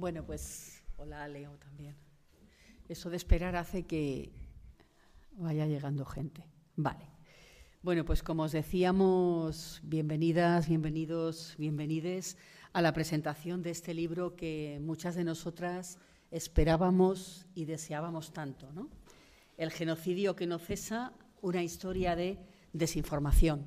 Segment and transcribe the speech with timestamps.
[0.00, 1.94] Bueno, pues hola Leo también.
[2.88, 4.32] Eso de esperar hace que
[5.32, 6.42] vaya llegando gente.
[6.74, 7.04] Vale.
[7.82, 12.38] Bueno, pues como os decíamos, bienvenidas, bienvenidos, bienvenides
[12.72, 15.98] a la presentación de este libro que muchas de nosotras
[16.30, 18.88] esperábamos y deseábamos tanto, ¿no?
[19.58, 21.12] El genocidio que no cesa,
[21.42, 22.38] una historia de
[22.72, 23.66] desinformación.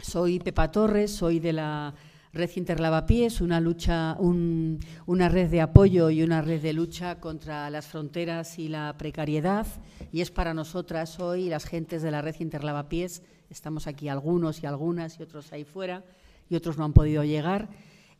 [0.00, 1.94] Soy Pepa Torres, soy de la
[2.38, 7.88] Red Interlavapiés, una lucha, una red de apoyo y una red de lucha contra las
[7.88, 9.66] fronteras y la precariedad.
[10.12, 14.66] Y es para nosotras hoy, las gentes de la Red Interlavapiés, estamos aquí algunos y
[14.66, 16.04] algunas y otros ahí fuera,
[16.48, 17.70] y otros no han podido llegar.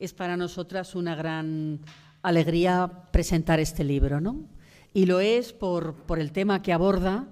[0.00, 1.78] Es para nosotras una gran
[2.20, 4.48] alegría presentar este libro, ¿no?
[4.92, 7.28] Y lo es por, por el tema que aborda,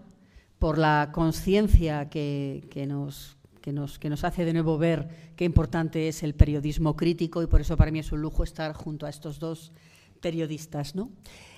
[0.61, 3.36] por la conciencia que, que, nos,
[3.67, 7.49] que nos, que nos hace de nuevo ver qué importante es el periodismo crítico y
[7.49, 9.73] por eso para mí es un lujo estar junto a estos dos
[10.21, 10.95] periodistas.
[10.95, 11.11] ¿no?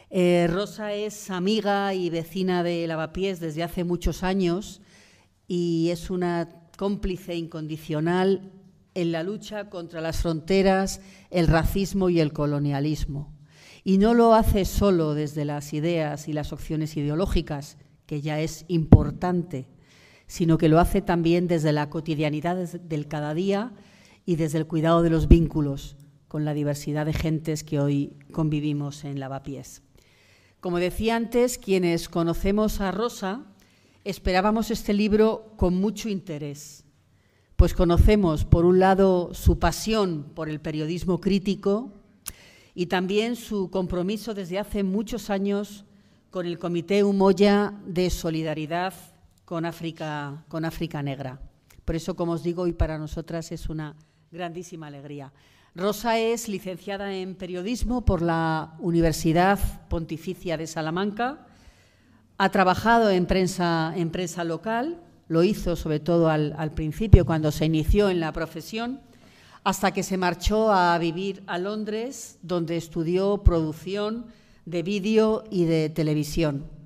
[0.08, 4.80] Eh, Rosa es amiga y vecina de Lavapiés desde hace muchos años
[5.46, 8.52] y es una cómplice incondicional
[8.94, 13.34] en la lucha contra las fronteras, el racismo y el colonialismo.
[13.84, 18.64] Y no lo hace solo desde las ideas y las opciones ideológicas, que ya es
[18.68, 19.68] importante,
[20.28, 23.72] sino que lo hace también desde la cotidianidad del cada día
[24.24, 25.96] y desde el cuidado de los vínculos
[26.28, 29.82] con la diversidad de gentes que hoy convivimos en Lavapiés.
[30.60, 33.46] Como decía antes, quienes conocemos a Rosa
[34.04, 36.84] esperábamos este libro con mucho interés,
[37.56, 41.92] pues conocemos, por un lado, su pasión por el periodismo crítico
[42.74, 45.86] y también su compromiso desde hace muchos años
[46.30, 48.94] con el Comité Humoya de Solidaridad
[49.48, 51.40] con África, con África Negra.
[51.86, 53.96] Por eso, como os digo, hoy para nosotras es una
[54.30, 55.32] grandísima alegría.
[55.74, 61.46] Rosa es licenciada en periodismo por la Universidad Pontificia de Salamanca.
[62.36, 67.50] Ha trabajado en prensa, en prensa local, lo hizo sobre todo al, al principio cuando
[67.50, 69.00] se inició en la profesión,
[69.64, 74.26] hasta que se marchó a vivir a Londres, donde estudió producción
[74.66, 76.77] de vídeo y de televisión.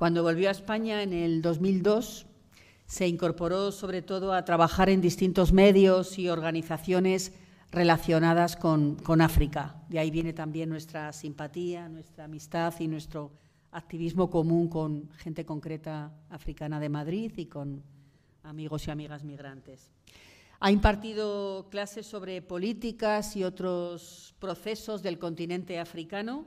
[0.00, 2.24] Cuando volvió a España en el 2002,
[2.86, 7.34] se incorporó sobre todo a trabajar en distintos medios y organizaciones
[7.70, 9.76] relacionadas con, África.
[9.90, 13.32] De ahí viene también nuestra simpatía, nuestra amistad y nuestro
[13.72, 17.82] activismo común con gente concreta africana de Madrid y con
[18.42, 19.90] amigos y amigas migrantes.
[20.60, 26.46] Ha impartido clases sobre políticas y otros procesos del continente africano,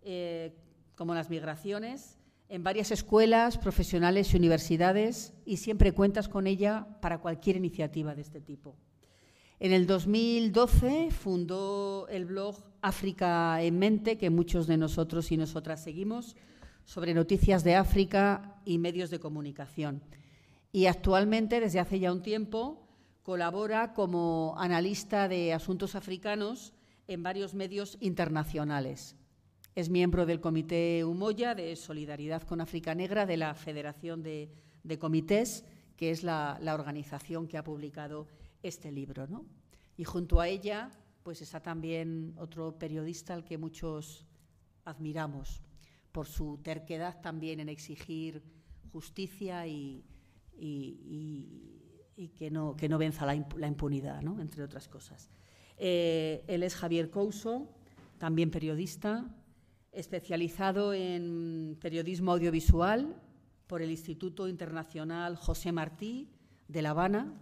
[0.00, 0.54] eh,
[0.96, 2.17] como las migraciones,
[2.48, 8.22] en varias escuelas, profesionales y universidades y siempre cuentas con ella para cualquier iniciativa de
[8.22, 8.76] este tipo.
[9.60, 15.82] En el 2012 fundó el blog África en Mente, que muchos de nosotros y nosotras
[15.82, 16.36] seguimos,
[16.84, 20.00] sobre noticias de África y medios de comunicación.
[20.72, 22.88] Y actualmente, desde hace ya un tiempo,
[23.22, 26.72] colabora como analista de asuntos africanos
[27.08, 29.17] en varios medios internacionales.
[29.78, 34.50] Es miembro del Comité Humoya de Solidaridad con África Negra de la Federación de,
[34.98, 35.64] Comités,
[35.96, 38.26] que es la, organización que ha publicado
[38.60, 39.28] este libro.
[39.96, 40.90] Y junto a ella
[41.22, 44.26] pues está también otro periodista al que muchos
[44.84, 45.62] admiramos
[46.10, 48.42] por su terquedad también en exigir
[48.90, 50.02] justicia y,
[52.36, 55.30] que, no, que, no, venza la, impunidad, entre otras cosas.
[55.76, 57.68] Eh, él es Javier Couso,
[58.18, 59.32] también periodista,
[59.98, 63.16] especializado en periodismo audiovisual
[63.66, 66.28] por el Instituto Internacional José Martí
[66.68, 67.34] de La Habana.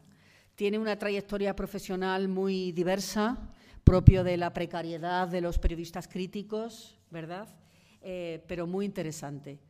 [0.55, 3.53] Tiene una trayectoria profesional muy diversa,
[3.85, 7.47] propio de la precariedad de los periodistas críticos, ¿verdad?
[8.01, 9.61] Eh, pero muy interesante.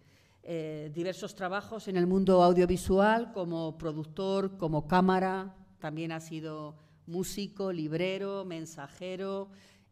[0.45, 6.77] Eh, diversos trabajos en el mundo audiovisual como productor, como cámara, también ha sido
[7.09, 9.49] músico, librero, mensajero,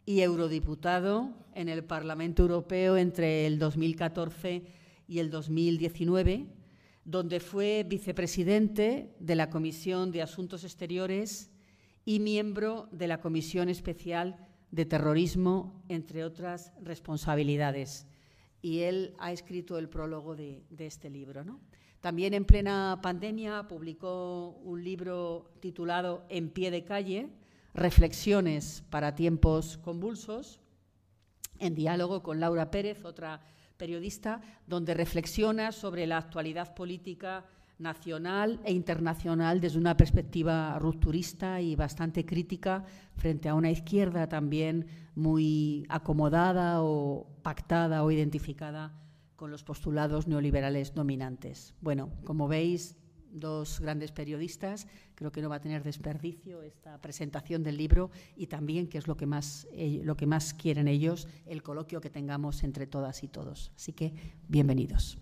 [0.07, 4.65] y eurodiputado en el Parlamento Europeo entre el 2014
[5.07, 6.47] y el 2019,
[7.05, 11.51] donde fue vicepresidente de la Comisión de Asuntos Exteriores
[12.05, 14.37] y miembro de la Comisión Especial
[14.71, 18.07] de Terrorismo, entre otras responsabilidades.
[18.61, 21.45] Y él ha escrito el prólogo de, este libro.
[22.01, 27.29] También en plena pandemia publicó un libro titulado En pie de calle,
[27.75, 30.61] Reflexiones para tiempos convulsos,
[31.59, 33.41] en diálogo con Laura Pérez, otra
[33.77, 37.45] periodista, donde reflexiona sobre la actualidad política
[37.79, 42.85] nacional e internacional desde una perspectiva rupturista y bastante crítica
[43.17, 44.87] frente a una izquierda también
[45.17, 48.93] muy acomodada o pactada o identificada
[49.35, 51.75] con los postulados neoliberales dominantes.
[51.81, 52.97] Bueno, como veis,
[53.35, 58.47] dos grandes periodistas, creo que no va a tener desperdicio esta presentación del libro y
[58.47, 62.11] también, que es lo que más, eh, lo que más quieren ellos, el coloquio que
[62.11, 63.73] tengamos entre todas y todos.
[63.77, 64.15] Así que,
[64.49, 65.19] bienvenidos.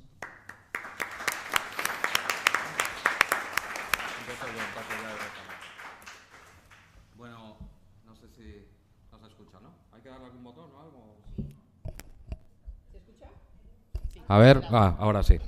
[14.29, 15.39] A ver, ah, ahora sí.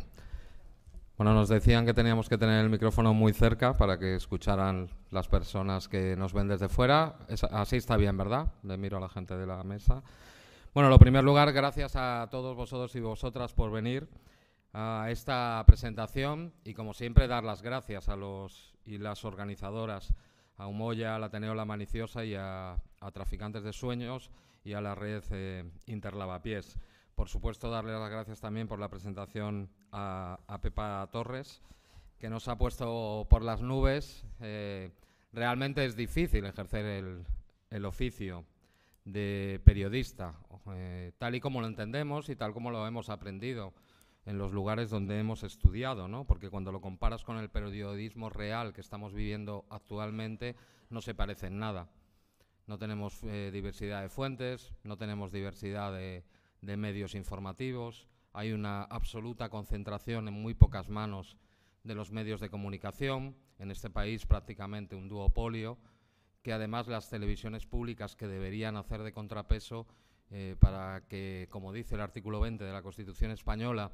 [1.16, 5.28] Bueno, nos decían que teníamos que tener el micrófono muy cerca para que escucharan las
[5.28, 7.18] personas que nos ven desde fuera.
[7.52, 8.52] así está bien, ¿verdad?
[8.64, 10.02] Le miro a la gente de la mesa.
[10.74, 14.08] Bueno, en primer lugar, gracias a todos vosotros y vosotras por venir
[14.72, 20.12] a esta presentación y, como siempre, dar las gracias a los y las organizadoras,
[20.56, 22.76] a Humoya, al Ateneo La Maniciosa y a,
[23.12, 24.32] Traficantes de Sueños
[24.64, 26.76] y a la red eh, Interlavapiés.
[27.14, 31.62] Por supuesto, darle las gracias también por la presentación a, Pepa Torres,
[32.18, 34.24] que nos ha puesto por las nubes.
[34.40, 34.90] Eh,
[35.32, 36.84] realmente es difícil ejercer
[37.70, 38.44] el, oficio
[39.04, 40.34] de periodista,
[40.74, 43.74] eh, tal y como lo entendemos y tal como lo hemos aprendido
[44.26, 46.24] en los lugares donde hemos estudiado, ¿no?
[46.24, 50.56] porque cuando lo comparas con el periodismo real que estamos viviendo actualmente,
[50.88, 51.88] no se parece en nada.
[52.66, 56.24] No tenemos eh, diversidad de fuentes, no tenemos diversidad de,
[56.64, 61.36] de medios informativos, hay una absoluta concentración en muy pocas manos
[61.84, 65.78] de los medios de comunicación, en este país prácticamente un duopolio,
[66.42, 69.86] que además las televisiones públicas que deberían hacer de contrapeso
[70.30, 73.92] eh, para que, como dice el artículo 20 de la Constitución española,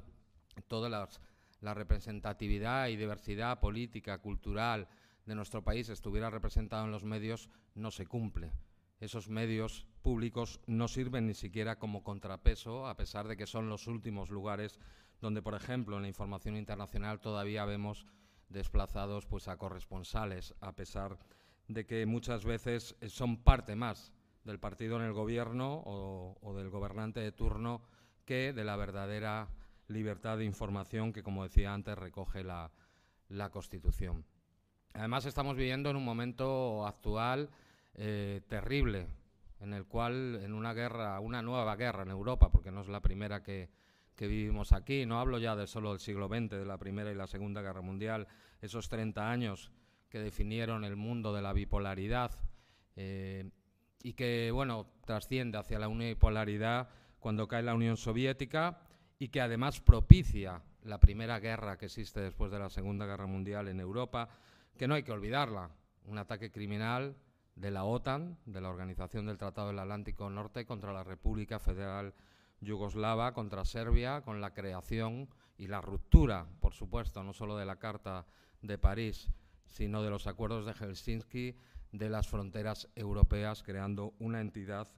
[0.68, 4.88] toda la representatividad y diversidad política, cultural
[5.26, 8.52] de nuestro país estuviera representada en los medios, no se cumple
[9.00, 13.86] esos medios públicos no sirven ni siquiera como contrapeso, a pesar de que son los
[13.86, 14.78] últimos lugares
[15.20, 18.06] donde, por ejemplo, en la información internacional todavía vemos
[18.48, 21.18] desplazados pues, a corresponsales, a pesar
[21.68, 24.12] de que muchas veces son parte más
[24.44, 27.82] del partido en el gobierno o, del gobernante de turno
[28.24, 29.48] que de la verdadera
[29.88, 32.70] libertad de información que, como decía antes, recoge la,
[33.28, 34.24] la Constitución.
[34.94, 37.50] Además, estamos viviendo en un momento actual
[37.94, 39.06] eh, terrible,
[39.60, 43.00] en el cual en una guerra, una nueva guerra en Europa, porque no es la
[43.00, 43.68] primera que,
[44.18, 47.26] vivimos aquí, no hablo ya de solo del siglo XX, de la Primera y la
[47.26, 48.28] Segunda Guerra Mundial,
[48.60, 49.72] esos 30 años
[50.10, 52.32] que definieron el mundo de la bipolaridad
[52.96, 53.50] eh,
[54.02, 58.82] y que, bueno, trasciende hacia la unipolaridad cuando cae la Unión Soviética
[59.18, 63.68] y que además propicia la primera guerra que existe después de la Segunda Guerra Mundial
[63.68, 64.28] en Europa,
[64.76, 65.70] que no hay que olvidarla,
[66.04, 67.16] un ataque criminal
[67.60, 72.14] de la OTAN, de la Organización del Tratado del Atlántico Norte, contra la República Federal
[72.60, 75.28] Yugoslava, contra Serbia, con la creación
[75.58, 78.26] y la ruptura, por supuesto, no solo de la Carta
[78.62, 79.28] de París,
[79.66, 81.54] sino de los acuerdos de Helsinki,
[81.92, 84.88] de las fronteras europeas, creando una entidad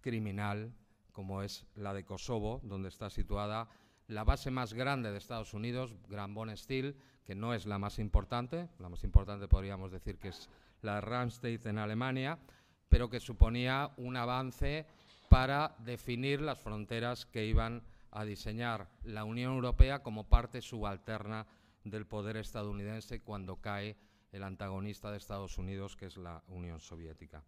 [0.00, 0.72] criminal
[1.10, 3.68] como es la de Kosovo, donde está situada
[4.06, 7.98] la base más grande de Estados Unidos, Gran Bon Steel, que no es la más
[7.98, 10.48] importante, la más importante podríamos decir que es
[10.82, 12.38] la Randstad en Alemania,
[12.88, 14.86] pero que suponía un avance
[15.28, 21.46] para definir las fronteras que iban a diseñar la Unión Europea como parte subalterna
[21.84, 23.96] del poder estadounidense cuando cae
[24.32, 27.42] el antagonista de Estados Unidos, que es la Unión Soviética.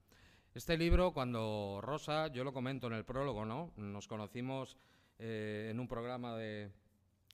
[0.55, 3.73] Este libro, cuando Rosa, yo lo comento en el prólogo, ¿no?
[3.77, 4.77] Nos conocimos
[5.19, 6.71] eh, en un programa de,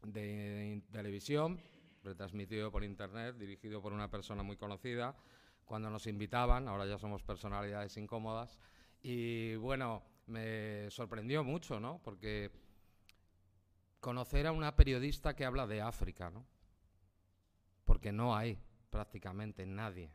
[0.02, 1.60] de televisión,
[2.02, 5.14] retransmitido por internet, dirigido por una persona muy conocida,
[5.70, 8.58] cuando nos invitaban, ahora ya somos personalidades incómodas,
[9.02, 12.00] y bueno, me sorprendió mucho, ¿no?
[12.02, 12.50] Porque
[14.00, 16.44] conocer a una periodista que habla de África, ¿no?
[17.84, 18.58] Porque no hay
[18.90, 20.10] prácticamente nadie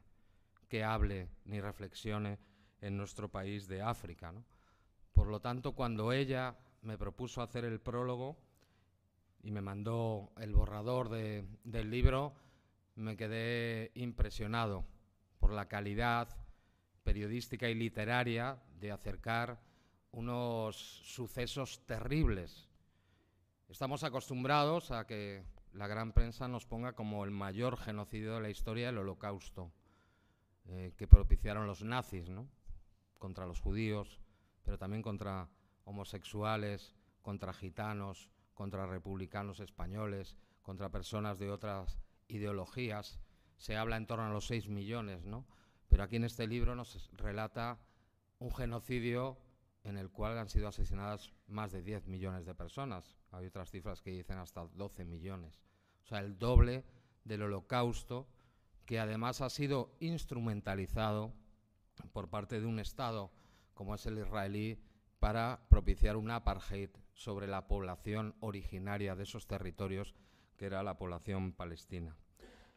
[0.67, 2.38] que hable ni reflexione
[2.81, 4.43] en nuestro país de África, ¿no?
[5.13, 8.35] Por lo tanto, cuando ella me propuso hacer el prólogo
[9.41, 12.33] y me mandó el borrador del libro,
[12.95, 14.93] me quedé impresionado
[15.46, 16.28] por la calidad
[17.04, 19.62] periodística y literaria de acercar
[20.10, 22.68] unos sucesos terribles.
[23.70, 28.50] Estamos acostumbrados a que la gran prensa nos ponga como el mayor genocidio de la
[28.50, 29.72] historia el holocausto,
[30.66, 32.50] eh, que propiciaron los nazis, ¿no?
[33.20, 34.20] contra los judíos,
[34.64, 35.48] pero también contra
[35.84, 42.00] homosexuales, contra gitanos, contra republicanos españoles, contra personas de otras
[42.30, 43.20] ideologías
[43.57, 45.45] se habla en torno a los 6 millones, ¿no?
[45.88, 47.79] Pero aquí en este libro nos relata
[48.39, 49.38] un genocidio
[49.83, 53.15] en el cual han sido asesinadas más de 10 millones de personas.
[53.31, 55.62] Hay otras cifras que dicen hasta 12 millones.
[56.03, 56.83] O sea, el doble
[57.24, 58.27] del holocausto
[58.85, 61.33] que además ha sido instrumentalizado
[62.13, 63.31] por parte de un Estado
[63.74, 64.79] como es el israelí
[65.19, 70.15] para propiciar un apartheid sobre la población originaria de esos territorios,
[70.57, 72.15] que era la población palestina.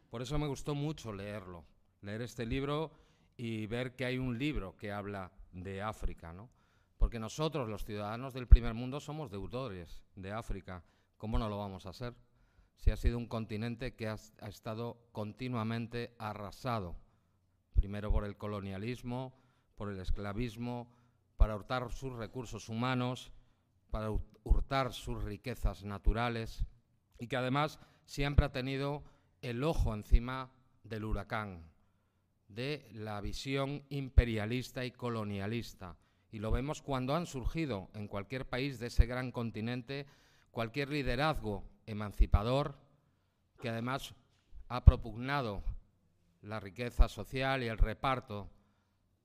[0.09, 1.65] Por eso me gustó mucho leerlo,
[2.01, 2.91] leer este libro
[3.37, 6.49] y ver que hay un libro que habla de África, ¿no?
[6.97, 10.83] Porque nosotros, los ciudadanos del primer mundo, somos deudores de África.
[11.17, 12.15] ¿Cómo no lo vamos a ser?
[12.77, 16.95] Si ha sido un continente que ha, ha estado continuamente arrasado,
[17.73, 19.33] primero por el colonialismo,
[19.75, 20.91] por el esclavismo,
[21.37, 23.31] para hurtar sus recursos humanos,
[23.91, 24.11] para
[24.43, 26.65] hurtar sus riquezas naturales
[27.17, 29.03] y que además siempre ha tenido
[29.41, 30.51] el ojo encima
[30.83, 31.63] del huracán,
[32.47, 35.95] de la visión imperialista y colonialista.
[36.31, 40.05] Y lo vemos cuando han surgido en cualquier país de ese gran continente
[40.51, 42.77] cualquier liderazgo emancipador
[43.61, 44.13] que además
[44.67, 45.63] ha propugnado
[46.41, 48.49] la riqueza social y el reparto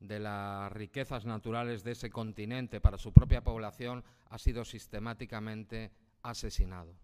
[0.01, 5.93] de las riquezas naturales de ese continente para su propia población ha sido sistemáticamente
[6.23, 6.95] asesinado.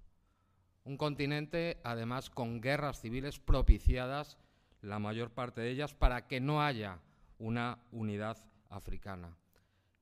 [0.85, 4.39] Un continente, además, con guerras civiles propiciadas,
[4.81, 7.01] la mayor parte de ellas, para que no haya
[7.39, 9.37] una unidad africana.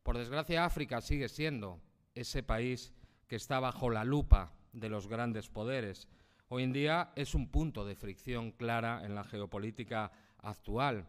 [0.02, 1.80] Por desgracia, África sigue siendo
[2.14, 2.94] ese país
[3.26, 6.08] que está bajo la lupa de los grandes poderes.
[6.49, 11.06] Hoy en día es un punto de fricción clara en la geopolítica actual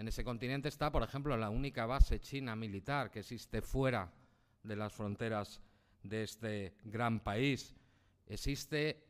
[0.00, 4.10] en ese continente está, por ejemplo, la única base china militar que existe fuera
[4.62, 5.60] de las fronteras
[6.02, 7.76] de este gran país.
[8.26, 9.04] Existe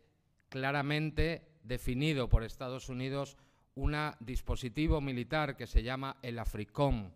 [0.51, 3.39] claramente definido por Estados Unidos
[3.75, 7.13] un dispositivo militar que se llama el AFRICOM,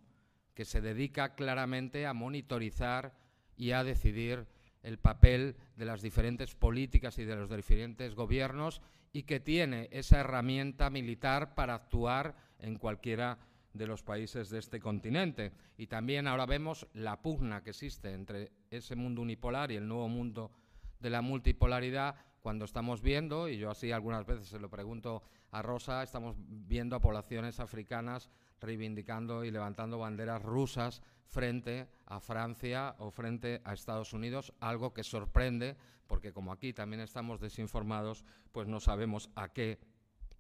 [0.55, 3.15] que se dedica claramente a monitorizar
[3.57, 4.47] y a decidir
[4.83, 8.81] el papel de las diferentes políticas y de los diferentes gobiernos
[9.13, 13.39] y que tiene esa herramienta militar para actuar en cualquiera
[13.73, 15.53] de los países de este continente.
[15.77, 20.09] Y también ahora vemos la pugna que existe entre ese mundo unipolar y el nuevo
[20.09, 20.53] mundo
[21.01, 22.15] de la multipolaridad
[22.45, 26.95] cuando estamos viendo, y yo así algunas veces se lo pregunto a Rosa, estamos viendo
[26.95, 28.29] a poblaciones africanas
[28.61, 35.03] reivindicando y levantando banderas rusas frente a Francia o frente a Estados Unidos, algo que
[35.03, 35.75] sorprende,
[36.07, 39.79] porque como aquí también estamos desinformados, pues no sabemos a qué,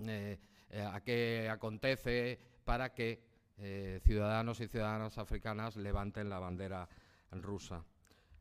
[0.00, 3.24] eh, eh, a qué acontece para que
[3.56, 6.86] eh, ciudadanos y ciudadanas africanas levanten la bandera
[7.30, 7.82] rusa.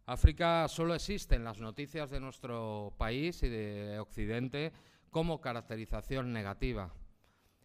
[0.06, 4.74] África solo existe en las noticias de nuestro país y de Occidente
[5.10, 6.94] como caracterización negativa.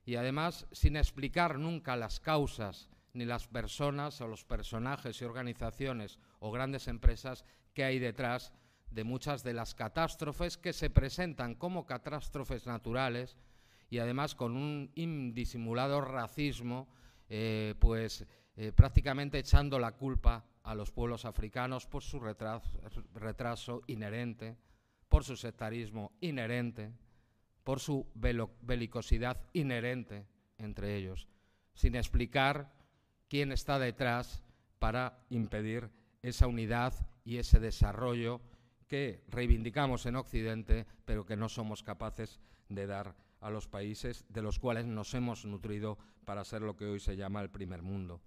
[0.05, 6.21] Y además sin explicar nunca las causas ni las personas o los personajes y organizaciones
[6.39, 8.53] o grandes empresas que hay detrás
[8.91, 13.37] de muchas de las catástrofes que se presentan como catástrofes naturales
[13.91, 16.89] y además con un indisimulado racismo,
[17.29, 18.27] eh, pues
[18.57, 24.59] eh, prácticamente echando la culpa a los pueblos africanos por su retraso, inherente,
[25.09, 26.93] por su sectarismo inherente,
[27.65, 30.27] por su belicosidad inherente
[30.59, 31.27] entre ellos,
[31.73, 32.71] sin explicar
[33.29, 34.45] quién está detrás
[34.79, 35.89] para impedir
[36.21, 36.93] esa unidad
[37.25, 38.43] y ese desarrollo
[38.89, 44.43] que reivindicamos en Occidente, pero que no somos capaces de dar a los países de
[44.43, 45.97] los cuales nos hemos nutrido
[46.27, 48.21] para ser lo que hoy se llama el primer mundo.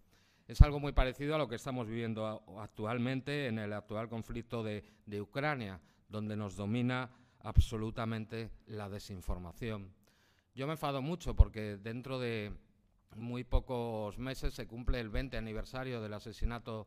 [0.51, 4.83] Es algo muy parecido a lo que estamos viviendo actualmente en el actual conflicto de,
[5.21, 5.79] Ucrania,
[6.09, 9.93] donde nos domina absolutamente la desinformación.
[10.53, 12.51] Yo me enfado mucho porque dentro de
[13.15, 16.85] muy pocos meses se cumple el 20 aniversario del asesinato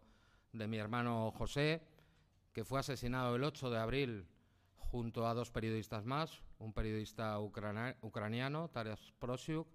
[0.53, 1.81] de mi hermano José,
[2.53, 4.27] que fue asesinado el 8 de abril
[4.77, 9.67] junto a dos periodistas más, un periodista ucraniano, Taras Prosyuk,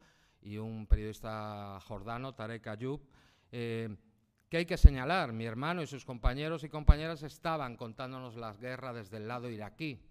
[0.42, 3.02] y un periodista jordano, Tarek Ayub.
[3.52, 3.96] Eh,
[4.50, 5.32] ¿Qué hay que señalar?
[5.32, 10.02] Mi hermano y sus compañeros y compañeras estaban contándonos las guerras desde el lado iraquí,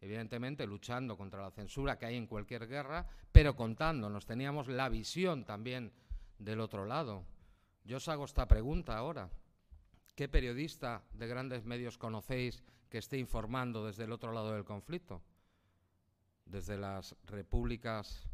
[0.00, 5.44] evidentemente luchando contra la censura que hay en cualquier guerra, pero contándonos, teníamos la visión
[5.44, 5.92] también
[6.38, 7.24] del otro lado.
[7.84, 9.28] Yo os hago esta pregunta ahora.
[10.14, 15.22] ¿Qué periodista de grandes medios conocéis que esté informando desde el otro lado del conflicto,
[16.46, 18.26] desde las repúblicas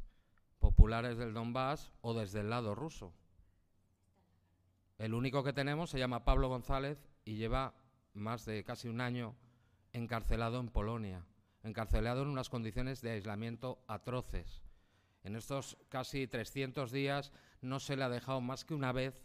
[0.59, 3.13] populares del Donbass o desde el lado ruso.
[4.99, 7.75] El único que tenemos se llama Pablo González y lleva
[8.15, 9.35] más de casi un año
[9.93, 11.25] encarcelado en Polonia,
[11.63, 14.63] encarcelado en unas condiciones de aislamiento atroces.
[15.25, 19.23] En estos casi 300 días no se le ha dejado más que una vez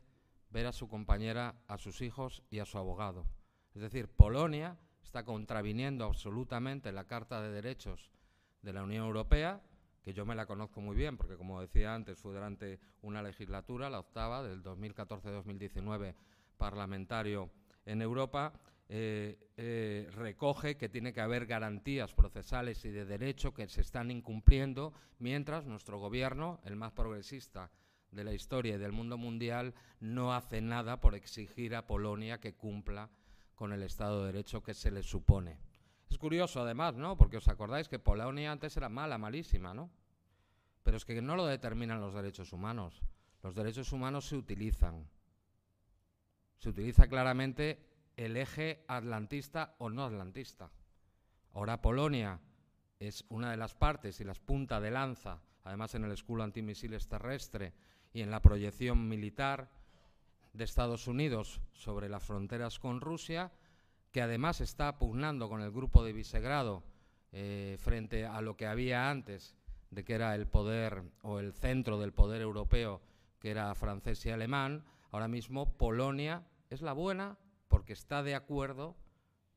[0.50, 3.25] ver a su compañera, a sus hijos y a su abogado.
[3.74, 8.12] Es decir, Polonia está contraviniendo absolutamente la Carta de Derechos
[8.62, 9.62] de la Unión Europea,
[10.07, 13.89] que yo me la conozco muy bien, porque como decía antes, fue durante una legislatura,
[13.89, 16.15] la octava, del 2014-2019,
[16.55, 17.49] parlamentario
[17.85, 18.53] en Europa,
[18.87, 24.09] eh, eh, recoge que tiene que haber garantías procesales y de derecho que se están
[24.09, 27.69] incumpliendo, mientras nuestro gobierno, el más progresista
[28.09, 32.55] de la historia y del mundo mundial, no hace nada por exigir a Polonia que
[32.55, 33.09] cumpla
[33.55, 35.66] con el Estado de Derecho que se le supone.
[36.09, 37.17] Es curioso, además, ¿no?
[37.17, 39.89] Porque os acordáis que Polonia antes era mala, malísima, ¿no?
[40.83, 43.01] Pero es que no lo determinan los derechos humanos.
[43.43, 45.07] Los derechos humanos se utilizan.
[46.57, 47.85] Se utiliza claramente
[48.15, 50.71] el eje atlantista o no atlantista.
[51.53, 52.39] Ahora Polonia
[52.99, 57.07] es una de las partes y las puntas de lanza, además en el escudo antimisiles
[57.07, 57.73] terrestre
[58.13, 59.69] y en la proyección militar
[60.53, 63.51] de Estados Unidos sobre las fronteras con Rusia,
[64.17, 66.81] que además está pugnando con el grupo de Visegrado
[67.33, 69.55] eh, frente a lo que había antes
[69.91, 73.00] de que era el poder o el centro del poder europeo,
[73.38, 78.97] que era francés y alemán, ahora mismo Polonia es la buena porque está de acuerdo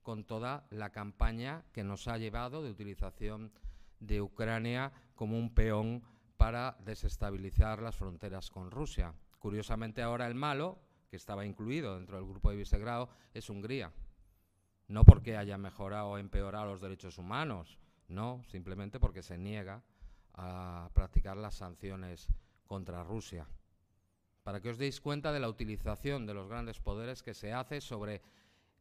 [0.02, 3.52] con toda la campaña que nos ha llevado de utilización
[3.98, 6.02] de Ucrania como un peón
[6.36, 9.14] para desestabilizar las fronteras con Rusia.
[9.38, 13.90] Curiosamente ahora el malo, que estaba incluido dentro del grupo de Visegrado, es Hungría.
[14.90, 17.78] No porque haya mejorado o empeorado los derechos humanos,
[18.08, 19.82] no, simplemente porque se niega
[20.34, 22.28] a practicar las sanciones
[22.66, 23.46] contra Rusia
[24.42, 27.80] para que os deis cuenta de la utilización de los grandes poderes que se hace
[27.80, 28.22] sobre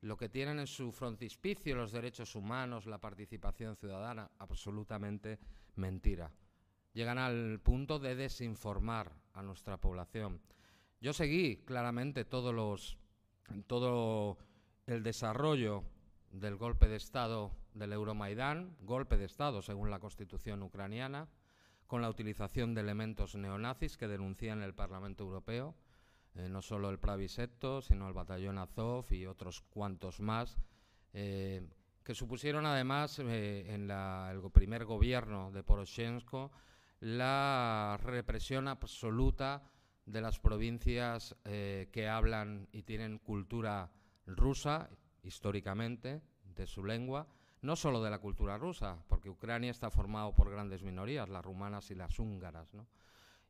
[0.02, 5.38] lo que tienen en su frontispicio los derechos humanos, la participación ciudadana, absolutamente
[5.76, 6.32] mentira.
[6.94, 10.42] Llegan al punto de desinformar a nuestra población.
[11.02, 12.98] Yo seguí claramente todos los,
[13.68, 14.38] todo
[14.88, 15.84] el desarrollo
[16.32, 21.28] del golpe de Estado del Euromaidán, golpe de Estado según la Constitución ucraniana,
[21.88, 25.76] con la utilización de elementos neonazis que denuncian el Parlamento Europeo,
[26.36, 30.58] eh, no solo el Pravisetto, sino el batallón Azov y otros cuantos más,
[31.14, 31.68] eh,
[32.04, 36.52] que supusieron además eh, en el primer gobierno de Poroshenko
[37.00, 39.64] la represión absoluta
[40.06, 43.92] de las provincias que hablan y tienen cultura
[44.26, 44.90] rusa,
[45.30, 46.22] históricamente,
[46.56, 47.28] de su lengua,
[47.62, 51.92] no solo de la cultura rusa, porque Ucrania está formado por grandes minorías, las rumanas
[51.92, 52.68] y las húngaras.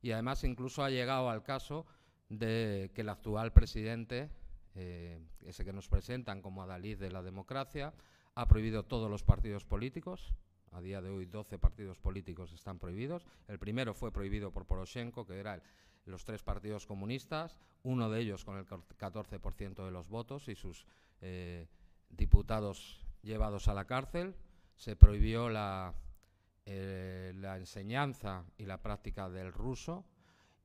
[0.01, 1.85] Y además incluso ha llegado al caso
[2.27, 4.29] de que el actual presidente,
[4.75, 7.93] eh, ese que nos presentan como adalid de la democracia,
[8.35, 10.33] ha prohibido todos los partidos políticos.
[10.71, 13.25] A día de hoy 12 partidos políticos están prohibidos.
[13.47, 15.63] El primero fue prohibido por Poroshenko, que eran
[16.05, 20.85] los tres partidos comunistas, uno de ellos con el 14% de los votos y sus
[21.21, 21.67] eh,
[22.09, 24.35] diputados llevados a la cárcel,
[24.75, 25.93] se prohibió la,
[26.65, 30.05] eh, la enseñanza y la práctica del ruso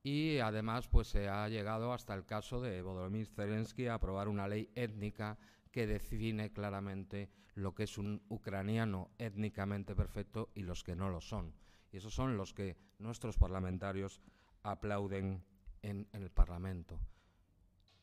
[0.02, 4.46] y además pues se ha llegado hasta el caso de Volodymyr Zelensky a aprobar una
[4.46, 5.38] ley étnica
[5.72, 11.20] que define claramente lo que es un ucraniano étnicamente perfecto y los que no lo
[11.20, 11.54] son.
[11.90, 14.20] Y esos son los que nuestros parlamentarios
[14.62, 15.42] aplauden
[15.82, 17.00] en el Parlamento.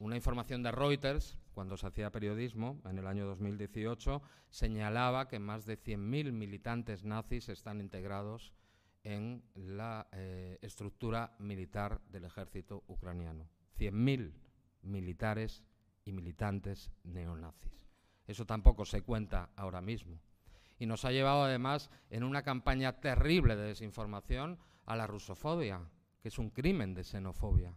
[0.01, 5.67] Una información de Reuters, cuando se hacía periodismo, en el año 2018, señalaba que más
[5.67, 8.51] de 100.000 militantes nazis están integrados
[9.03, 13.47] en la eh, estructura militar del ejército ucraniano.
[13.77, 14.33] 100.000
[14.81, 15.63] militares
[16.03, 17.87] y militantes neonazis.
[18.25, 20.19] Eso tampoco se cuenta ahora mismo.
[20.79, 25.87] Y nos ha llevado además en una campaña terrible de desinformación a la rusofobia,
[26.23, 27.75] que es un crimen de xenofobia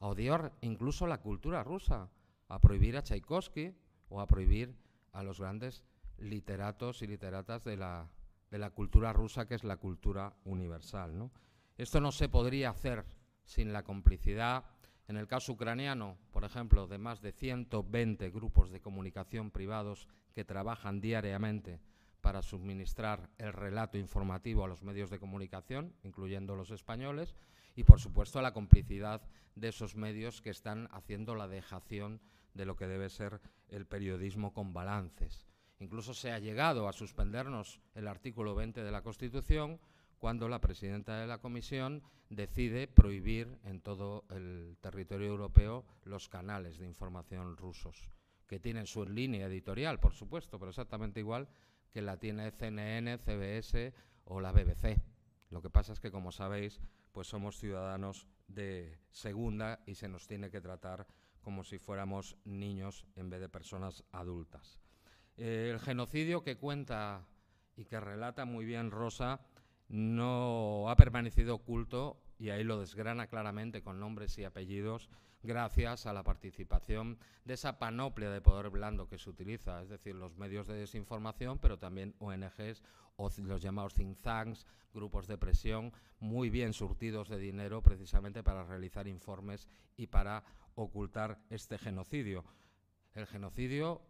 [0.00, 2.10] a odiar incluso la cultura rusa,
[2.48, 3.74] a prohibir a Tchaikovsky
[4.08, 4.74] o a prohibir
[5.12, 5.84] a los grandes
[6.18, 8.10] literatos y literatas de la,
[8.50, 11.16] de la cultura rusa, que es la cultura universal.
[11.16, 11.30] ¿no?
[11.76, 13.04] Esto no se podría hacer
[13.44, 14.64] sin la complicidad,
[15.08, 20.44] en el caso ucraniano, por ejemplo, de más de 120 grupos de comunicación privados que
[20.44, 21.80] trabajan diariamente
[22.20, 27.34] para suministrar el relato informativo a los medios de comunicación, incluyendo los españoles,
[27.74, 29.22] y, por supuesto, la complicidad
[29.54, 32.20] de esos medios que están haciendo la dejación
[32.54, 35.46] de lo que debe ser el periodismo con balances.
[35.78, 39.80] Incluso se ha llegado a suspendernos el artículo 20 de la Constitución
[40.18, 46.78] cuando la presidenta de la Comisión decide prohibir en todo el territorio europeo los canales
[46.78, 48.10] de información rusos,
[48.46, 51.48] que tienen su línea editorial, por supuesto, pero exactamente igual
[51.90, 55.00] que la tiene CNN, CBS o la BBC.
[55.48, 56.80] Lo que pasa es que, como sabéis,
[57.12, 61.06] pues somos ciudadanos de segunda y se nos tiene que tratar
[61.40, 64.80] como si fuéramos niños en vez de personas adultas.
[65.36, 67.26] Eh, el genocidio que cuenta
[67.76, 69.40] y que relata muy bien Rosa
[69.88, 75.10] no ha permanecido oculto y ahí lo desgrana claramente con nombres y apellidos
[75.42, 80.14] gracias a la participación de esa panoplia de poder blando que se utiliza, es decir,
[80.14, 82.82] los medios de desinformación, pero también ONGs
[83.16, 88.64] o los llamados think tanks, grupos de presión, muy bien surtidos de dinero precisamente para
[88.64, 92.44] realizar informes y para ocultar este genocidio.
[93.14, 94.02] El genocidio,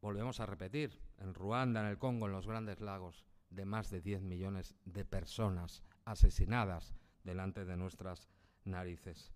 [0.00, 4.00] volvemos a repetir, en Ruanda, en el Congo, en los grandes lagos, de más de
[4.00, 8.28] 10 millones de personas asesinadas delante de nuestras
[8.64, 9.33] narices.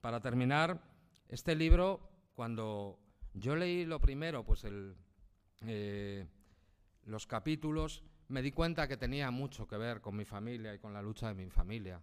[0.00, 0.80] Para terminar,
[1.28, 2.98] este libro, cuando
[3.34, 4.64] yo leí lo primero, pues
[5.66, 6.26] eh,
[7.04, 10.92] los capítulos, me di cuenta que tenía mucho que ver con mi familia y con
[10.92, 12.02] la lucha de mi familia,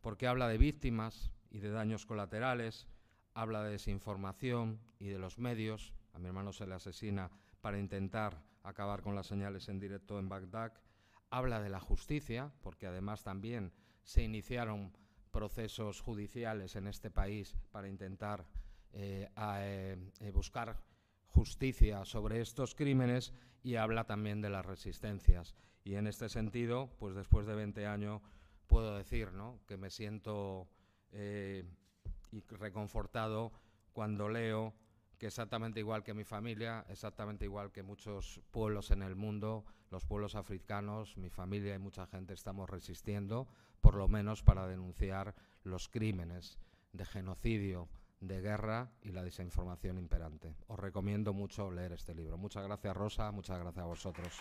[0.00, 2.88] porque habla de víctimas y de daños colaterales,
[3.34, 5.92] habla de desinformación y de los medios.
[6.14, 7.30] A mi hermano se le asesina
[7.60, 10.72] para intentar acabar con las señales en directo en Bagdad.
[11.30, 14.96] Habla de la justicia, porque además también se iniciaron
[15.34, 18.46] procesos judiciales en este país para intentar
[18.92, 20.78] eh, eh, buscar
[21.26, 25.56] justicia sobre estos crímenes y habla también de las resistencias.
[25.82, 28.22] Y en este sentido, pues después de 20 años,
[28.68, 29.58] puedo decir ¿no?
[29.66, 30.68] que me siento
[31.10, 31.64] eh,
[32.50, 33.50] reconfortado
[33.92, 34.72] cuando leo
[35.18, 40.04] que exactamente igual que mi familia, exactamente igual que muchos pueblos en el mundo, los
[40.04, 43.46] pueblos africanos, mi familia y mucha gente estamos resistiendo,
[43.80, 46.58] por lo menos para denunciar los crímenes
[46.92, 47.88] de genocidio,
[48.20, 50.54] de guerra y la desinformación imperante.
[50.68, 52.38] Os recomiendo mucho leer este libro.
[52.38, 54.40] Muchas gracias Rosa, muchas gracias a vosotros.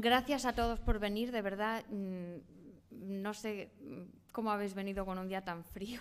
[0.00, 1.84] Gracias a todos por venir, de verdad.
[1.90, 2.36] Mm,
[3.20, 3.72] no sé
[4.30, 6.00] cómo habéis venido con un día tan frío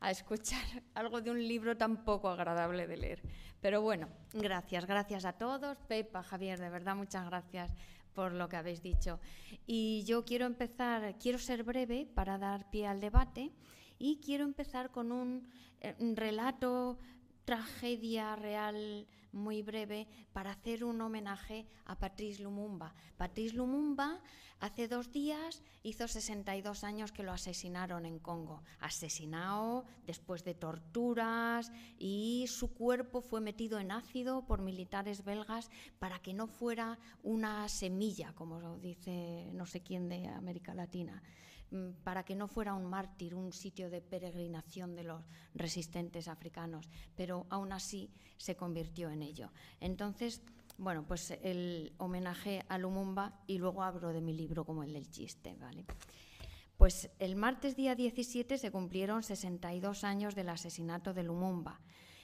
[0.00, 3.22] a escuchar algo de un libro tan poco agradable de leer.
[3.60, 5.76] Pero bueno, gracias, gracias a todos.
[5.86, 7.74] Pepa, Javier, de verdad, muchas gracias
[8.14, 9.20] por lo que habéis dicho.
[9.66, 13.52] Y yo quiero empezar, quiero ser breve para dar pie al debate
[13.98, 15.46] y quiero empezar con un,
[15.82, 16.98] eh, un relato
[17.44, 22.94] tragedia real muy breve para hacer un homenaje a Patrice Lumumba.
[23.16, 24.20] Patrice Lumumba
[24.60, 28.62] hace dos días hizo 62 años que lo asesinaron en Congo.
[28.80, 36.20] Asesinado después de torturas y su cuerpo fue metido en ácido por militares belgas para
[36.20, 41.22] que no fuera una semilla, como dice no sé quién de América Latina.
[41.74, 45.24] Mm, para que no fuera un mártir, un sitio de peregrinación de los
[45.56, 49.50] resistentes africanos, pero aún así se convirtió en ello.
[49.80, 50.40] Entonces,
[50.78, 55.10] bueno, pues el homenaje a Lumumba y luego abro de mi libro como el del
[55.10, 55.84] chiste, ¿vale?
[56.76, 61.80] Pues el martes día 17 se cumplieron 62 años del asesinato de Lumumba.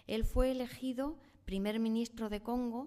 [0.07, 2.87] Él fue elegido primer ministro de Congo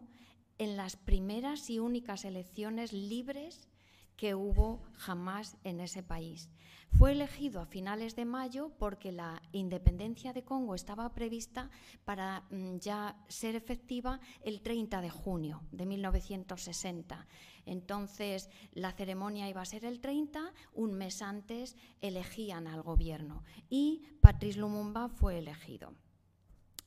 [0.60, 3.67] en las primeras y únicas elecciones libres
[4.15, 6.49] que hubo jamás en ese país.
[6.97, 11.71] Fue elegido a finales de mayo porque la independencia de Congo estaba prevista
[12.06, 17.28] para mm, ya ser efectiva el 30 de junio de 1960.
[17.65, 24.04] Entonces, la ceremonia iba a ser el 30, un mes antes elegían al gobierno y
[24.21, 25.93] Patrice Lumumba fue elegido.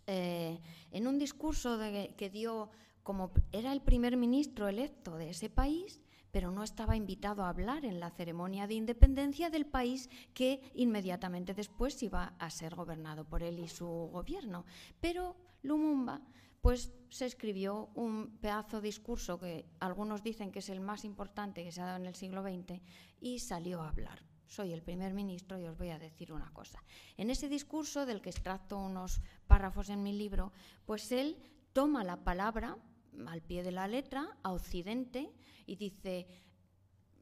[0.06, 0.60] Eh,
[0.92, 1.80] en un discurso
[2.16, 2.70] que dio
[3.02, 6.00] como era el primer ministro electo de ese país,
[6.36, 11.54] pero no estaba invitado a hablar en la ceremonia de independencia del país que inmediatamente
[11.54, 14.66] después iba a ser gobernado por él y su gobierno.
[15.00, 16.20] Pero Lumumba
[16.60, 21.64] pues se escribió un pedazo de discurso que algunos dicen que es el más importante
[21.64, 22.82] que se ha dado en el siglo XX
[23.18, 24.22] y salió a hablar.
[24.46, 26.84] Soy el primer ministro y os voy a decir una cosa.
[27.16, 30.52] En ese discurso, del que extracto unos párrafos en mi libro,
[30.84, 31.38] pues él
[31.72, 32.76] toma la palabra
[33.26, 35.32] al pie de la letra a Occidente
[35.66, 36.26] y dice,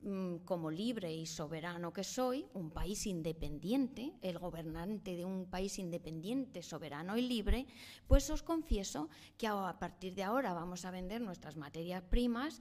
[0.03, 5.79] mm, como libre y soberano que soy, un país independiente, el gobernante de un país
[5.79, 7.67] independiente, soberano y libre,
[8.07, 12.61] pues os confieso que a partir de ahora vamos a vender nuestras materias primas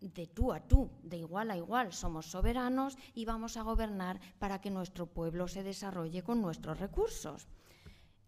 [0.00, 4.60] de tú a tú, de igual a igual, somos soberanos y vamos a gobernar para
[4.60, 7.46] que nuestro pueblo se desarrolle con nuestros recursos.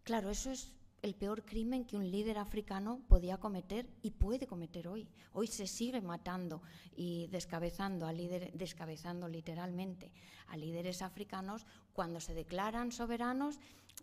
[0.05, 0.73] Claro, eso es
[1.05, 5.07] el peor crimen que un líder africano podía cometer y puede cometer hoy.
[5.35, 6.63] Hoy se sigue matando
[6.97, 10.11] y descabezando a líderes, descabezando literalmente
[10.47, 13.61] a líderes africanos cuando se declaran soberanos.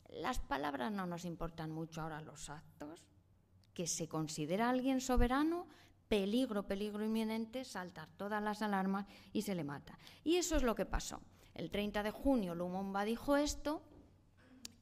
[0.10, 3.04] las palabras no nos importan mucho ahora los actos,
[3.74, 5.66] que se considera alguien soberano,
[6.08, 9.98] peligro, peligro inminente, saltar todas las alarmas y se le mata.
[10.24, 11.20] Y eso es lo que pasó.
[11.56, 13.82] El 30 de junio Lumumba dijo esto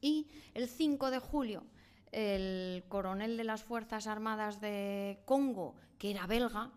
[0.02, 1.64] y el 5 de julio
[2.12, 6.70] el coronel de las Fuerzas Armadas de Congo, que era belga,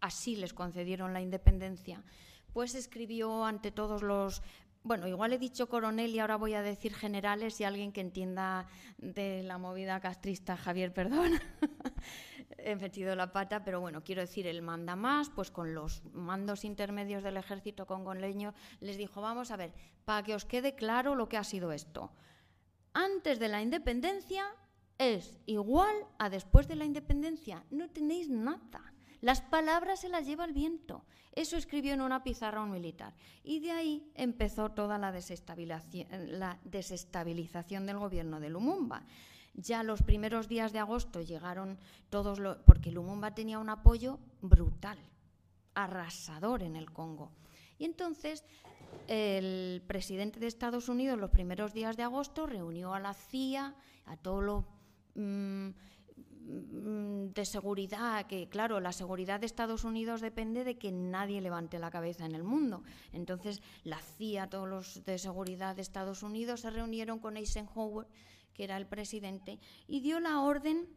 [0.00, 2.02] así les concedieron la independencia,
[2.52, 4.42] pues escribió ante todos los
[4.82, 8.66] bueno, igual he dicho coronel y ahora voy a decir generales y alguien que entienda
[8.96, 11.32] de la movida castrista, Javier, perdón,
[12.56, 16.64] he metido la pata, pero bueno, quiero decir, el manda más, pues con los mandos
[16.64, 19.74] intermedios del ejército congoleño les dijo, vamos a ver,
[20.06, 22.10] para que os quede claro lo que ha sido esto.
[22.94, 24.46] Antes de la independencia
[25.00, 28.92] es igual a después de la independencia, no tenéis nada.
[29.22, 31.06] Las palabras se las lleva el viento.
[31.32, 33.14] Eso escribió en una pizarra un militar.
[33.42, 35.10] Y de ahí empezó toda la
[36.64, 39.04] desestabilización, del gobierno de Lumumba.
[39.54, 41.78] Ya los primeros días de agosto llegaron
[42.10, 42.58] todos los...
[42.58, 44.98] porque Lumumba tenía un apoyo brutal,
[45.74, 47.32] arrasador en el Congo.
[47.78, 48.44] Y entonces
[49.06, 54.18] el presidente de Estados Unidos los primeros días de agosto reunió a la CIA, a
[54.18, 54.79] todo lo...
[55.14, 55.70] Mm,
[57.32, 61.90] de seguridad, que claro, la seguridad de Estados Unidos depende de que nadie levante la
[61.90, 62.82] cabeza en el mundo.
[63.12, 68.08] Entonces, la CIA, todos los de seguridad de Estados Unidos se reunieron con Eisenhower,
[68.52, 70.88] que era el presidente, y dio la orden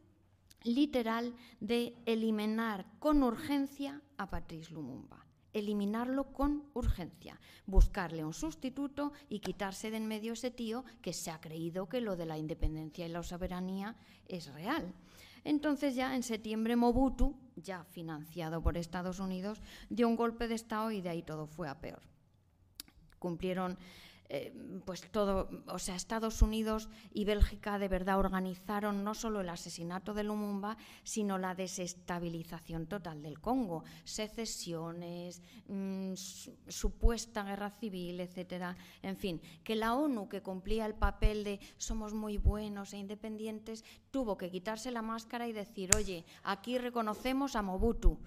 [0.64, 5.23] literal de eliminar con urgencia a Patrice Lumumba
[5.54, 11.32] eliminarlo con urgencia, buscarle un sustituto y quitarse de en medio ese tío que se
[11.32, 13.96] ha creído que lo de la independencia y la soberanía
[14.28, 14.94] es real.
[15.44, 20.92] Entonces ya en septiembre Mobutu, ya financiado por Estados Unidos, dio un golpe de Estado
[20.92, 22.02] y de ahí todo fue a peor.
[23.20, 23.78] Cumplieron
[24.30, 24.54] eh,
[24.86, 30.14] pues todo, o sea, Estados Unidos y Bélgica de verdad organizaron no solo el asesinato
[30.14, 36.14] de Lumumba, sino la desestabilización total del Congo, secesiones, mm,
[36.68, 38.76] supuesta guerra civil, etcétera.
[39.02, 43.84] En fin, que la ONU, que cumplía el papel de somos muy buenos e independientes,
[44.12, 48.20] tuvo que quitarse la máscara y decir, oye, aquí reconocemos a Mobutu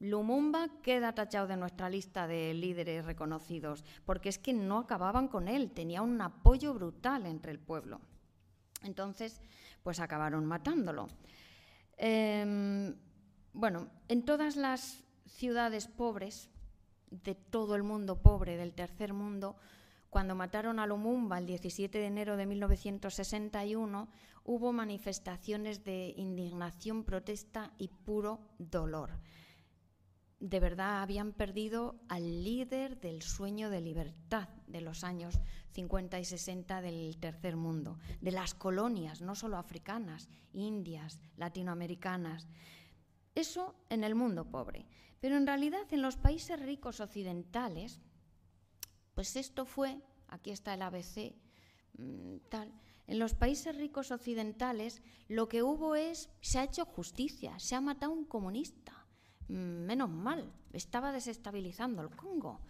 [0.00, 5.48] Lumumba queda tachado de nuestra lista de líderes reconocidos, porque es que no acababan con
[5.48, 8.00] él, tenía un apoyo brutal entre el pueblo.
[8.84, 9.40] Entonces,
[9.82, 11.08] pues acabaron matándolo.
[11.96, 12.94] Em,
[13.52, 16.48] bueno, en todas las ciudades pobres,
[17.10, 19.56] de todo el mundo pobre, del tercer mundo,
[20.10, 24.08] cuando mataron a Lumumba el 17 de enero de 1961,
[24.44, 29.10] hubo manifestaciones de indignación, protesta y puro dolor
[30.40, 35.40] de verdad habían perdido al líder del sueño de libertad de los años
[35.72, 42.46] 50 y 60 del tercer mundo, de las colonias, no solo africanas, indias, latinoamericanas.
[43.34, 44.86] Eso en el mundo pobre.
[45.20, 48.00] Pero en realidad en los países ricos occidentales,
[49.14, 51.34] pues esto fue, aquí está el ABC,
[51.98, 52.72] mm, tal,
[53.08, 57.80] en los países ricos occidentales lo que hubo es, se ha hecho justicia, se ha
[57.80, 58.97] matado un comunista
[59.48, 62.60] menos mal, estaba desestabilizando el Congo.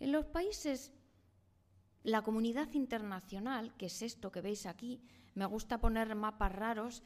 [0.00, 0.92] En los países,
[2.04, 5.02] la comunidad internacional, que es esto que veis aquí,
[5.34, 7.02] me gusta poner mapas raros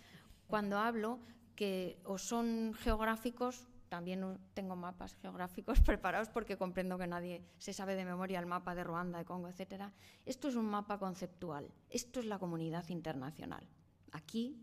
[0.46, 1.20] cuando hablo
[1.56, 7.94] que o son geográficos, también tengo mapas geográficos preparados porque comprendo que nadie se sabe
[7.94, 9.90] de memoria el mapa de Ruanda, de Congo, etc.
[10.24, 13.68] Esto es un mapa conceptual, esto es la comunidad internacional.
[14.12, 14.62] Aquí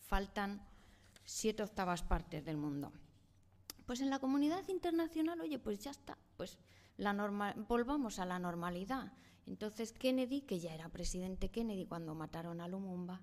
[0.00, 0.66] faltan
[1.24, 2.92] siete octavas partes del mundo.
[3.86, 6.58] Pues en la comunidad internacional, oye, pues ya está, pues
[7.68, 9.12] volvamos a la normalidad.
[9.46, 13.22] Entonces Kennedy, que ya era presidente Kennedy cuando mataron a Lumumba,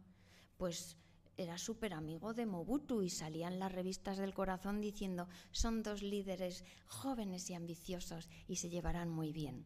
[0.58, 0.98] pues
[1.36, 6.64] era súper amigo de Mobutu y salían las revistas del corazón diciendo son dos líderes
[6.88, 9.66] jóvenes y ambiciosos y se llevarán muy bien.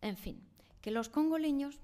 [0.00, 0.42] En fin,
[0.80, 1.80] que los congoleños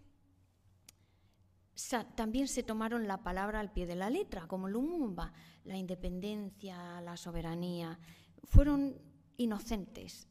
[2.14, 5.32] también se tomaron la palabra al pie de la letra, como Lumumba,
[5.64, 7.98] la independencia, la soberanía,
[8.44, 8.96] fueron
[9.36, 10.28] inocentes.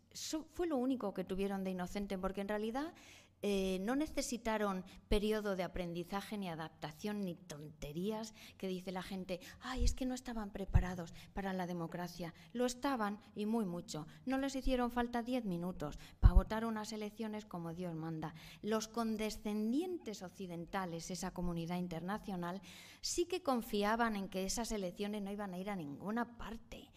[0.54, 2.94] fue lo único que tuvieron de inocente, porque en realidad
[3.42, 9.84] eh, no necesitaron periodo de aprendizaje ni adaptación ni tonterías que dice la gente, ay,
[9.84, 12.34] es que no estaban preparados para la democracia.
[12.54, 14.08] Lo estaban y muy mucho.
[14.26, 18.34] No les hicieron falta diez minutos para votar unas elecciones como Dios manda.
[18.62, 22.62] Los condescendientes occidentales, esa comunidad internacional,
[23.02, 26.90] sí que confiaban en que esas elecciones no iban a ir a ninguna parte.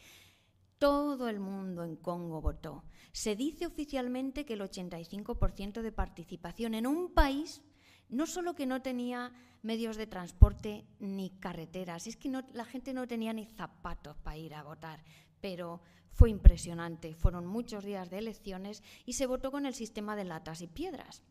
[0.82, 2.82] Todo el mundo en Congo votó.
[3.12, 7.62] Se dice oficialmente que el 85% de participación en un país
[8.08, 13.06] no solo que no tenía medios de transporte ni carreteras, es que la gente no
[13.06, 15.04] tenía ni zapatos para ir a votar,
[15.40, 17.14] pero fue impresionante.
[17.14, 21.22] Fueron muchos días de elecciones y se votó con el sistema de latas y piedras,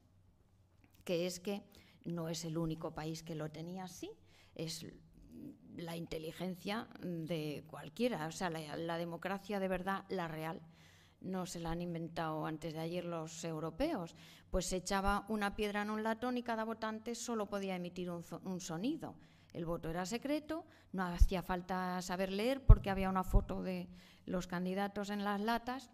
[1.03, 1.61] que es que
[2.05, 4.11] no es el único país que lo tenía así,
[5.75, 10.61] la inteligencia de cualquiera, o sea, la, democracia de verdad, la real.
[11.21, 14.15] No se la han inventado antes de ayer los europeos.
[14.49, 18.59] Pues se echaba una piedra en un latón y cada votante solo podía emitir un
[18.59, 19.15] sonido.
[19.53, 23.89] El voto era secreto, no hacía falta saber leer porque había una foto de
[24.25, 25.91] los candidatos en las latas.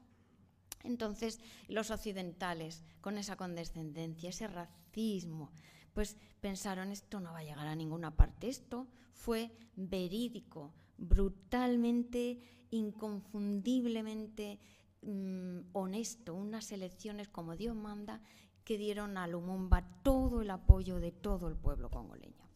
[0.84, 5.52] Entonces, los occidentales, con esa condescendencia, ese racismo,
[5.94, 8.48] pues pensaron, esto no va a llegar a ninguna parte.
[8.48, 14.60] Esto fue verídico, brutalmente, inconfundiblemente
[15.02, 18.22] mm, honesto, unas elecciones como Dios manda
[18.64, 22.48] que dieron a Lumumba todo el apoyo de todo el pueblo congoleño.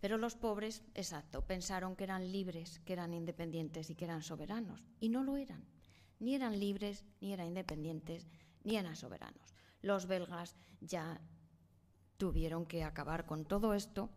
[0.00, 4.84] Pero los pobres, exacto, pensaron que eran libres, que eran independientes y que eran soberanos.
[5.00, 5.64] Y no lo eran.
[6.18, 8.26] Ni eran libres, ni eran independientes,
[8.64, 9.54] ni eran soberanos.
[9.80, 11.20] Los belgas ya
[12.18, 14.10] tuvieron que acabar con todo esto.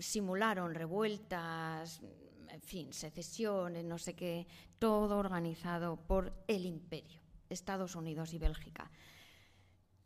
[0.00, 2.00] Simularon revueltas,
[2.48, 4.46] en fin, secesiones, no sé qué,
[4.78, 8.90] todo organizado por el imperio, Estados Unidos y Bélgica.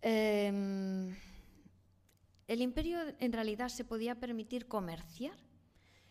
[0.03, 1.17] Em,
[2.47, 5.37] el imperio en realidad se podía permitir comerciar.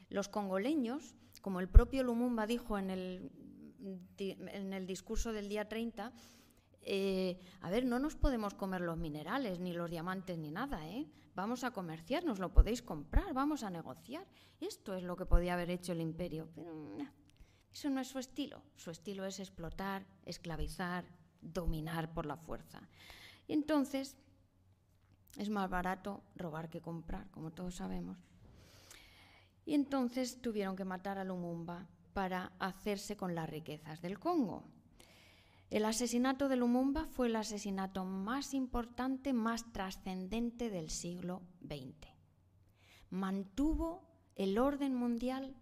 [0.09, 3.31] Los congoleños, como el propio Lumumba dijo en el,
[4.17, 6.11] en el discurso del día 30,
[6.85, 11.09] eh, a ver, no nos podemos comer los minerales, ni los diamantes, ni nada, ¿eh?
[11.35, 14.25] Vamos a comerciar, nos lo podéis comprar, vamos a negociar.
[14.59, 16.97] Esto es lo que podía haber hecho el imperio, pero
[17.71, 18.61] eso no es su estilo.
[18.75, 21.05] Su estilo es explotar, esclavizar,
[21.41, 22.87] dominar por la fuerza.
[23.47, 24.15] Y entonces,
[25.37, 28.17] es más barato robar que comprar, como todos sabemos.
[29.65, 34.65] Y entonces tuvieron que matar a Lumumba para hacerse con las riquezas del Congo.
[35.73, 42.09] El asesinato de Lumumba fue el asesinato más importante, más trascendente del siglo XX.
[43.09, 45.55] Mantuvo el orden mundial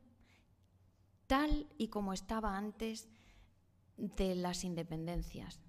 [1.28, 3.08] tal y como estaba antes
[3.96, 5.62] de las independencias.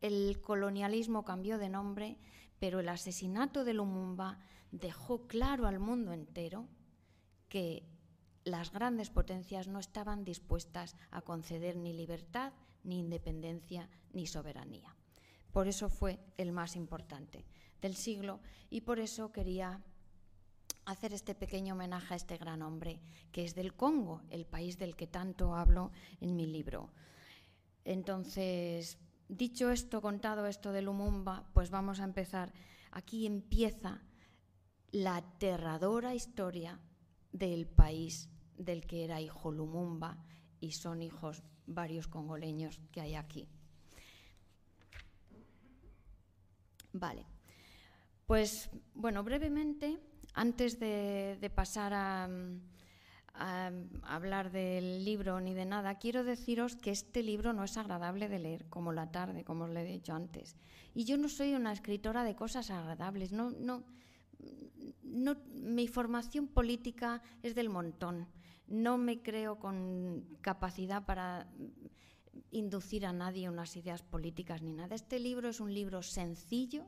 [0.00, 2.18] El colonialismo cambió de nombre
[2.58, 4.40] pero el asesinato de Lumumba
[4.72, 6.66] dejó claro al mundo entero
[7.48, 7.86] que
[8.42, 12.52] las grandes potencias no estaban dispuestas a conceder ni libertad,
[12.84, 14.94] ni independencia, ni soberanía.
[15.52, 17.44] Por eso fue el más importante
[17.80, 19.82] del siglo y por eso quería
[20.84, 23.00] hacer este pequeño homenaje a este gran hombre,
[23.32, 26.92] que es del Congo, el país del que tanto hablo en mi libro.
[27.84, 32.52] Entonces, dicho esto, contado esto de Lumumba, pues vamos a empezar.
[32.90, 34.02] Aquí empieza
[34.90, 36.80] la aterradora historia
[37.32, 40.18] del país del que era hijo Lumumba
[40.60, 43.48] y son hijos varios congoleños que hay aquí.
[46.92, 47.26] Vale.
[48.26, 49.98] Pues bueno, brevemente,
[50.34, 52.28] antes de pasar a,
[54.04, 58.38] hablar del libro ni de nada, quiero deciros que este libro no es agradable de
[58.38, 60.56] leer, como la tarde, como os le he dicho antes.
[60.94, 63.82] Y yo no soy una escritora de cosas agradables, no, no,
[65.02, 68.28] mi formación política es del montón.
[68.66, 71.48] No me creo con capacidad para
[72.50, 74.94] inducir a nadie unas ideas políticas ni nada.
[74.94, 76.84] Este libro es un libro sencillo,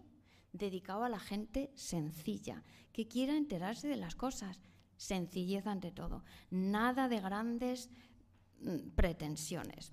[0.53, 2.63] dedicado a la gente sencilla,
[2.93, 4.61] que quiera enterarse de las cosas
[4.97, 7.91] sencillez ante todo, nada de grandes
[8.61, 9.93] mm, pretensiones.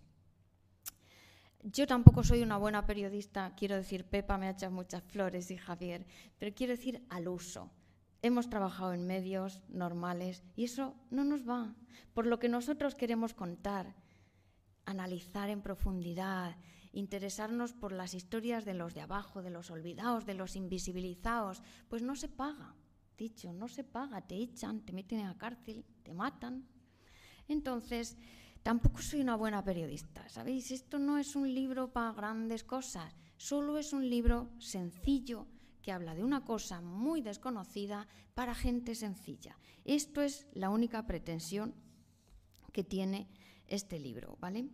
[1.64, 5.58] Yo tampoco soy una buena periodista, quiero decir, Pepa me ha echado muchas flores y
[5.58, 6.06] Javier,
[6.38, 7.72] pero quiero decir al uso.
[8.24, 11.76] Hemos trabajado en medios normales y eso no nos va.
[12.16, 13.96] Por lo que nosotros queremos contar,
[14.86, 16.58] analizar en profundidad,
[16.92, 22.02] interesarnos por las historias de los de abajo, de los olvidados, de los invisibilizados, pues
[22.02, 22.76] no se paga
[23.18, 26.68] dicho, no se paga, te echan, te meten en la cárcel, te matan.
[27.48, 28.18] Entonces,
[28.62, 30.72] tampoco soy una buena periodista, ¿sabéis?
[30.72, 35.48] Esto no es un libro para grandes cosas, solo es un libro sencillo
[35.84, 39.60] que habla de una cosa muy desconocida para gente sencilla.
[39.86, 41.76] Esto es la única pretensión
[42.72, 43.28] que tiene
[43.68, 44.70] este libro, ¿vale?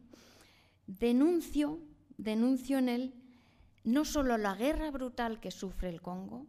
[0.88, 1.82] Denuncio,
[2.18, 3.14] denuncio en él
[3.84, 6.48] no solo la guerra brutal que sufre el Congo,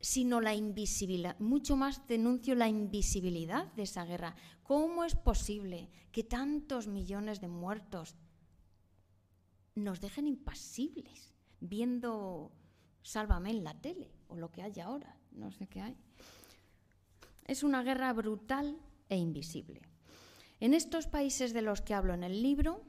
[0.00, 1.38] sino la invisibilidad.
[1.40, 4.36] Mucho más denuncio la invisibilidad de esa guerra.
[4.62, 8.16] ¿Cómo es posible que tantos millones de muertos
[9.74, 12.52] nos dejen impasibles viendo
[13.04, 15.96] Sálvame en la tele o lo que hay ahora, no sé qué hay.
[17.44, 18.76] Es una guerra brutal
[19.08, 19.82] e invisible.
[20.58, 22.82] En estos países de los que hablo en el libro,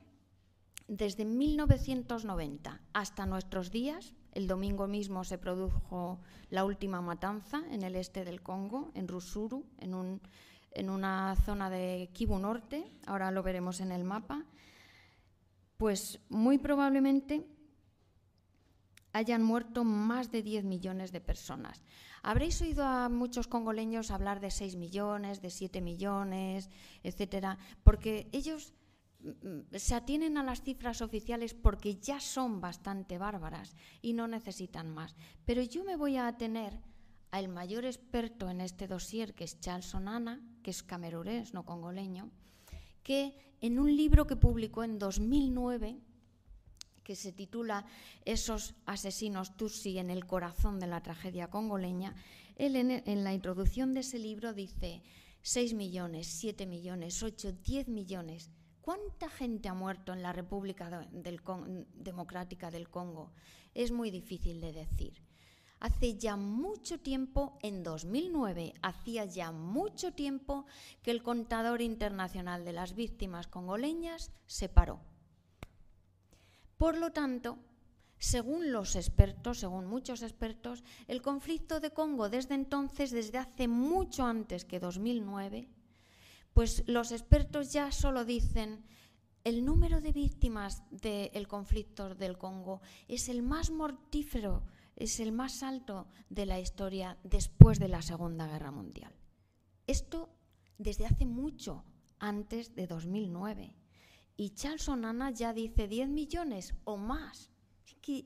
[0.87, 7.95] desde 1990 hasta nuestros días, el domingo mismo se produjo la última matanza en el
[7.95, 10.21] este del Congo, en Rusuru, en,
[10.71, 14.45] en una zona de Kivu Norte, ahora lo veremos en el mapa,
[15.77, 17.45] pues muy probablemente
[19.15, 21.81] hayan muerto más de 10 millones de personas.
[22.21, 26.69] Habréis oído a muchos congoleños hablar de 6 millones, de 7 millones,
[27.01, 28.73] etcétera, porque ellos
[29.21, 34.93] mm, se atienen a las cifras oficiales porque ya son bastante bárbaras y no necesitan
[34.93, 35.15] más.
[35.45, 36.81] Pero yo me voy a atener
[37.31, 42.31] al mayor experto en este dossier, que es Charles Onana, que es camerunés, no congoleño,
[43.01, 46.01] que en un libro que publicó en 2009,
[47.05, 47.85] que se titula
[48.25, 52.15] Esos asesinos Tutsi en el corazón de la tragedia congoleña,
[52.57, 55.03] él en, la introducción de ese libro dice
[55.43, 58.49] 6 millones, 7 millones, 8, 10 millones.
[58.81, 61.07] ¿Cuánta gente ha muerto en la República
[61.93, 63.31] Democrática del Congo?
[63.73, 65.21] Es muy difícil de decir.
[65.79, 70.65] Hace ya mucho tiempo, en 2009, hacía ya mucho tiempo
[71.03, 75.01] que el contador internacional de las víctimas congoleñas se paró.
[76.77, 77.57] Por lo tanto,
[78.17, 84.25] según los expertos, según muchos expertos, el conflicto de Congo desde entonces, desde hace mucho
[84.25, 85.69] antes que 2009,
[86.53, 88.85] pues los expertos ya solo dicen
[89.43, 94.63] el número de víctimas del conflicto del Congo es el más mortífero
[94.95, 99.13] es el más alto de la historia después de la Segunda Guerra Mundial.
[99.87, 100.29] Esto
[100.77, 101.83] desde hace mucho,
[102.19, 103.75] antes de 2009.
[104.37, 107.51] Y Charles Onana ya dice 10 millones o más.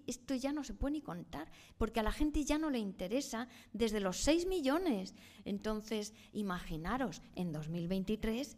[0.07, 3.47] esto ya no se puede ni contar, porque a la gente ya no le interesa
[3.71, 5.15] desde los 6 millones.
[5.45, 8.57] Entonces, imaginaros, en 2023,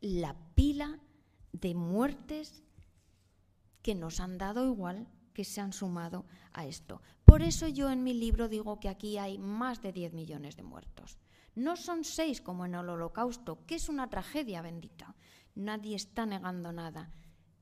[0.00, 0.98] la pila
[1.52, 2.64] de muertes
[3.82, 7.00] que nos han dado igual que se han sumado a esto.
[7.24, 10.62] Por eso yo en mi libro digo que aquí hay más de 10 millones de
[10.62, 11.18] muertos.
[11.54, 15.14] No son seis como en el holocausto, que es una tragedia bendita.
[15.54, 17.10] Nadie está negando nada.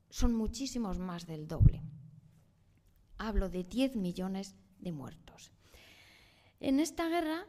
[0.09, 1.83] Son muchísimos más del doble.
[3.17, 5.51] Hablo de 10 millones de muertos.
[6.59, 7.45] En esta guerra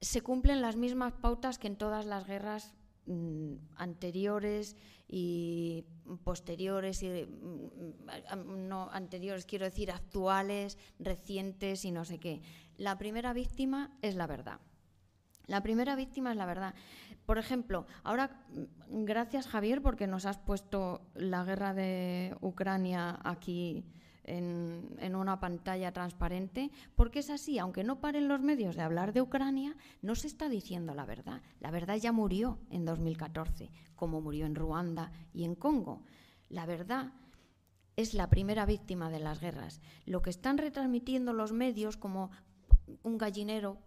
[0.00, 2.74] se cumplen las mismas pautas que en todas las guerras
[3.06, 4.76] mm, anteriores
[5.08, 5.84] y
[6.24, 12.42] posteriores, y, mm, no anteriores, quiero decir actuales, recientes y no sé qué.
[12.76, 14.60] La primera víctima es la verdad.
[15.46, 16.74] La primera víctima es la verdad.
[17.24, 23.84] Por ejemplo, ahora, mm, gracias Javier, porque nos has puesto la guerra de Ucrania aquí
[24.26, 29.22] en, una pantalla transparente, porque es así, aunque no paren los medios de hablar de
[29.22, 31.42] Ucrania, no se está diciendo la verdad.
[31.60, 36.02] La verdad ya murió en 2014, como murió en Ruanda y en Congo.
[36.48, 37.12] La verdad
[37.96, 39.80] es la primera víctima de las guerras.
[40.04, 42.30] Lo que están retransmitiendo los medios como
[43.02, 43.78] un gallinero,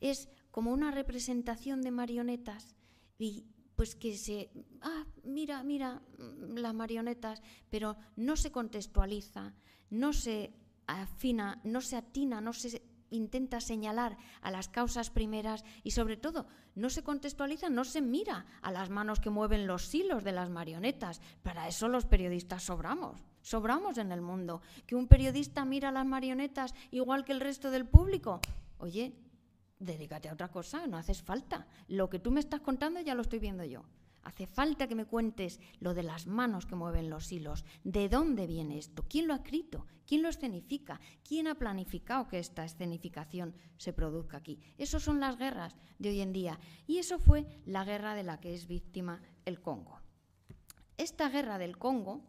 [0.00, 2.74] es como una representación de marionetas
[3.18, 4.50] y pues que se,
[4.82, 9.54] ah, mira, mira mm, las marionetas, pero no se contextualiza,
[9.88, 10.52] no se
[10.86, 16.46] afina, no se atina, no se intenta señalar a las causas primeras y sobre todo
[16.74, 20.50] no se contextualiza, no se mira a las manos que mueven los hilos de las
[20.50, 21.20] marionetas.
[21.42, 24.62] Para eso los periodistas sobramos, sobramos en el mundo.
[24.86, 28.40] Que un periodista mira las marionetas igual que el resto del público.
[28.78, 29.14] Oye,
[29.78, 31.66] dedícate a otra cosa, no haces falta.
[31.88, 33.84] Lo que tú me estás contando ya lo estoy viendo yo.
[34.22, 37.64] Hace falta que me cuentes lo de las manos que mueven los hilos.
[37.84, 39.04] ¿De dónde viene esto?
[39.08, 39.86] ¿Quién lo ha escrito?
[40.06, 41.00] ¿Quién lo escenifica?
[41.26, 44.60] ¿Quién ha planificado que esta escenificación se produzca aquí?
[44.76, 46.60] Esas son las guerras de hoy en día.
[46.86, 50.00] Y eso fue la guerra de la que es víctima el Congo.
[50.98, 52.22] Esta guerra del Congo,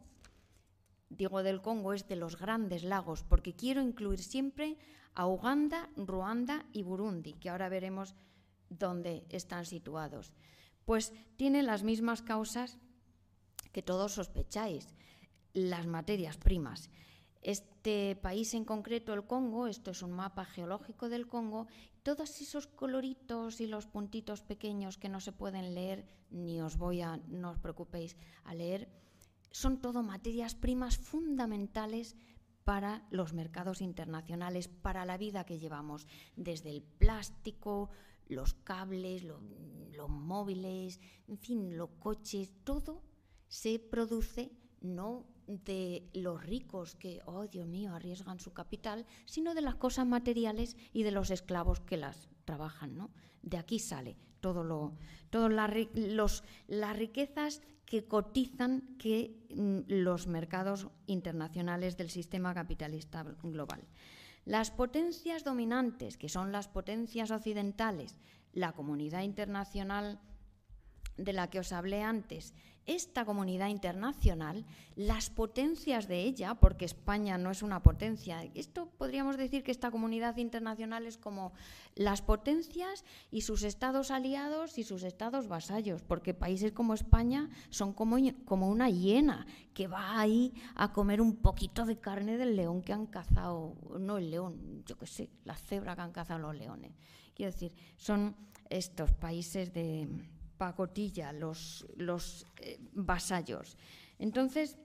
[1.16, 4.76] digo del Congo, es de los grandes lagos, porque quiero incluir siempre
[5.14, 8.14] a Uganda, Ruanda y Burundi, que ahora veremos
[8.68, 10.32] dónde están situados.
[10.84, 12.78] Pues tiene las mismas causas
[13.72, 14.88] que todos sospecháis,
[15.52, 16.90] las materias primas.
[17.42, 21.66] Este país en concreto, el Congo, esto es un mapa geológico del Congo,
[22.02, 27.00] todos esos coloritos y los puntitos pequeños que no se pueden leer, ni os voy
[27.00, 28.88] a, no os preocupéis, a leer,
[29.52, 32.16] son todo materias primas fundamentales
[32.64, 37.90] para los mercados internacionales, para la vida que llevamos, desde el plástico,
[38.28, 43.02] los cables, los móviles, en fin, los coches, todo
[43.48, 49.60] se produce no de los ricos que, oh Dios mío, arriesgan su capital, sino de
[49.60, 52.96] las cosas materiales y de los esclavos que las trabajan.
[52.96, 53.10] ¿no?
[53.42, 54.94] De aquí sale todo lo,
[55.30, 63.82] todas las riquezas que cotizan que mm, los mercados internacionales del sistema capitalista global.
[64.44, 68.18] Las potencias dominantes, que son las potencias occidentales,
[68.52, 70.20] la comunidad internacional
[71.16, 72.54] de la que os hablé antes,
[72.86, 74.64] esta comunidad internacional,
[74.96, 79.90] las potencias de ella, porque España no es una potencia, esto podríamos decir que esta
[79.90, 81.52] comunidad internacional es como
[81.94, 87.92] las potencias y sus estados aliados y sus estados vasallos, porque países como España son
[87.92, 92.82] como, como una hiena que va ahí a comer un poquito de carne del león
[92.82, 96.56] que han cazado, no el león, yo qué sé, la cebra que han cazado los
[96.56, 96.92] leones.
[97.34, 98.36] Quiero decir, son
[98.68, 100.08] estos países de
[100.62, 103.76] pacotilla, los, los eh, vasallos.
[104.20, 104.78] Entonces,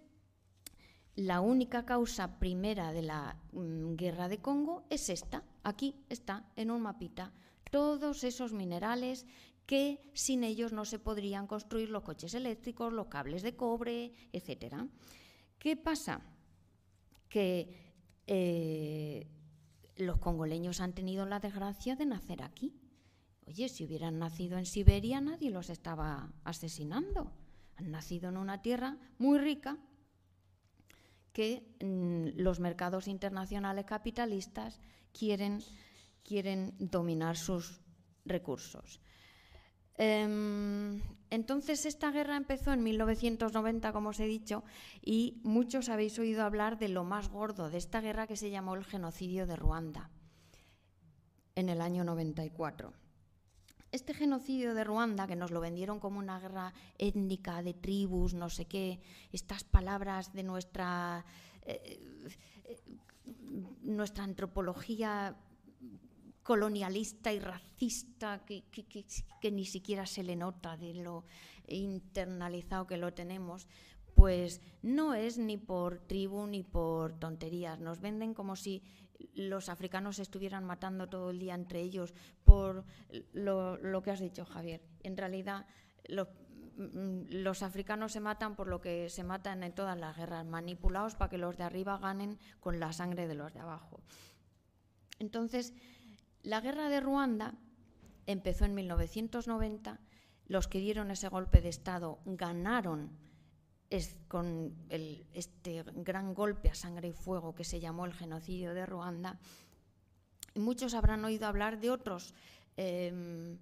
[1.15, 5.43] la única causa primera de la mm, guerra de Congo es esta.
[5.61, 7.31] Aquí está, en un mapita,
[7.69, 9.27] todos esos minerales
[9.67, 14.77] que sin ellos no se podrían construir los coches eléctricos, los cables de cobre, etc.
[15.59, 16.21] ¿Qué pasa?
[17.29, 17.69] Que
[18.25, 19.27] eh,
[19.97, 22.73] los congoleños han tenido la desgracia de nacer aquí
[23.47, 27.31] Oye, si hubieran nacido en Siberia nadie los estaba asesinando.
[27.77, 29.77] Han nacido en una tierra muy rica
[31.31, 34.81] que mm, los mercados internacionales capitalistas
[35.13, 35.63] quieren,
[36.23, 37.79] quieren dominar sus
[38.25, 38.99] recursos.
[39.95, 44.63] Em, entonces esta guerra empezó en 1990, como os he dicho,
[45.01, 48.75] y muchos habéis oído hablar de lo más gordo de esta guerra que se llamó
[48.75, 50.09] el genocidio de Ruanda
[51.55, 53.06] en el año 94
[53.91, 58.49] este genocidio de Ruanda, que nos lo vendieron como una guerra étnica, de tribus, no
[58.49, 58.99] sé qué,
[59.31, 61.25] estas palabras de nuestra,
[61.63, 61.99] eh,
[62.65, 62.81] eh,
[63.81, 65.37] nuestra antropología
[66.43, 68.63] colonialista y racista que,
[69.41, 71.25] que, ni siquiera se le nota de lo
[71.67, 73.67] internalizado que lo tenemos,
[74.15, 77.79] pues no es ni por tribu ni por tonterías.
[77.79, 78.81] Nos venden como si
[79.33, 82.13] los africanos estuvieran matando todo el día entre ellos
[82.43, 82.85] por
[83.33, 84.81] lo, que has dicho, Javier.
[85.03, 85.65] En realidad,
[86.09, 91.15] mm, los, africanos se matan por lo que se matan en todas las guerras, manipulados
[91.15, 94.01] para que los de arriba ganen con la sangre de los de abajo.
[95.19, 95.73] Entonces,
[96.43, 97.55] la guerra de Ruanda
[98.25, 99.99] empezó en 1990.
[100.45, 103.17] Los que dieron ese golpe de Estado ganaron
[103.89, 104.75] es con
[105.33, 109.39] este gran golpe a sangre y fuego que se llamó el genocidio de Ruanda,
[110.55, 112.33] muchos habrán oído hablar de otros,
[112.75, 113.57] em,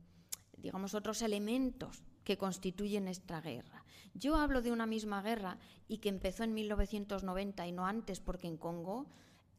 [0.58, 3.84] digamos, otros elementos que constituyen esta guerra.
[4.14, 8.48] Yo hablo de una misma guerra y que empezó en 1990 y no antes, porque
[8.48, 9.08] en Congo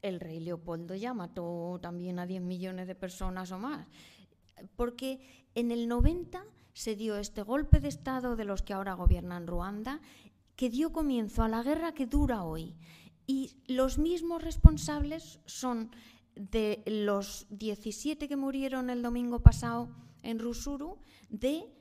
[0.02, 3.86] el rey Leopoldo ya mató también a 10 millones de personas o más.
[4.76, 9.46] Porque en el 90 se dio este golpe de Estado de los que ahora gobiernan
[9.46, 10.00] Ruanda
[10.56, 12.74] que dio comienzo a la guerra que dura hoy.
[13.26, 15.90] Y los mismos responsables son
[16.34, 19.88] de los 17 que murieron el domingo pasado
[20.22, 20.98] en Rusuru,
[21.28, 21.72] de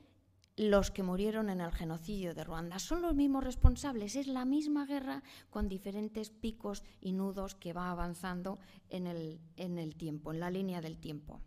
[0.56, 2.78] los que murieron en el genocidio de Ruanda.
[2.78, 7.90] Son los mismos responsables, es la misma guerra con diferentes picos y nudos que va
[7.90, 8.58] avanzando
[8.88, 11.42] en el, en el tiempo, en la línea del tiempo.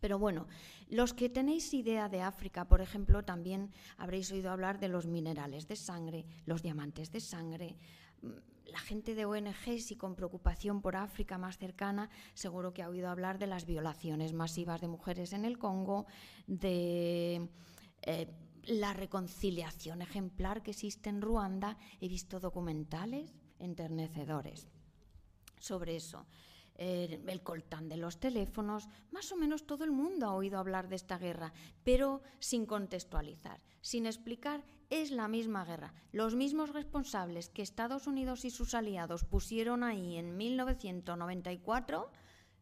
[0.00, 0.46] Pero bueno,
[0.88, 5.68] los que tenéis idea de África, por ejemplo, también habréis oído hablar de los minerales
[5.68, 7.76] de sangre, los diamantes de sangre.
[8.22, 8.28] Mm,
[8.72, 13.08] la gente de ONGs y con preocupación por África más cercana, seguro que ha oído
[13.08, 16.06] hablar de las violaciones masivas de mujeres en el Congo,
[16.46, 17.48] de
[18.02, 18.28] eh,
[18.64, 21.76] la reconciliación ejemplar que existe en Ruanda.
[22.00, 24.68] He visto documentales enternecedores
[25.58, 26.26] sobre eso
[26.80, 30.96] el coltán de los teléfonos, más o menos todo el mundo ha oído hablar de
[30.96, 31.52] esta guerra,
[31.84, 35.92] pero sin contextualizar, sin explicar, es la misma guerra.
[36.10, 42.10] Los mismos responsables que Estados Unidos y sus aliados pusieron ahí en 1994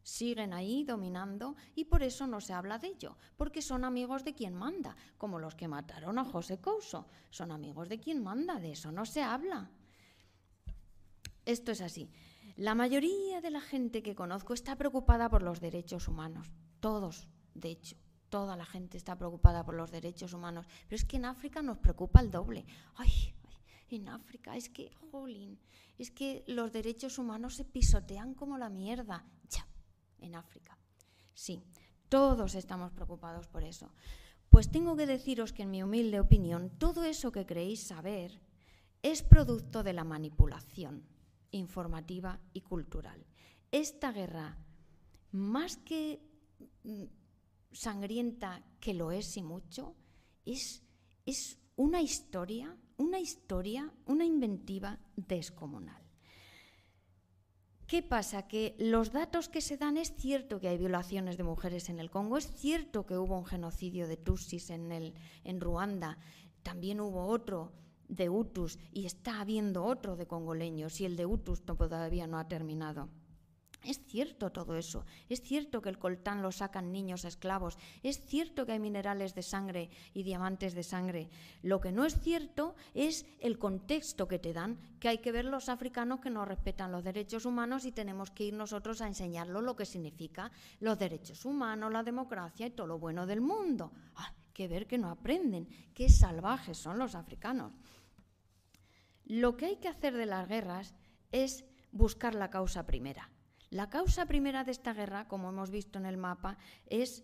[0.03, 4.33] siguen ahí dominando y por eso no se habla de ello, porque son amigos de
[4.33, 8.73] quien manda, como los que mataron a José Couso, son amigos de quien manda, de
[8.73, 9.71] eso no se habla.
[11.45, 12.11] Esto es así.
[12.59, 16.51] La mayoría de la gente que conozco está preocupada por los derechos humanos.
[16.81, 17.95] Todos, de hecho,
[18.27, 20.65] toda la gente está preocupada por los derechos humanos.
[20.89, 22.65] Pero es que en África nos preocupa el doble.
[22.95, 23.33] Ay,
[23.87, 25.57] en África es que, jolín,
[25.97, 29.25] es que los derechos humanos se pisotean como la mierda.
[29.49, 29.65] Ya,
[30.19, 30.77] en África.
[31.33, 31.63] Sí,
[32.09, 33.93] todos estamos preocupados por eso.
[34.49, 38.41] Pues tengo que deciros que en mi humilde opinión, todo eso que creéis saber
[39.01, 41.18] es producto de la manipulación
[41.51, 43.25] informativa y cultural.
[43.71, 44.57] Esta guerra,
[45.31, 46.21] más que
[46.83, 47.03] mm,
[47.71, 49.95] sangrienta, que lo es y mucho,
[50.45, 50.83] es,
[51.25, 56.03] es una historia, una historia, una inventiva descomunal.
[57.87, 58.47] ¿Qué pasa?
[58.47, 62.11] Que los datos que se dan es cierto que hay violaciones de mujeres en el
[62.11, 66.19] Congo, es cierto que hubo un genocidio de Tutsis en, en Ruanda,
[66.61, 67.71] también hubo otro
[68.09, 72.47] de Hutus y está habiendo otro de congoleños y el de Hutus todavía no ha
[72.47, 73.07] terminado.
[73.85, 78.65] Es cierto todo eso, es cierto que el coltán lo sacan niños esclavos, es cierto
[78.65, 81.29] que hay minerales de sangre y diamantes de sangre.
[81.61, 85.45] Lo que no es cierto es el contexto que te dan, que hay que ver
[85.45, 89.63] los africanos que no respetan los derechos humanos y tenemos que ir nosotros a enseñarlos
[89.63, 90.51] lo que significa
[90.81, 93.93] los derechos humanos, la democracia y todo lo bueno del mundo.
[94.15, 97.71] Hay ah, que ver que no aprenden, qué salvajes son los africanos.
[99.29, 100.93] Lo que hay que hacer de las guerras
[101.31, 101.63] es
[101.93, 103.31] buscar la causa primera
[103.69, 106.57] la causa primera de esta guerra, como hemos visto en el mapa,
[106.87, 107.23] es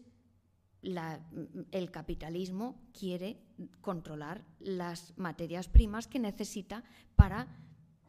[0.84, 3.41] el capitalismo quiere
[3.82, 6.84] controlar las materias primas que necesita
[7.16, 7.47] para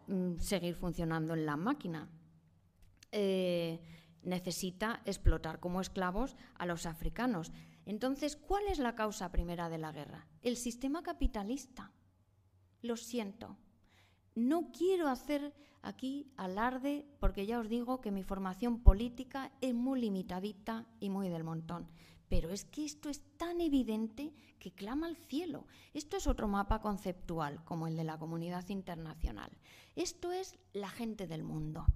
[0.08, 2.10] mm, seguir funcionando en la máquina.
[3.12, 3.80] Eh,
[4.22, 7.50] necesita explotar como esclavos a los africanos.
[7.86, 10.26] Entonces, ¿cuál es la causa primera de la guerra?
[10.42, 11.92] El sistema capitalista.
[12.82, 13.56] Lo siento.
[14.36, 19.98] No quiero hacer aquí alarde porque ya os digo que mi formación política es muy
[19.98, 21.88] limitadita y muy del montón.
[22.28, 25.66] Pero es que esto es tan evidente que clama al cielo.
[25.94, 29.50] Esto es otro mapa conceptual, como el de la comunidad internacional.
[29.94, 31.86] Esto es la gente del mundo.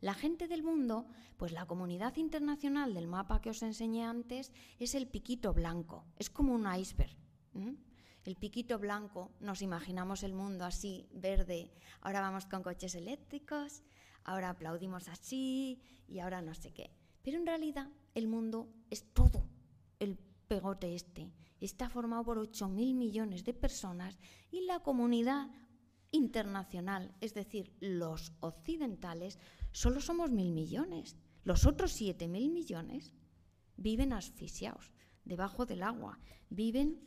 [0.00, 1.06] La gente del mundo,
[1.36, 6.30] pues la comunidad internacional del mapa que os enseñé antes es el piquito blanco, es
[6.30, 7.16] como un iceberg
[8.24, 13.82] el piquito blanco, nos imaginamos el mundo así, verde, ahora vamos con coches eléctricos,
[14.24, 16.90] ahora aplaudimos así y ahora no sé qué.
[17.22, 19.48] Pero en realidad el mundo es todo,
[19.98, 20.18] el
[20.48, 21.32] pegote este.
[21.60, 24.18] Está formado por 8.000 millones de personas
[24.50, 25.48] y la comunidad
[26.12, 29.38] internacional, es decir, los occidentales,
[29.72, 31.16] solo somos mil millones.
[31.44, 33.14] Los otros 7.000 millones
[33.76, 34.92] viven asfixiados,
[35.24, 36.20] debajo del agua,
[36.50, 37.00] viven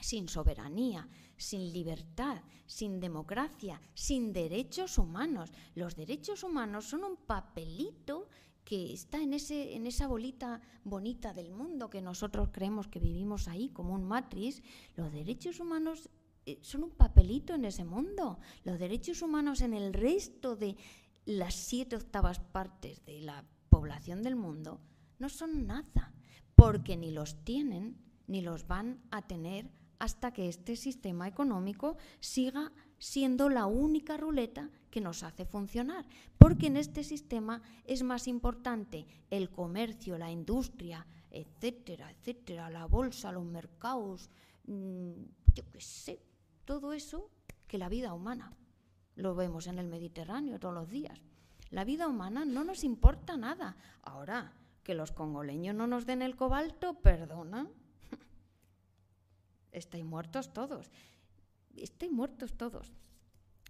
[0.00, 5.52] sin soberanía, sin libertad, sin democracia, sin derechos humanos.
[5.74, 8.28] Los derechos humanos son un papelito
[8.64, 13.48] que está en, ese, en esa bolita bonita del mundo que nosotros creemos que vivimos
[13.48, 14.62] ahí como un matriz.
[14.96, 16.08] Los derechos humanos
[16.46, 18.38] eh, son un papelito en ese mundo.
[18.64, 20.76] Los derechos humanos en el resto de
[21.24, 24.80] las siete octavas partes de la población del mundo
[25.18, 26.14] no son nada,
[26.54, 29.70] porque ni los tienen ni los van a tener
[30.00, 36.04] hasta que este sistema económico siga siendo la única ruleta que nos hace funcionar,
[36.38, 43.30] porque en este sistema es más importante el comercio, la industria, etcétera, etcétera, la bolsa,
[43.30, 44.30] los mercados,
[44.66, 45.12] mm,
[45.54, 46.20] yo qué sé,
[46.64, 47.30] todo eso
[47.68, 48.52] que la vida humana.
[49.16, 51.20] Lo vemos en el Mediterráneo todos los días.
[51.68, 53.76] La vida humana no nos importa nada.
[54.02, 57.68] Ahora, que los congoleños no nos den el cobalto, perdona,
[59.72, 60.90] estáis muertos todos.
[61.76, 62.92] Estáis muertos todos.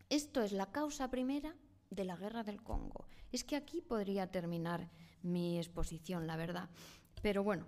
[0.09, 1.55] Esto es la causa primera
[1.90, 3.07] de la guerra del Congo.
[3.32, 4.90] Es que aquí podría terminar
[5.22, 6.68] mi exposición, la verdad.
[7.22, 7.66] Pero bueno,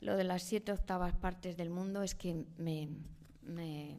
[0.00, 2.88] lo de las siete octavas partes del mundo es que me,
[3.42, 3.98] me,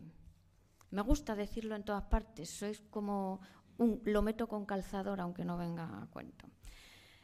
[1.04, 2.50] gusta decirlo en todas partes.
[2.50, 3.42] Sois como
[3.78, 6.48] un, lo meto con calzador aunque no venga a cuento.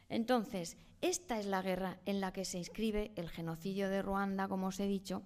[0.08, 4.66] Entonces, esta es la guerra en la que se inscribe el genocidio de Ruanda, como
[4.66, 5.22] os he dicho,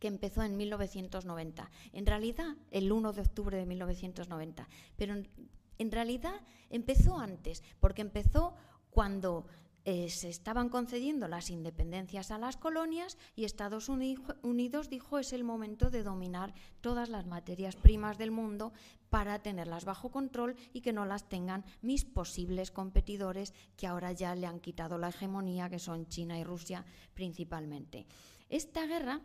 [0.00, 1.70] que empezó en 1990.
[1.92, 4.68] En realidad, el 1 de octubre de 1990.
[4.96, 6.40] Pero en, realidad
[6.70, 8.54] empezó antes, porque empezó
[8.90, 9.46] cuando
[9.84, 15.42] eh, se estaban concediendo las independencias a las colonias y Estados Unidos dijo es el
[15.42, 18.72] momento de dominar todas las materias primas del mundo
[19.08, 24.34] para tenerlas bajo control y que no las tengan mis posibles competidores que ahora ya
[24.34, 26.84] le han quitado la hegemonía, que son China y Rusia
[27.14, 28.06] principalmente.
[28.50, 29.22] Esta guerra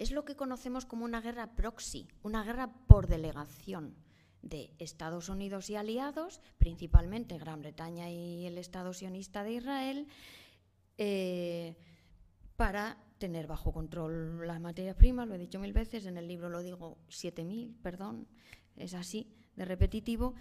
[0.00, 3.94] es lo que conocemos como una guerra proxy, una guerra por delegación
[4.40, 10.06] de Estados Unidos y aliados, principalmente Gran Bretaña y el Estado sionista de Israel,
[10.96, 11.76] eh,
[12.56, 16.48] para tener bajo control las materias primas, lo he dicho mil veces, en el libro
[16.48, 18.26] lo digo 7.000, perdón,
[18.76, 20.34] es así, de repetitivo,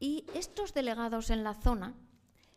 [0.00, 1.94] y estos delegados en la zona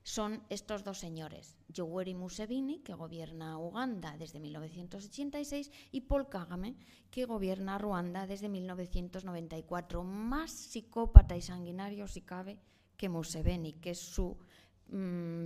[0.08, 6.78] son estos dos señores, Yoweri Museveni, que gobierna Uganda desde 1986, y Paul Kagame,
[7.12, 10.06] que gobierna Ruanda desde 1994.
[10.06, 12.58] Más psicópata y sanguinario, si cabe,
[12.96, 14.38] que Museveni, que es su
[14.88, 14.96] mm,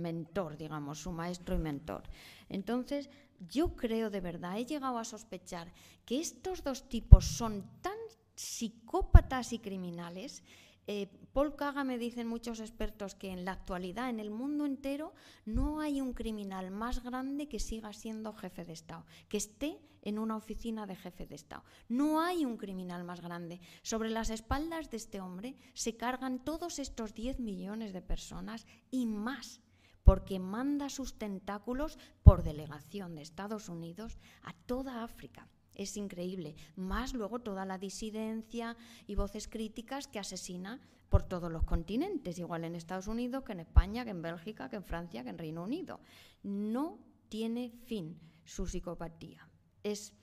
[0.00, 2.04] mentor, digamos, su maestro y mentor.
[2.48, 3.10] Entonces,
[3.40, 7.98] yo creo de verdad, he llegado a sospechar que estos dos tipos son tan
[8.36, 10.44] psicópatas y criminales
[10.86, 15.14] eh, Paul Kagame dicen muchos expertos que en la actualidad, en el mundo entero,
[15.46, 20.18] no hay un criminal más grande que siga siendo jefe de Estado, que esté en
[20.18, 21.64] una oficina de jefe de Estado.
[21.88, 23.60] No hay un criminal más grande.
[23.82, 29.06] Sobre las espaldas de este hombre se cargan todos estos 10 millones de personas y
[29.06, 29.62] más
[30.02, 35.48] porque manda sus tentáculos por delegación de Estados Unidos a toda África.
[35.74, 36.56] Es increíble.
[36.76, 38.76] Más luego toda la disidencia
[39.06, 40.80] y voces críticas que asesina
[41.12, 44.76] por todos los continentes, igual en Estados Unidos que en España, que en Bélgica, que
[44.76, 46.00] en Francia, que en Reino Unido.
[46.42, 46.98] No
[47.28, 49.46] tiene fin su psicopatía.
[49.82, 50.14] Es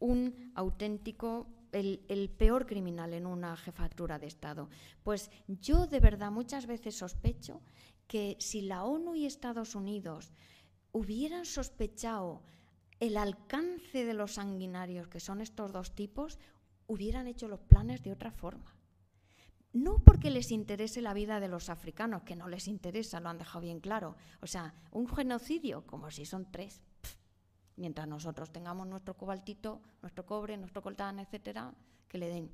[0.00, 4.68] un auténtico, el, peor criminal en una jefatura de Estado.
[5.04, 7.62] Pues yo de verdad muchas veces sospecho
[8.08, 10.32] que si la ONU y Estados Unidos
[10.90, 12.42] hubieran sospechado
[12.98, 16.40] el alcance de los sanguinarios, que son estos dos tipos,
[16.88, 18.75] hubieran hecho los planes de otra forma.
[19.76, 23.36] No porque les interese la vida de los africanos, que no les interesa, lo han
[23.36, 24.16] dejado bien claro.
[24.40, 26.80] O sea, un genocidio, como si son tres.
[27.76, 31.74] mientras nosotros tengamos nuestro cobaltito, nuestro cobre, nuestro coltán, etcétera,
[32.08, 32.50] que le den.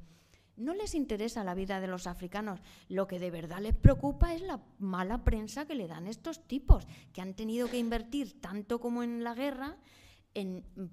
[0.56, 2.58] No les interesa la vida de los africanos.
[2.88, 6.88] Lo que de verdad les preocupa es la mala prensa que le dan estos tipos,
[7.12, 9.76] que han tenido que invertir tanto como en la guerra
[10.34, 10.86] en mm,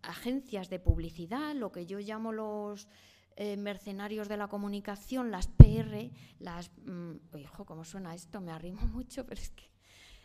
[0.00, 2.88] agencias de publicidad, lo que yo llamo los
[3.36, 6.70] eh, mercenarios de la comunicación, las PR, las...
[6.84, 8.40] Mm, hijo, ¿cómo suena esto?
[8.40, 9.70] Me arrimo mucho, pero es que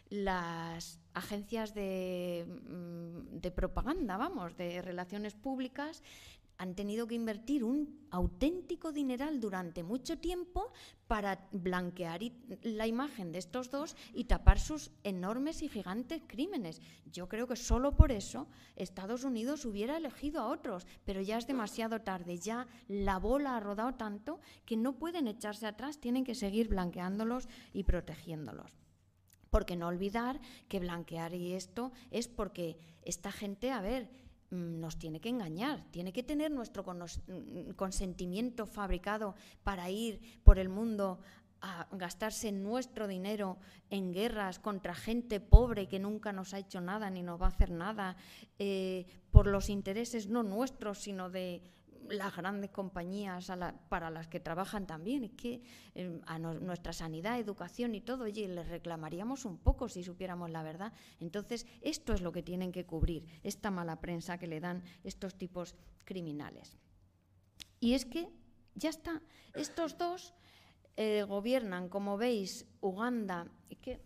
[0.09, 6.03] las agencias de, mm, de, propaganda, vamos, de relaciones públicas,
[6.59, 10.73] han tenido que invertir un auténtico dineral durante mucho tiempo
[11.07, 12.19] para blanquear
[12.63, 16.81] la imagen de estos dos y tapar sus enormes y gigantes crímenes.
[17.05, 21.47] Yo creo que solo por eso Estados Unidos hubiera elegido a otros, pero ya es
[21.47, 26.35] demasiado tarde, ya la bola ha rodado tanto que no pueden echarse atrás, tienen que
[26.35, 28.77] seguir blanqueándolos y protegiéndolos.
[29.49, 35.19] Porque no olvidar que blanquear y esto es porque esta gente, a ver, nos tiene
[35.19, 41.19] que engañar, tiene que tener nuestro mm, consentimiento fabricado para ir por el mundo
[41.61, 43.57] a gastarse nuestro dinero
[43.89, 47.49] en guerras contra gente pobre que nunca nos ha hecho nada ni nos va a
[47.49, 48.15] hacer nada,
[48.57, 51.61] eh, por los intereses no nuestros, sino de
[52.09, 53.51] las grandes compañías
[53.89, 55.23] para las que trabajan también.
[55.23, 55.61] Es que
[55.95, 60.63] eh, a nuestra sanidad, educación y todo, oye, les reclamaríamos un poco si supiéramos la
[60.63, 60.93] verdad.
[61.19, 65.35] Entonces, esto es lo que tienen que cubrir, esta mala prensa que le dan estos
[65.35, 66.77] tipos criminales.
[67.79, 68.29] Y es que,
[68.75, 69.21] ya está,
[69.53, 70.33] estos dos
[70.97, 74.01] eh, gobiernan, como veis, Uganda, y que,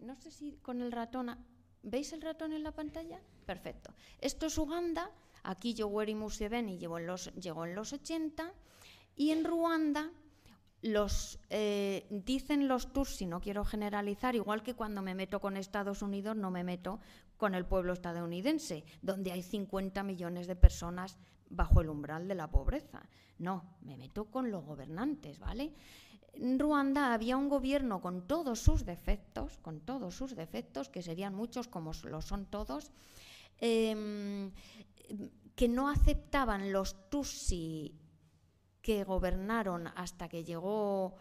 [0.00, 1.36] no sé si con el ratón,
[1.82, 3.20] ¿veis el ratón en la pantalla?
[3.46, 3.94] Perfecto.
[4.20, 5.10] Esto es Uganda
[5.42, 8.52] Aquí Yoweri Museveni llegó en los, llegó en los 80
[9.16, 10.10] y en Ruanda
[10.82, 16.02] los, eh, dicen los Tutsi, no quiero generalizar, igual que cuando me meto con Estados
[16.02, 17.00] Unidos no me meto
[17.36, 21.18] con el pueblo estadounidense, donde hay 50 millones de personas
[21.50, 23.02] bajo el umbral de la pobreza.
[23.38, 25.72] No, me meto con los gobernantes, ¿vale?
[26.34, 31.34] En Ruanda había un gobierno con todos sus defectos, con todos sus defectos, que serían
[31.34, 32.90] muchos como lo son todos,
[33.58, 34.50] em,
[35.54, 37.98] que no aceptaban los Tutsi
[38.80, 41.14] que gobernaron hasta que llegó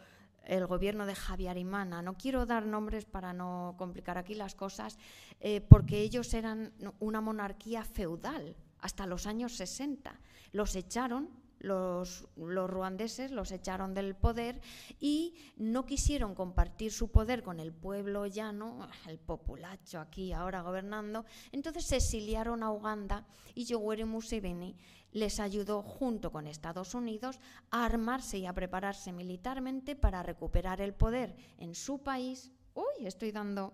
[0.44, 2.02] el gobierno de Javier Imana.
[2.02, 4.98] No quiero dar nombres para no complicar aquí las cosas,
[5.40, 10.20] eh, porque ellos eran una monarquía feudal hasta los años 60.
[10.52, 11.30] Los echaron
[11.62, 14.60] los, ruandeses los echaron del poder
[15.00, 21.26] y no quisieron compartir su poder con el pueblo llano, el populacho aquí ahora gobernando,
[21.52, 24.76] entonces se exiliaron a Uganda y Yoweri Museveni
[25.12, 27.40] les ayudó junto con Estados Unidos
[27.70, 32.52] a armarse y a prepararse militarmente para recuperar el poder en su país.
[32.74, 33.74] Uy, estoy dando,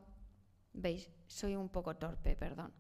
[0.74, 2.74] veis, soy un poco torpe, perdón.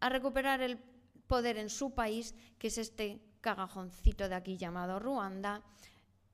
[0.00, 0.78] A recuperar el
[1.26, 5.62] poder en su país, que es este cagajoncito de aquí llamado Ruanda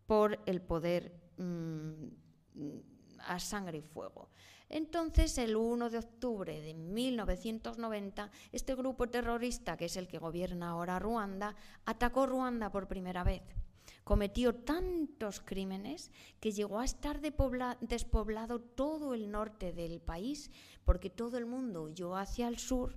[0.07, 2.07] por el poder mm,
[3.21, 4.31] a sangre y fuego.
[4.69, 10.71] Entonces, el 1 de octubre de 1990, este grupo terrorista, que es el que gobierna
[10.71, 13.43] ahora Ruanda, atacó Ruanda por primera vez
[14.05, 20.51] Cometió tantos crímenes que llegó a estar despoblado todo el norte del país,
[20.85, 22.95] porque todo el mundo huyó hacia el sur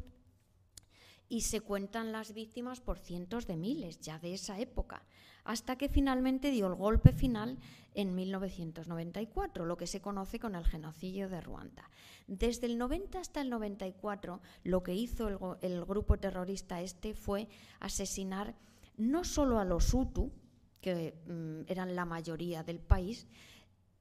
[1.29, 5.03] y se cuentan las víctimas por cientos de miles ya de esa época,
[5.43, 7.57] hasta que finalmente dio el golpe final
[7.93, 11.89] en 1994, lo que se conoce con el genocidio de Ruanda.
[12.27, 17.47] Desde el 90 hasta el 94, lo que hizo el, grupo terrorista este fue
[17.79, 18.55] asesinar
[18.97, 20.31] no solo a los Hutu,
[20.81, 23.27] que mm, eran la mayoría del país,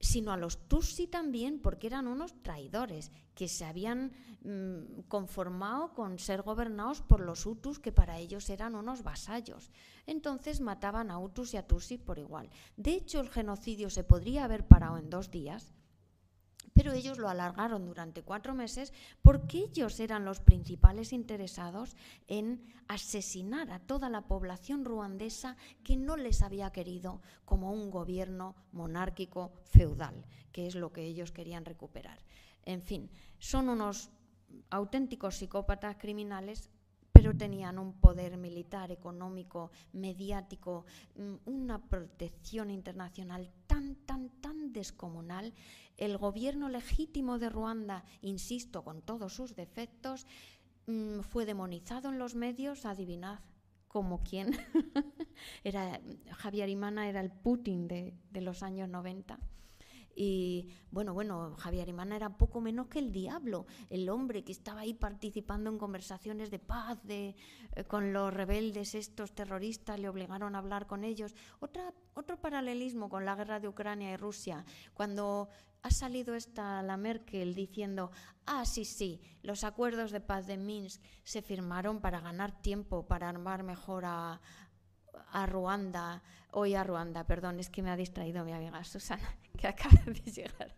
[0.01, 6.19] sino a los Tutsi también, porque eran unos traidores que se habían mm, conformado con
[6.19, 9.71] ser gobernados por los Hutus, que para ellos eran unos vasallos.
[10.07, 12.51] Entonces mataban a Hutus y a Tutsi por igual.
[12.77, 15.75] De hecho, el genocidio se podría haber parado en dos días,
[16.75, 18.93] pero ellos lo alargaron durante cuatro meses
[19.23, 21.97] porque ellos eran los principales interesados
[22.29, 28.55] en asesinar a toda la población ruandesa que no les había querido como un gobierno
[28.73, 32.19] monárquico feudal, que es lo que ellos querían recuperar.
[32.65, 34.11] En fin, son unos
[34.71, 36.71] auténticos psicópatas criminales
[37.17, 40.85] pero tenían un poder militar, económico, mediático,
[41.17, 44.36] mm, una protección internacional tan, tan, tan
[44.77, 45.55] descomunal
[45.97, 50.27] el gobierno legítimo de Ruanda, insisto, con todos sus defectos,
[50.87, 53.41] mm, fue demonizado en los medios, adivinad
[53.89, 54.51] como quién.
[55.65, 56.01] era,
[56.33, 59.39] Javier Imana era el Putin de, de los años 90.
[60.19, 64.81] Y bueno, bueno, Javier Imana era poco menos que el diablo, el hombre que estaba
[64.81, 67.37] ahí participando en conversaciones de paz de,
[67.75, 71.35] eh, con los rebeldes, estos terroristas, le obligaron a hablar con ellos.
[71.61, 74.65] Otra, otro paralelismo con la guerra de Ucrania y Rusia,
[74.95, 75.51] cuando
[75.83, 78.11] ha salido esta la Merkel diciendo,
[78.47, 83.29] ah, sí, sí, los acuerdos de paz de Minsk se firmaron para ganar tiempo, para
[83.29, 84.41] armar mejor a,
[85.33, 89.69] a Ruanda, hoy a Ruanda, perdón, es que me ha distraído mi amiga Susana, que
[89.69, 90.75] acaba de llegar,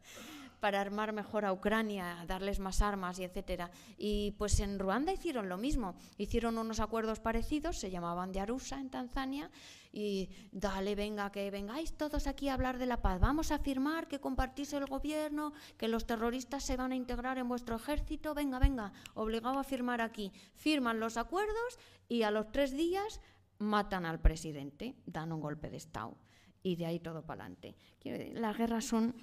[0.61, 3.71] para armar mejor a Ucrania, darles más armas y etcétera.
[3.97, 8.81] Y pues en Ruanda hicieron lo mismo, hicieron unos acuerdos parecidos, se llamaban de Arusha
[8.81, 9.51] en Tanzania,
[9.93, 14.09] y dale, venga, que vengáis todos aquí a hablar de la paz, vamos a firmar
[14.09, 18.59] que compartís el gobierno, que los terroristas se van a integrar en vuestro ejército, venga,
[18.59, 20.33] venga, obligado a firmar aquí.
[20.55, 21.79] Firman los acuerdos
[22.09, 23.21] y a los tres días
[23.59, 26.17] matan al presidente, dan un golpe de Estado
[26.63, 27.77] y de ahí todo para adelante.
[28.35, 29.15] Las guerras son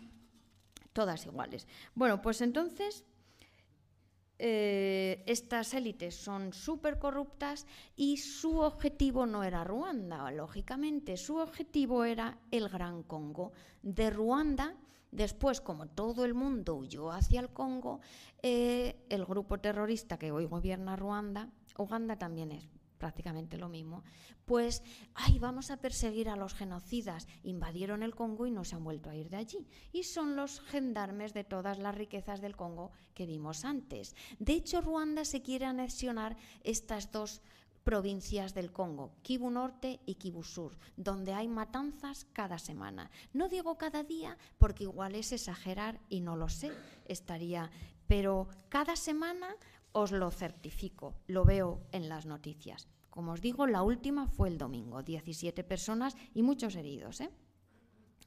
[0.94, 1.68] todas iguales.
[1.94, 3.06] Bueno, pues entonces
[4.38, 7.66] eh, estas élites son súper corruptas
[7.96, 13.54] y su objetivo no era Ruanda, lógicamente, su objetivo era el Gran Congo.
[13.82, 14.76] De Ruanda,
[15.12, 18.02] después, como todo el mundo huyó hacia el Congo,
[18.42, 24.04] eh, el grupo terrorista que hoy gobierna Ruanda, Uganda también es prácticamente lo mismo,
[24.46, 24.84] pues,
[25.14, 27.28] ay, vamos a perseguir a los genocidas.
[27.44, 29.68] Invadieron el Congo y no se han vuelto a ir de allí.
[29.92, 34.16] Y son los gendarmes de todas las riquezas del Congo que vimos antes.
[34.40, 37.42] De hecho, Ruanda se quiere anexionar estas dos
[37.86, 43.12] provincias del Congo, Kivu Norte y Kivu Sur, donde hay matanzas cada semana.
[43.32, 46.72] No digo cada día porque igual es exagerar y no lo sé,
[47.06, 47.70] estaría,
[48.08, 49.56] pero cada semana
[49.96, 52.90] os lo certifico, lo veo en las noticias.
[53.10, 57.22] Como os digo, la última fue el domingo, 17 personas y muchos heridos.
[57.22, 57.30] ¿eh?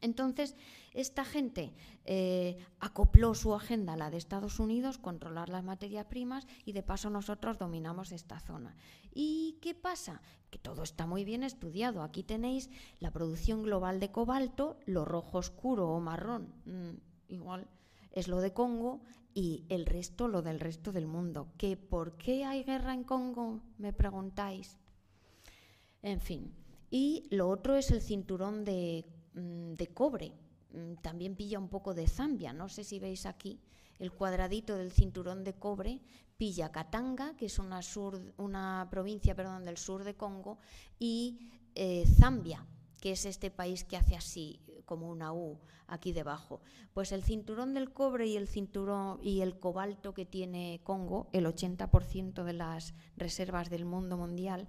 [0.00, 0.56] Entonces,
[0.94, 1.74] esta gente
[2.06, 6.82] eh, acopló su agenda a la de Estados Unidos, controlar las materias primas y de
[6.82, 8.74] paso nosotros dominamos esta zona.
[9.12, 10.22] ¿Y qué pasa?
[10.48, 12.02] Que todo está muy bien estudiado.
[12.02, 17.68] Aquí tenéis la producción global de cobalto, lo rojo oscuro o marrón, mm, igual
[18.10, 19.02] es lo de Congo,
[19.38, 21.52] y el resto lo del resto del mundo.
[21.56, 23.60] ¿Que ¿Por qué hay guerra en Congo?
[23.78, 24.76] Me preguntáis.
[26.02, 26.52] En fin.
[26.90, 30.32] Y lo otro es el cinturón de, mm, de cobre.
[30.72, 32.52] Mm, también pilla un poco de Zambia.
[32.52, 33.60] No sé si veis aquí
[34.00, 36.00] el cuadradito del cinturón de cobre
[36.36, 40.58] pilla Katanga, que es una, sur, una provincia perdón, del sur de Congo,
[40.98, 42.66] y eh, Zambia,
[43.00, 46.60] que es este país que hace así, como una U aquí debajo.
[46.92, 51.46] Pues el cinturón del cobre y el cinturón y el cobalto que tiene Congo, el
[51.46, 54.68] 80% de las reservas del mundo mundial,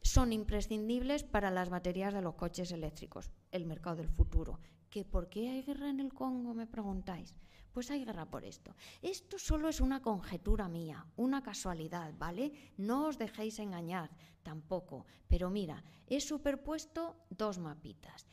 [0.00, 4.60] son imprescindibles para las baterías de los coches eléctricos, el mercado del futuro.
[4.90, 6.54] ¿Que ¿Por qué hay guerra en el Congo?
[6.54, 7.34] Me preguntáis.
[7.72, 8.74] Pues hay guerra por esto.
[9.02, 12.52] Esto solo es una conjetura mía, una casualidad, ¿vale?
[12.76, 14.10] No os dejéis engañar
[14.42, 15.06] tampoco.
[15.28, 18.26] Pero mira, he superpuesto dos mapitas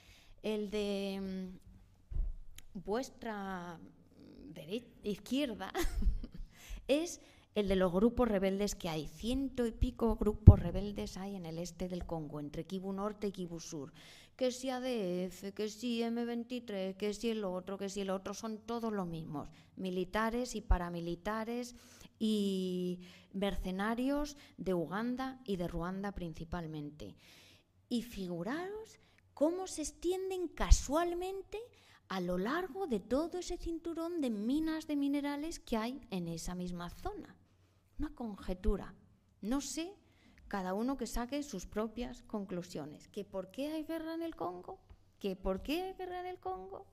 [0.45, 1.49] el de
[2.73, 3.79] mm, vuestra
[5.03, 5.73] izquierda
[6.87, 7.19] es
[7.55, 9.07] el de los grupos rebeldes que hay.
[9.07, 13.31] Ciento y pico grupos rebeldes hay en el este del Congo, entre Kivu Norte y
[13.31, 13.93] Kivu Sur.
[14.35, 18.57] Que si ADF, que si M23, que si el otro, que si el otro, son
[18.57, 19.47] todos los mismos.
[19.77, 21.75] Militares y paramilitares
[22.19, 22.99] y
[23.31, 27.15] mercenarios de Uganda y de Ruanda principalmente.
[27.87, 28.99] Y figuraros
[29.33, 31.57] cómo se extienden casualmente
[32.09, 36.53] a lo largo de todo ese cinturón de minas de minerales que hay en esa
[36.53, 37.34] misma zona.
[37.97, 38.93] Una conjetura.
[39.41, 39.93] No sé,
[40.47, 43.07] cada uno que saque sus propias conclusiones.
[43.07, 44.79] ¿Que por qué hay guerra en el Congo?
[45.19, 46.85] ¿Que por qué hay guerra en el Congo?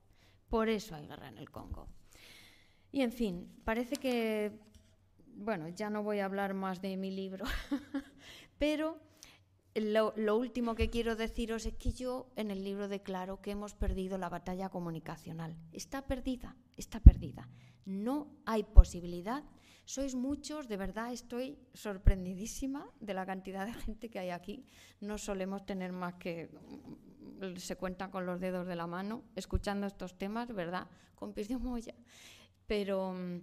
[0.49, 1.89] Por eso hay guerra en el Congo.
[2.91, 4.53] Y en fin, parece que,
[5.35, 7.47] bueno, ya no voy a hablar más de mi libro,
[8.59, 9.01] pero
[9.75, 13.75] lo, lo, último que quiero deciros es que yo en el libro declaro que hemos
[13.75, 15.57] perdido la batalla comunicacional.
[15.73, 17.49] Está perdida, está perdida.
[17.87, 19.43] No hay posibilidad
[19.93, 24.65] sois muchos, de verdad estoy sorprendidísima de la cantidad de gente que hay aquí.
[25.01, 29.87] No solemos tener más que mm, se cuenta con los dedos de la mano escuchando
[29.87, 30.89] estos temas, ¿verdad?
[31.15, 31.95] Con pies de molla.
[32.67, 33.41] Pero mm,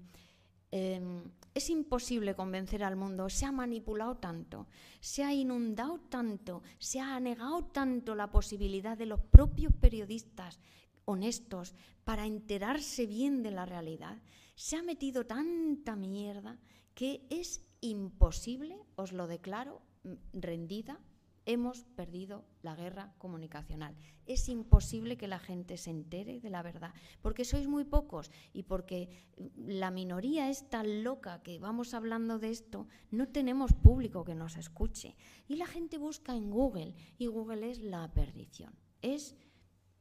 [0.71, 4.65] em, es imposible convencer al mundo, se ha manipulado tanto,
[5.01, 10.59] se ha inundado tanto, se ha negado tanto la posibilidad de los propios periodistas
[11.05, 14.17] honestos para enterarse bien de la realidad,
[14.59, 16.59] se ha metido tanta mierda
[16.93, 20.99] que es imposible, os lo declaro, mm, rendida,
[21.45, 23.95] hemos perdido la guerra comunicacional.
[24.25, 28.63] Es imposible que la gente se entere de la verdad, porque sois muy pocos y
[28.63, 29.07] porque
[29.37, 34.35] mm, la minoría es tan loca que vamos hablando de esto, no tenemos público que
[34.35, 35.15] nos escuche.
[35.47, 38.75] Y la gente busca en Google y Google es la perdición.
[39.01, 39.37] Es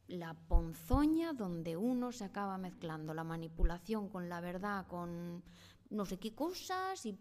[0.09, 5.43] la ponzoña donde uno se acaba mezclando la manipulación con la verdad, con
[5.91, 7.19] no sé qué cosas y,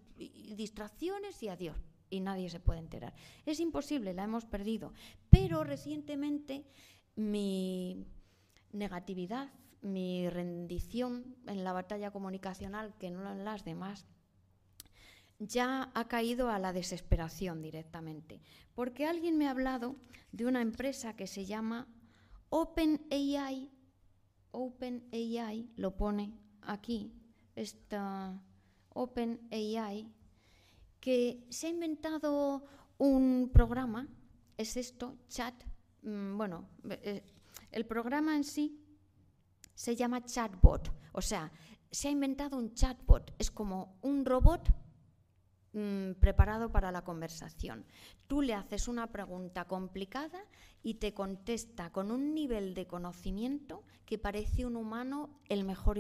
[0.55, 1.77] distracciones y adiós.
[2.09, 3.13] Y nadie se puede enterar.
[3.45, 4.93] Es imposible, la hemos perdido.
[5.29, 6.65] Pero recientemente
[7.15, 8.05] mi
[8.71, 14.05] negatividad, mi rendición en la batalla comunicacional, que no en las demás,
[15.39, 18.39] ya ha caído a la desesperación directamente.
[18.73, 19.97] Porque alguien me ha hablado
[20.31, 21.88] de una empresa que se llama
[22.49, 23.69] OpenAI,
[24.51, 27.13] OpenAI lo pone aquí,
[27.55, 28.41] esta
[28.89, 30.11] OpenAI,
[30.99, 32.63] que se ha inventado
[32.97, 34.07] un programa,
[34.57, 35.53] es esto, chat,
[36.03, 37.23] mm, bueno, eh,
[37.71, 38.83] el programa en sí
[39.75, 41.51] se llama chatbot, o sea,
[41.91, 44.69] se ha inventado un chatbot, es como un robot
[45.74, 47.86] Mm, preparado para la conversación.
[48.28, 50.39] Tú le haces una pregunta complicada
[50.82, 55.99] y te contesta con un nivel de conocimiento que parece un humano el mejor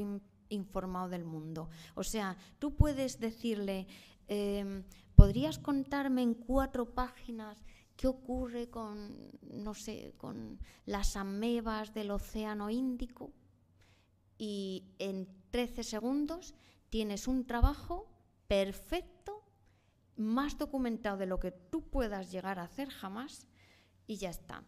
[0.49, 1.69] informado del mundo.
[1.95, 3.87] O sea, tú puedes decirle,
[4.29, 4.83] em,
[5.15, 7.63] ¿podrías contarme en cuatro páginas
[7.97, 13.33] qué ocurre con, no sé, con las amebas del Océano Índico?
[14.37, 16.55] Y en 13 segundos
[16.89, 18.07] tienes un trabajo
[18.47, 19.36] perfecto
[20.17, 23.47] más documentado de lo que tú puedas llegar a hacer jamás
[24.07, 24.63] y ya está.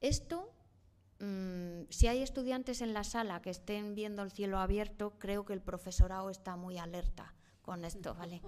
[0.00, 0.52] Esto,
[1.20, 5.52] mm, si hay estudiantes en la sala que estén viendo el cielo abierto, creo que
[5.52, 8.42] el profesorado está muy alerta con esto, ¿vale?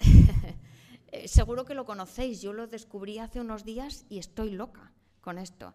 [1.12, 5.38] Eh, seguro que lo conocéis, yo lo descubrí hace unos días y estoy loca con
[5.38, 5.74] esto.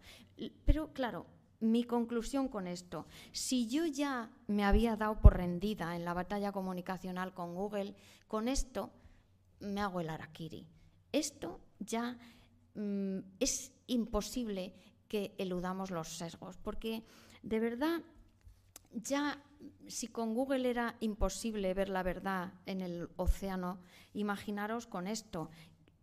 [0.63, 1.25] Pero claro,
[1.59, 6.51] mi conclusión con esto, si yo ya me había dado por rendida en la batalla
[6.51, 7.95] comunicacional con Google,
[8.27, 8.91] con esto
[9.59, 10.67] me hago el arakiri.
[11.11, 12.17] Esto ya
[12.75, 14.73] mm, es imposible
[15.07, 17.03] que eludamos los sesgos, porque
[17.43, 18.01] de verdad
[18.91, 19.41] ya
[19.87, 23.79] si con Google era imposible ver la verdad en el océano,
[24.13, 25.49] imaginaros con esto,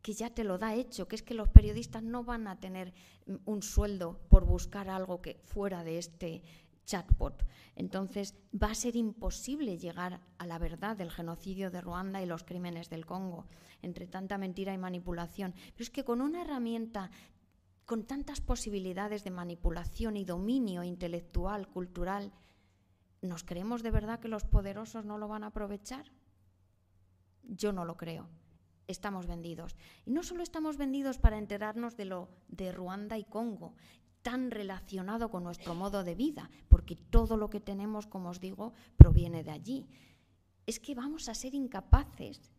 [0.03, 2.93] que ya te lo da hecho, que es que los periodistas no van a tener
[3.27, 6.43] mm, un sueldo por buscar algo que fuera de este
[6.85, 7.47] chatbot.
[7.77, 12.43] Entonces va a ser imposible llegar a la verdad del genocidio de Ruanda y los
[12.43, 13.47] crímenes del Congo,
[13.81, 15.55] entre tanta mentira y manipulación.
[15.73, 17.11] Pero es que con una herramienta
[17.87, 22.33] con tantas posibilidades de manipulación y dominio intelectual, cultural,
[23.21, 26.11] ¿nos creemos de verdad que los poderosos no lo van a aprovechar?
[27.43, 28.29] Yo no lo creo
[28.93, 29.77] estamos vendidos.
[30.07, 33.75] Y no solo estamos vendidos para enterarnos de lo de Ruanda y Congo,
[34.23, 38.73] tan relacionado con nuestro modo de vida, porque todo lo que tenemos, como os digo,
[38.97, 39.89] proviene de allí.
[40.67, 42.53] Es que vamos a ser incapaces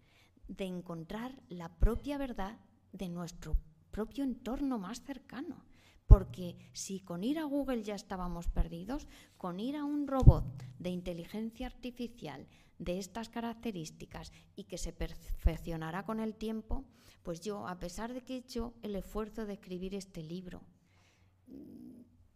[0.47, 2.57] de encontrar la propia verdad
[2.91, 3.57] de nuestro
[3.91, 5.63] propio entorno más cercano.
[6.05, 9.07] Porque si con ir a Google ya estábamos perdidos,
[9.37, 10.45] con ir a un robot
[10.77, 12.45] de inteligencia artificial
[12.83, 16.85] de estas características y que se perfeccionará con el tiempo,
[17.23, 20.61] pues yo, a pesar de que he hecho el esfuerzo de escribir este libro,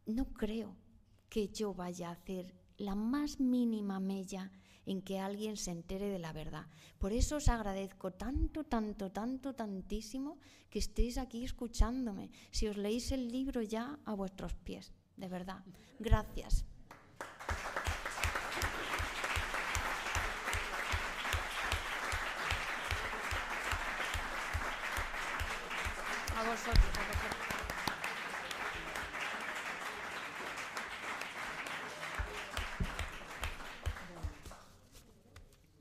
[0.05, 0.75] no creo
[1.29, 4.51] que yo vaya a hacer la más mínima mella
[4.85, 6.67] en que alguien se entere de la verdad.
[6.97, 10.39] Por eso os agradezco tanto, tanto, tanto, tantísimo
[10.69, 12.31] que estéis aquí escuchándome.
[12.51, 15.65] Si os leéis el libro ya a vuestros pies, de verdad.
[15.99, 16.65] Gracias.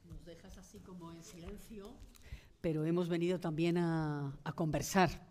[0.08, 1.92] Nos dejas así como en silencio,
[2.60, 5.26] pero hemos venido también a, a conversar.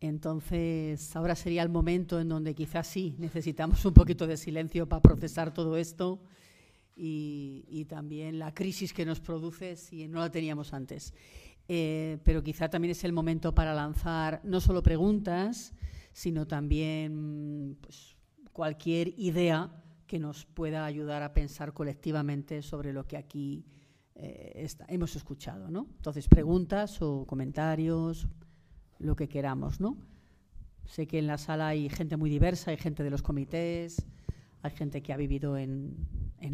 [0.00, 5.00] Entonces, ahora sería el momento en donde quizás sí necesitamos un poquito de silencio para
[5.00, 6.20] procesar todo esto
[6.96, 11.14] y, y también la crisis que nos produce si no la teníamos antes.
[11.68, 15.72] Eh, pero quizá también es el momento para lanzar no solo preguntas,
[16.12, 18.16] sino también pues,
[18.52, 19.70] cualquier idea
[20.06, 23.64] que nos pueda ayudar a pensar colectivamente sobre lo que aquí
[24.14, 25.70] eh, hemos escuchado.
[25.70, 25.86] ¿no?
[25.96, 28.28] Entonces, preguntas o comentarios,
[28.98, 29.80] lo que queramos.
[29.80, 29.96] ¿no?
[30.84, 34.04] Sé que en la sala hay gente muy diversa, hay gente de los comités,
[34.62, 35.96] hay gente que ha vivido en,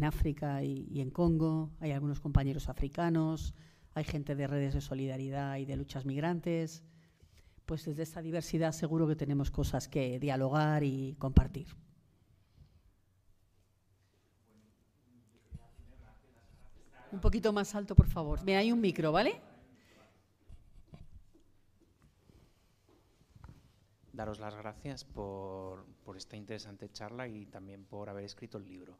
[0.03, 3.55] África y en Congo, hay algunos compañeros africanos,
[3.93, 6.83] hay gente de redes de solidaridad y de luchas migrantes.
[7.65, 11.67] Pues desde esta diversidad seguro que tenemos cosas que dialogar y compartir.
[17.11, 18.43] Un poquito más alto, por favor.
[18.43, 19.41] Me hay un micro, ¿vale?
[24.13, 28.97] Daros las gracias por, por esta interesante charla y también por haber escrito el libro.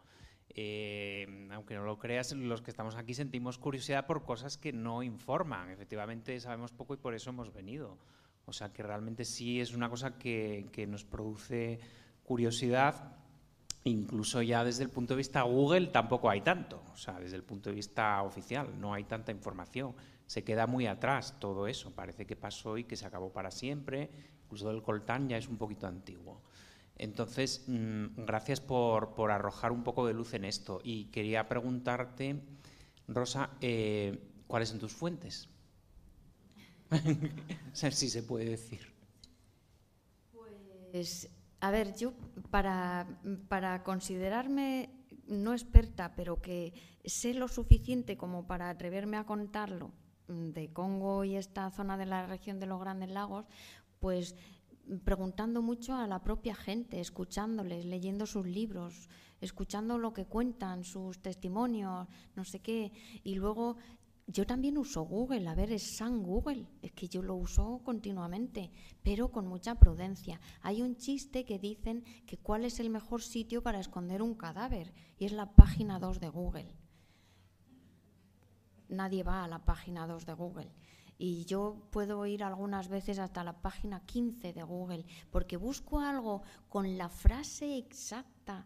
[0.50, 5.04] Eh, aunque no lo creas, los que estamos aquí sentimos curiosidad por cosas que no
[5.04, 5.70] informan.
[5.70, 7.98] Efectivamente, sabemos poco y por eso hemos venido.
[8.46, 11.80] O sea, que realmente sí es una cosa que, que nos produce
[12.24, 13.16] curiosidad.
[13.84, 16.84] Incluso ya desde el punto de vista Google tampoco hay tanto.
[16.94, 19.96] O sea, desde el punto de vista oficial no hay tanta información.
[20.26, 21.92] Se queda muy atrás todo eso.
[21.96, 24.10] Parece que pasó y que se acabó para siempre.
[24.44, 26.42] Incluso el coltán ya es un poquito antiguo.
[27.00, 30.82] Entonces, mmm, gracias por, por, arrojar un poco de luz en esto.
[30.84, 32.42] Y quería preguntarte,
[33.08, 35.50] Rosa, eh, ¿cuáles son tus fuentes?
[37.74, 38.94] si se puede decir.
[40.92, 41.30] Pues,
[41.62, 42.14] a ver, yo
[42.52, 43.08] para,
[43.48, 44.90] para considerarme
[45.28, 46.74] no experta, pero que
[47.06, 49.92] sé lo suficiente como para atreverme a contarlo
[50.28, 53.46] de Congo y esta zona de la región de los Grandes Lagos,
[54.00, 54.36] pues
[55.04, 59.10] preguntando mucho a la propia gente, escuchándoles, leyendo sus libros,
[59.42, 62.92] escuchando lo que cuentan, sus testimonios, no sé qué.
[63.24, 63.78] Y luego
[64.28, 68.72] yo también uso Google, a ver, es San Google, es que yo lo uso continuamente,
[69.02, 70.40] pero con mucha prudencia.
[70.62, 74.94] Hay un chiste que dicen que cuál es el mejor sitio para esconder un cadáver,
[75.18, 76.76] y es la página 2 de Google.
[78.88, 80.72] Nadie va a la página 2 de Google.
[81.22, 86.44] Y yo puedo ir algunas veces hasta la página 15 de Google, porque busco algo
[86.70, 88.66] con la frase exacta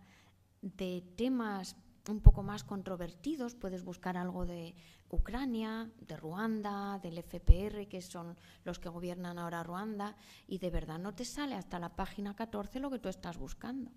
[0.62, 1.76] de temas
[2.12, 3.56] un poco más controvertidos.
[3.56, 4.76] Puedes buscar algo de
[5.10, 10.16] Ucrania, de Ruanda, del FPR, que son los que gobiernan ahora Ruanda,
[10.47, 13.91] y de verdad no te sale hasta la página 14 lo que tú estás buscando.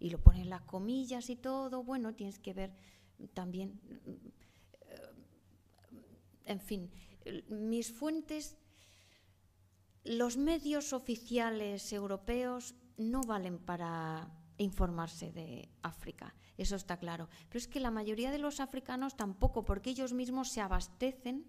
[0.00, 1.84] Y lo pones las comillas y todo.
[1.84, 2.74] Bueno, tienes que ver
[3.32, 3.80] también.
[6.44, 6.90] En fin,
[7.48, 8.56] mis fuentes,
[10.04, 17.28] los medios oficiales europeos no valen para informarse de África, eso está claro.
[17.48, 21.44] Pero es que la mayoría de los africanos tampoco, porque ellos mismos se abastecen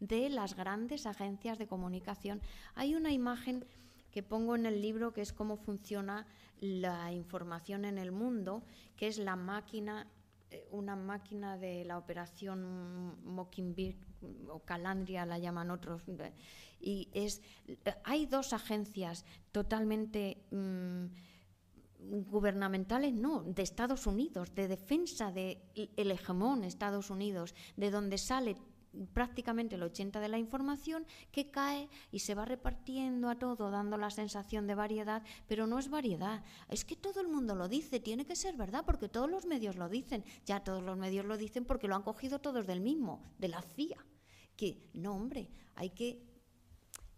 [0.00, 2.40] de las grandes agencias de comunicación.
[2.74, 3.64] Hay una imagen
[4.10, 6.26] que pongo en el libro que es cómo funciona
[6.58, 8.64] la información en el mundo,
[8.96, 10.06] que es la máquina
[10.70, 13.96] una máquina de la operación Mockingbird
[14.48, 16.02] o Calandria la llaman otros
[16.80, 17.42] y es
[18.04, 21.06] hay dos agencias totalmente mmm,
[22.30, 28.56] gubernamentales no de Estados Unidos de defensa de hegemón Estados Unidos de donde sale
[29.12, 33.96] prácticamente el 80 de la información que cae y se va repartiendo a todo, dando
[33.96, 36.42] la sensación de variedad, pero no es variedad.
[36.68, 39.76] Es que todo el mundo lo dice, tiene que ser verdad, porque todos los medios
[39.76, 40.24] lo dicen.
[40.44, 43.62] Ya todos los medios lo dicen porque lo han cogido todos del mismo, de la
[43.62, 44.04] CIA.
[44.56, 46.22] Que, no, hombre, hay que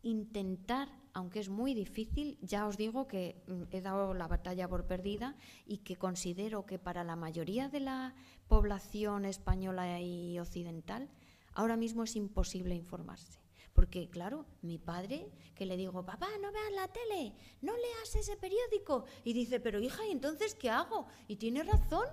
[0.03, 4.87] intentar, aunque es muy difícil, ya os digo que mm, he dado la batalla por
[4.87, 8.15] perdida y que considero que para la mayoría de la
[8.49, 11.09] población española y occidental
[11.55, 13.41] ahora mismo es imposible informarse.
[13.73, 18.37] Porque, claro, mi padre, que le digo, papá, no veas la tele, no leas ese
[18.37, 19.07] periódico.
[19.25, 21.07] Y dice, pero hija, ¿y entonces qué hago?
[21.27, 22.07] Y tiene razón.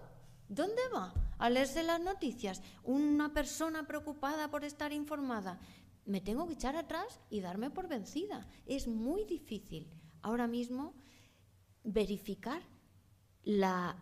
[0.47, 2.63] ¿Dónde va a leerse las noticias?
[2.83, 5.59] Una persona preocupada por estar informada.
[6.05, 8.47] Me tengo que echar atrás y darme por vencida.
[8.65, 9.91] Es muy difícil
[10.21, 10.95] ahora mismo
[11.83, 12.63] verificar
[13.43, 13.97] la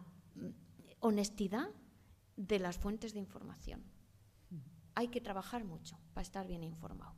[1.00, 1.70] honestidad
[2.38, 3.84] de las fuentes de información.
[4.98, 7.14] Hay que trabajar mucho para estar bien informado.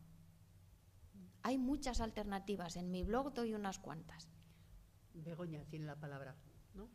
[1.44, 2.76] Hay muchas alternativas.
[2.76, 4.28] En mi blog doy unas cuantas.
[5.14, 6.36] Begoña tiene la palabra.
[6.74, 6.90] ¿no?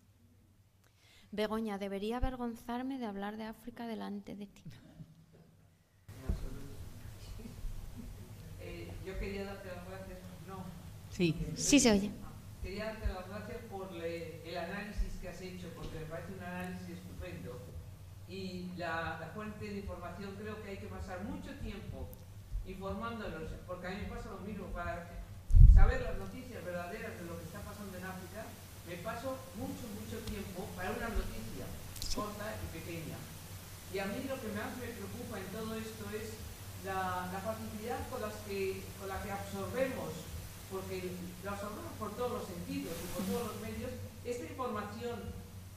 [1.32, 4.62] Begoña, debería avergonzarme de hablar de África delante de ti.
[8.61, 10.19] Eh, yo quería darte las gracias.
[10.47, 10.65] No.
[11.09, 11.35] Sí.
[11.55, 12.11] Sí se oye.
[12.62, 16.90] Quería darte las gracias por el análisis que has hecho, porque me parece un análisis
[16.90, 17.59] estupendo.
[18.35, 22.11] Y la, la fuente de información creo que hay que pasar mucho tiempo
[22.66, 25.06] informándonos, porque a mí me pasa lo mismo, para
[25.73, 28.43] saber las noticias verdaderas de lo que está pasando en África,
[28.90, 31.66] me paso mucho, mucho tiempo para una noticia
[32.11, 33.23] corta y pequeña.
[33.94, 36.35] Y a mí lo que más me preocupa en todo esto es
[36.82, 40.11] la, la facilidad con, las que, con la que absorbemos,
[40.74, 43.94] porque lo absorbemos por todos los sentidos y por todos los medios,
[44.27, 45.23] esta información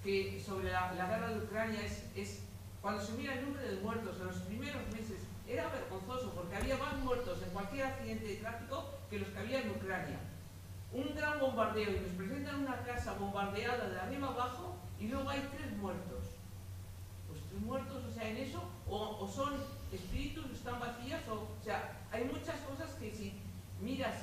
[0.03, 2.46] que sobre la, la guerra de Ucrania es, es,
[2.87, 6.77] cuando se mira el número de muertos en los primeros meses, era vergonzoso porque había
[6.77, 10.17] más muertos en cualquier accidente de tráfico que los que había en Ucrania.
[10.93, 15.49] Un gran bombardeo y nos presentan una casa bombardeada de arriba abajo y luego hay
[15.57, 16.23] tres muertos
[17.27, 19.55] pues tres muertos, o sea, en eso, o, son
[19.91, 23.33] espíritus, están vacías, o, o sea, hay muchas cosas que si
[23.81, 24.15] miras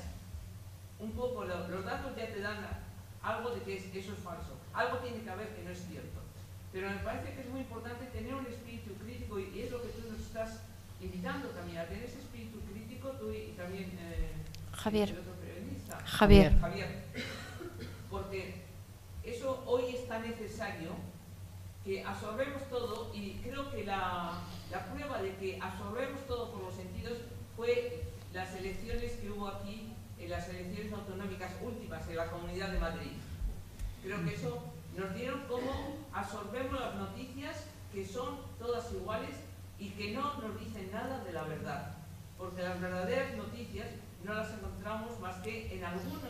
[0.99, 2.67] un poco lo- los datos ya te dan
[3.23, 6.24] algo de que es- eso es falso, algo tiene que haber que no es cierto.
[6.75, 9.91] Pero me parece que es muy importante tener un espíritu crítico y, es lo que
[9.91, 10.63] tú nos estás
[11.01, 14.33] invitando también, a tener ese espíritu crítico, tú y, y también eh,
[14.73, 15.11] Javier.
[15.11, 16.01] el otro periodista.
[16.05, 16.59] Javier.
[16.59, 17.05] Javier,
[18.11, 18.65] porque
[19.23, 20.97] eso hoy es tan necesario
[21.85, 24.43] que absorbemos todo y creo que la,
[24.73, 27.19] la prueba de que absorbemos todo por los sentidos
[27.55, 28.03] fue
[28.33, 33.13] las elecciones que hubo aquí, en las elecciones autonómicas últimas en la Comunidad de Madrid.
[34.03, 39.37] Creo que eso nos dieron cómo absorbemos las noticias que son todas iguales
[39.79, 41.97] y que no nos dicen nada de la verdad.
[42.39, 43.89] Porque las verdaderas noticias
[44.25, 46.21] no las encontramos más que en algunos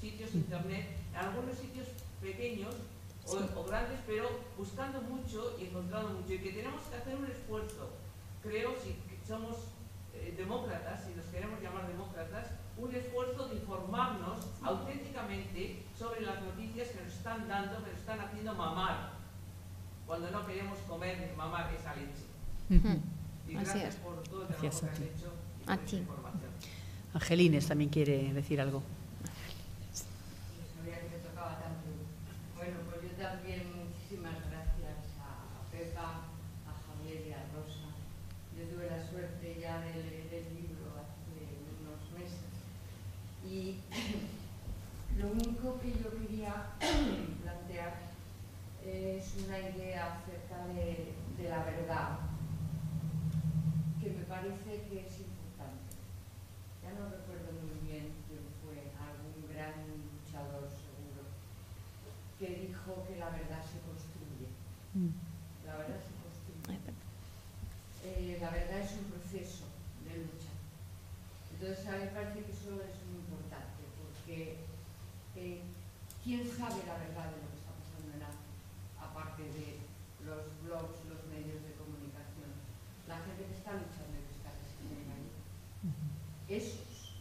[0.00, 1.88] sitios internet, en algunos sitios
[2.20, 2.74] pequeños
[3.26, 6.32] o, o grandes, pero buscando mucho y encontrando mucho.
[6.32, 7.90] Y que tenemos que hacer un esfuerzo,
[8.42, 9.56] creo, si somos
[10.14, 16.88] eh, demócratas, si nos queremos llamar demócratas, un esfuerzo de informarnos auténticamente sobre las noticias
[16.88, 19.12] que nos están dando, que nos están haciendo mamar,
[20.06, 22.26] cuando no queremos comer ni mamar esa leche.
[22.68, 24.00] Y Así gracias es.
[24.00, 25.20] por todo el Gracias trabajo que a has ti.
[25.20, 25.96] hecho y A por esta ti.
[25.98, 26.50] información.
[27.14, 28.82] Angelines también quiere decir algo.
[30.76, 31.86] sabía que me tocaba tanto.
[32.56, 36.08] Bueno, pues yo también muchísimas gracias a Pepa,
[36.66, 37.94] a Javier y a Rosa.
[38.58, 42.50] Yo tuve la suerte ya de leer el libro hace unos meses.
[43.46, 43.78] Y
[45.22, 46.74] lo único que yo quería
[47.42, 47.94] plantear
[48.84, 52.18] es una idea acerca de, de la verdad,
[54.02, 55.94] que me parece que es importante.
[56.82, 61.30] Ya no recuerdo muy bien quién fue, algún gran luchador seguro,
[62.42, 64.50] que dijo que la verdad se construye.
[65.62, 66.90] La verdad se construye.
[68.02, 69.70] Eh, la verdad es un proceso
[70.02, 70.50] de lucha.
[71.54, 74.71] Entonces a mí me parece que eso es muy importante, porque
[76.22, 78.54] ¿quién sabe la verdad de lo que está pasando en África?
[79.02, 79.82] Aparte de
[80.22, 82.54] los blogs, los medios de comunicación,
[83.10, 85.28] la gente que está luchando y que está resistiendo ahí.
[86.46, 87.18] Esos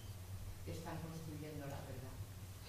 [0.70, 2.16] están construyendo la verdad.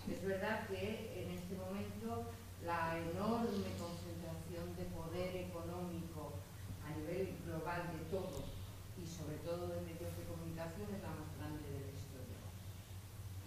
[0.08, 2.32] Es verdad que en este momento
[2.64, 6.40] la enorme concentración de poder económico
[6.80, 8.48] a nivel global de todo
[8.96, 12.40] y sobre todo de medios de comunicación es la más grande de la historia.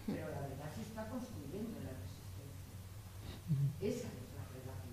[0.05, 1.34] Pero la verdad se está construyendo.
[3.79, 4.45] Esa es la.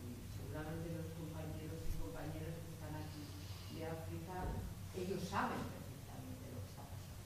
[0.04, 3.24] Y seguramente los compañeros y compañeras que están aquí
[3.72, 4.60] de África,
[4.92, 7.24] ellos saben perfectamente lo que está pasando.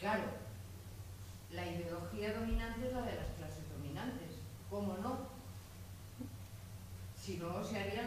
[0.00, 0.24] Claro,
[1.52, 4.40] la ideología dominante es la de las clases dominantes.
[4.70, 5.28] ¿Cómo no?
[7.20, 8.01] Si no, se haría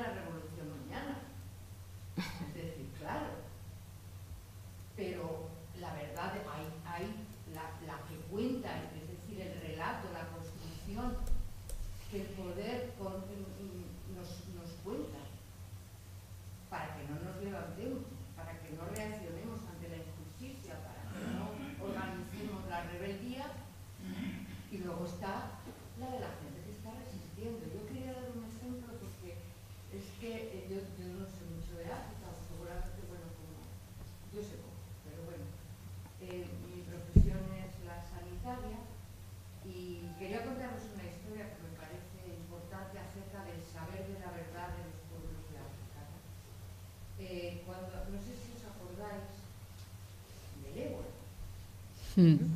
[52.16, 52.55] Hmm.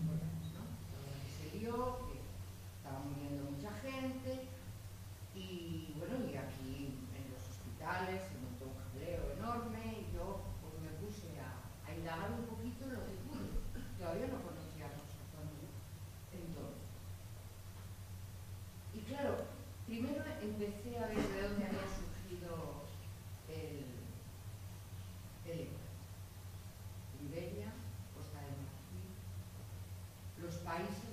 [30.70, 31.09] países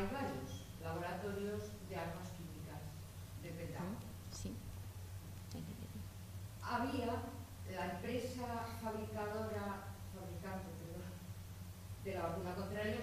[0.00, 2.80] hay varios laboratorios de armas químicas
[3.42, 4.00] de petróleo.
[4.32, 4.56] Sí.
[6.62, 7.20] Había
[7.70, 8.46] la empresa
[8.80, 11.12] fabricadora, fabricante, perdón,
[12.04, 12.99] de la vacuna contra el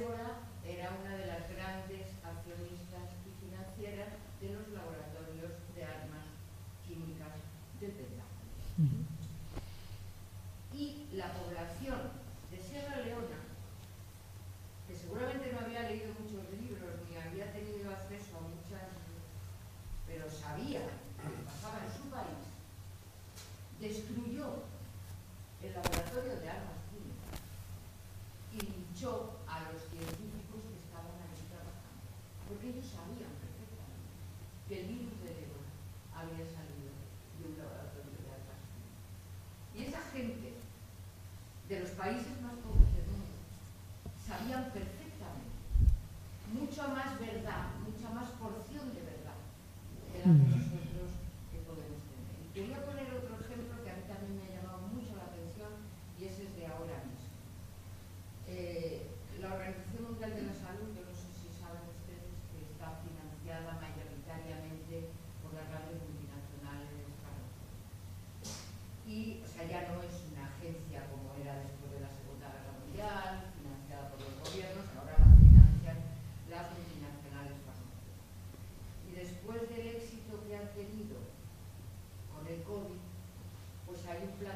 [41.98, 42.37] países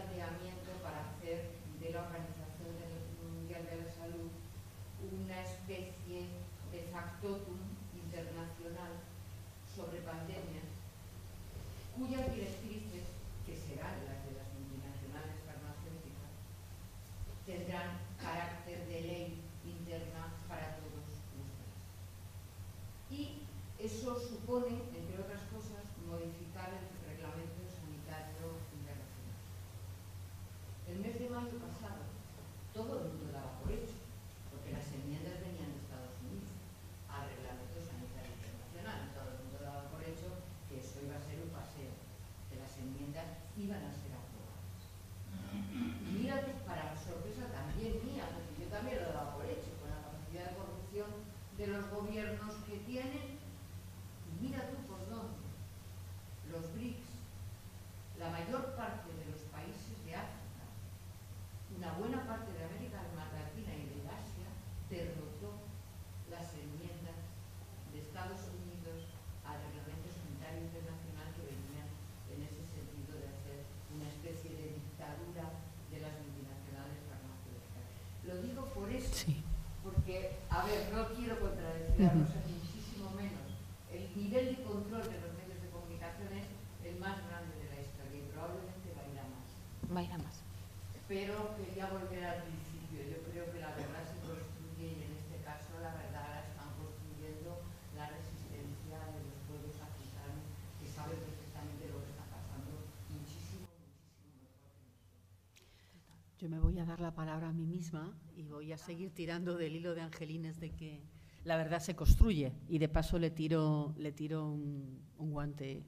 [0.02, 0.51] planteamiento
[79.12, 79.44] Sí.
[79.84, 83.44] Porque, a ver, no quiero contradecir a Rosa, muchísimo menos.
[83.92, 86.48] El nivel de control de los medios de comunicación es
[86.88, 89.44] el más grande de la historia y probablemente va más.
[89.92, 90.38] Más.
[91.12, 93.04] Pero quería volver al principio.
[93.04, 96.72] Yo creo que la verdad se construye y en este caso la verdad la están
[96.80, 97.60] construyendo
[98.00, 100.48] la resistencia de los pueblos africanos
[100.80, 106.40] que saben perfectamente lo que está pasando muchísimo, muchísimo mejor que nosotros.
[106.40, 108.16] Yo me voy a dar la palabra a mí misma
[108.62, 111.02] voy a seguir tirando del hilo de Angelines de que
[111.46, 115.84] la verdad se construye y de paso le tiro, le tiro un, guante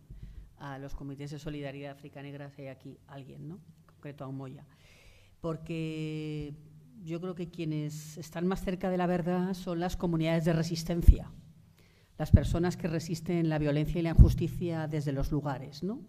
[0.58, 3.56] a los comités de solidaridad África Negra si hay aquí alguien, ¿no?
[3.58, 4.66] En concreto a Moya.
[5.40, 6.56] Porque
[7.04, 11.32] yo creo que quienes están más cerca de la verdad son las comunidades de resistencia,
[12.18, 16.02] las personas que resisten la violencia y la injusticia desde los lugares, ¿no?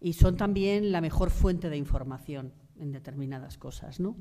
[0.00, 4.14] Y son también la mejor fuente de información en determinadas cosas, ¿no?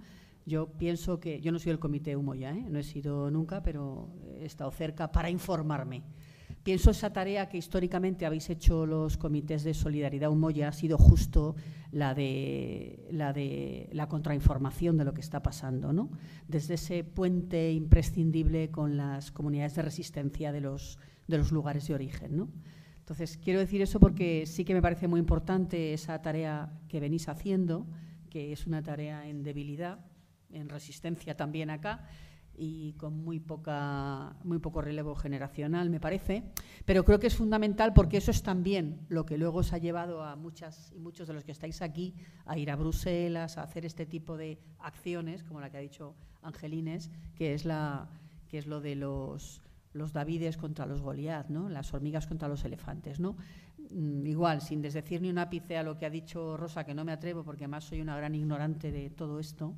[0.45, 2.65] Yo pienso que, yo no soy del comité Humo ya, ¿eh?
[2.69, 4.09] no he sido nunca, pero
[4.39, 6.03] he estado cerca para informarme.
[6.65, 11.55] Pienso esa tarea que históricamente habéis hecho los comités de solidaridad Humoya ha sido justo
[11.91, 16.09] la de, la de la contrainformación de lo que está pasando, ¿no?
[16.47, 20.97] Desde ese puente imprescindible con las comunidades de resistencia de los,
[21.27, 22.49] de los lugares de origen, ¿no?
[22.97, 27.29] Entonces, quiero decir eso porque sí que me parece muy importante esa tarea que venís
[27.29, 27.85] haciendo,
[28.31, 29.99] que es una tarea en debilidad,
[30.55, 32.07] en resistencia también acá
[32.57, 36.43] y con muy poca muy poco relevo generacional me parece
[36.85, 40.23] pero creo que es fundamental porque eso es también lo que luego os ha llevado
[40.23, 42.15] a muchas y muchos de los que estáis aquí
[42.45, 46.15] a ir a Bruselas a hacer este tipo de acciones como la que ha dicho
[46.41, 48.07] Angelines que es la
[48.47, 49.61] que es lo de los
[49.95, 51.69] los Davides contra los Goliat, ¿no?
[51.69, 53.19] las hormigas contra los elefantes.
[53.19, 53.37] ¿no?
[53.89, 57.05] Mm, igual, sin desdecir ni un ápice a lo que ha dicho Rosa, que no
[57.05, 59.73] me atrevo porque además soy una gran ignorante de todo esto,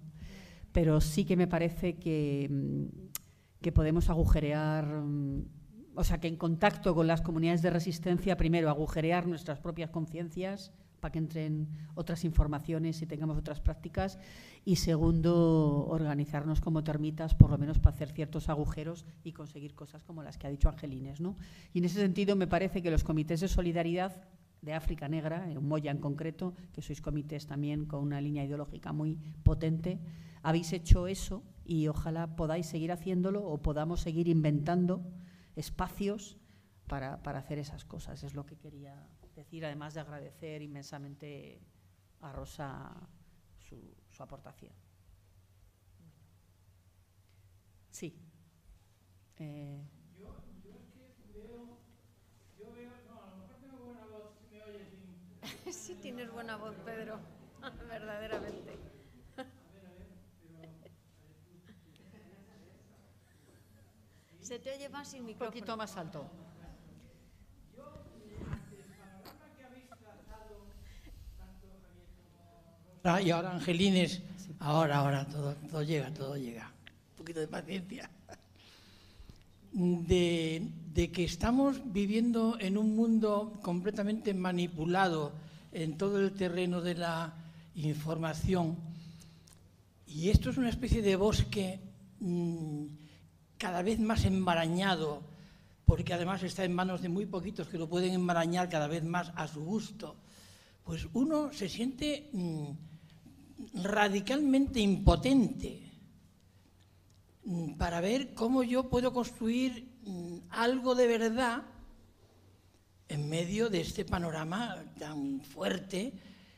[0.72, 3.08] pero sí que me parece que, mm,
[3.62, 5.46] que podemos agujerear, mm,
[5.96, 10.72] o sea, que en contacto con las comunidades de resistencia, primero, agujerear nuestras propias conciencias
[11.00, 14.18] para que entren otras informaciones y tengamos otras prácticas,
[14.66, 20.04] y segundo, organizarnos como termitas, por lo menos para hacer ciertos agujeros y conseguir cosas
[20.04, 21.22] como las que ha dicho Angelines.
[21.22, 21.36] ¿no?
[21.74, 24.22] Y en ese sentido me parece que los comités de solidaridad
[24.62, 28.92] de África Negra, en Moya en concreto, que sois comités también con una línea ideológica
[28.92, 30.00] muy potente,
[30.44, 35.02] habéis hecho eso y ojalá podáis seguir haciéndolo o podamos seguir inventando
[35.56, 36.38] espacios
[36.88, 38.24] para, para hacer esas cosas.
[38.24, 41.62] Es lo que quería decir, además de agradecer inmensamente
[42.22, 43.10] a Rosa
[43.58, 44.74] su, su aportación.
[47.92, 48.16] Sí.
[49.38, 49.84] Eh,
[50.20, 51.78] Yo, es que veo,
[52.58, 52.66] yo
[53.08, 54.88] no, a lo mejor tengo buena voz, si me oyes.
[55.76, 57.20] Sí tienes buena voz, Pedro,
[57.90, 58.67] verdaderamente.
[64.48, 65.52] Se te oye más sin un micrófono.
[65.52, 66.26] poquito más alto.
[73.04, 74.22] Ah, Y ahora Angelines,
[74.60, 76.72] ahora, ahora, todo, todo llega, todo llega.
[77.12, 78.10] Un poquito de paciencia.
[79.74, 85.34] De, de que estamos viviendo en un mundo completamente manipulado
[85.74, 87.34] en todo el terreno de la
[87.76, 88.78] información.
[90.06, 91.82] Y esto es una especie de bosque
[92.22, 92.86] mm,
[93.58, 95.24] cada vez más enmarañado,
[95.86, 99.32] porque además está en manos de muy poquitos que lo pueden enmarañar cada vez más
[99.36, 100.16] a su gusto.
[100.84, 102.72] Pues uno se siente mm,
[103.84, 105.92] radicalmente impotente
[107.46, 111.64] mm, para ver cómo yo puedo construir mm, algo de verdad
[113.10, 116.14] en medio de este panorama tan fuerte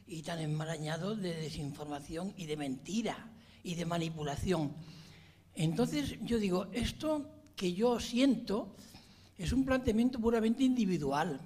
[0.08, 3.32] y tan enmarañado de desinformación y de mentira
[3.64, 4.74] y de manipulación.
[5.60, 7.26] Entonces yo digo, esto
[7.57, 8.76] que yo siento
[9.38, 11.41] es un planteamiento puramente individual.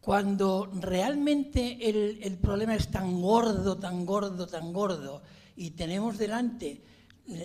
[0.00, 5.20] Cuando realmente el, el problema es tan gordo, tan gordo, tan gordo,
[5.56, 6.80] y tenemos delante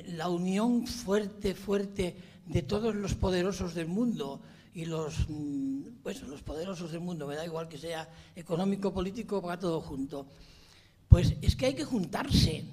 [0.10, 4.42] la unión fuerte, fuerte de todos los poderosos del mundo
[4.76, 9.42] y los, mm, pues, los poderosos del mundo, me da igual que sea económico, político,
[9.42, 10.28] va todo junto.
[11.08, 12.64] Pues es que hay que juntarse.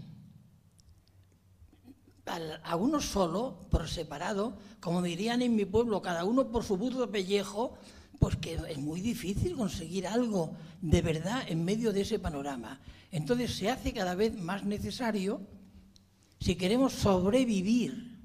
[2.64, 7.10] A uno solo, por separado, como dirían en mi pueblo, cada uno por su burro
[7.10, 7.74] pellejo,
[8.18, 12.80] pues que es muy difícil conseguir algo de verdad en medio de ese panorama.
[13.10, 15.40] Entonces se hace cada vez más necesario,
[16.38, 18.18] si queremos sobrevivir,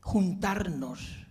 [0.00, 1.28] juntarnos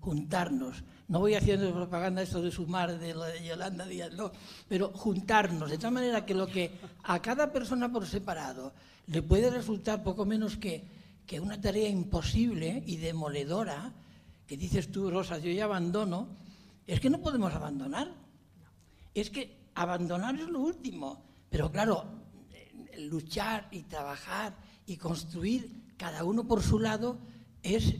[0.00, 0.82] juntarnos.
[1.08, 4.32] No voy haciendo propaganda esto de sumar de lo de Yolanda Díaz, no,
[4.68, 8.72] pero juntarnos, de tal manera que lo que a cada persona por separado
[9.06, 10.84] le puede resultar poco menos que,
[11.30, 13.92] que una tarea imposible y demoledora,
[14.48, 16.26] que dices tú, Rosa, yo ya abandono,
[16.88, 18.12] es que no podemos abandonar.
[19.14, 22.04] Es que abandonar es lo último, pero claro,
[22.50, 27.18] eh, luchar y trabajar y construir cada uno por su lado
[27.62, 27.94] es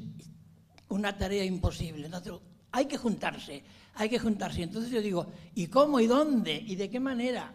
[0.88, 2.06] una tarea imposible.
[2.06, 2.32] Entonces,
[2.72, 3.62] hay que juntarse,
[3.94, 4.64] hay que juntarse.
[4.64, 7.54] Entonces yo digo, ¿y cómo y dónde y de qué manera?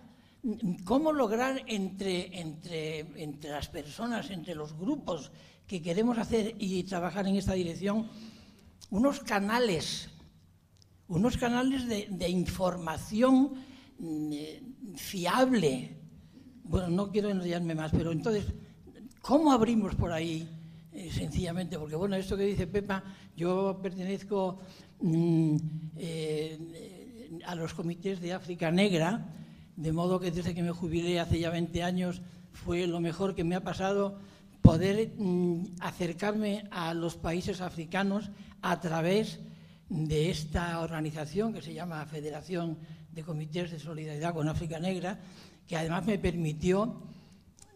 [0.85, 5.31] ¿Cómo lograr entre, entre, entre las personas, entre los grupos
[5.67, 8.07] que queremos hacer y trabajar en esta dirección,
[8.89, 10.09] unos canales,
[11.07, 13.53] unos canales de, información
[13.97, 14.63] mm, eh,
[14.95, 15.97] fiable?
[16.63, 18.45] Bueno, no quiero enrollarme más, pero entonces,
[19.21, 20.47] ¿cómo abrimos por ahí?
[20.91, 23.03] Eh, sencillamente, porque bueno, esto que dice Pepa,
[23.35, 24.59] yo pertenezco
[25.01, 25.57] mm,
[25.97, 29.33] eh, a los comités de África Negra,
[29.75, 32.21] de modo que desde que me jubilé hace ya 20 años
[32.53, 34.19] fue lo mejor que me ha pasado
[34.65, 38.31] poder mm, acercarme a los países africanos
[38.63, 39.39] a través
[39.89, 42.79] de esta organización que se llama Federación
[43.11, 45.19] de Comités de Solidaridad con África Negra,
[45.67, 47.03] que además me permitió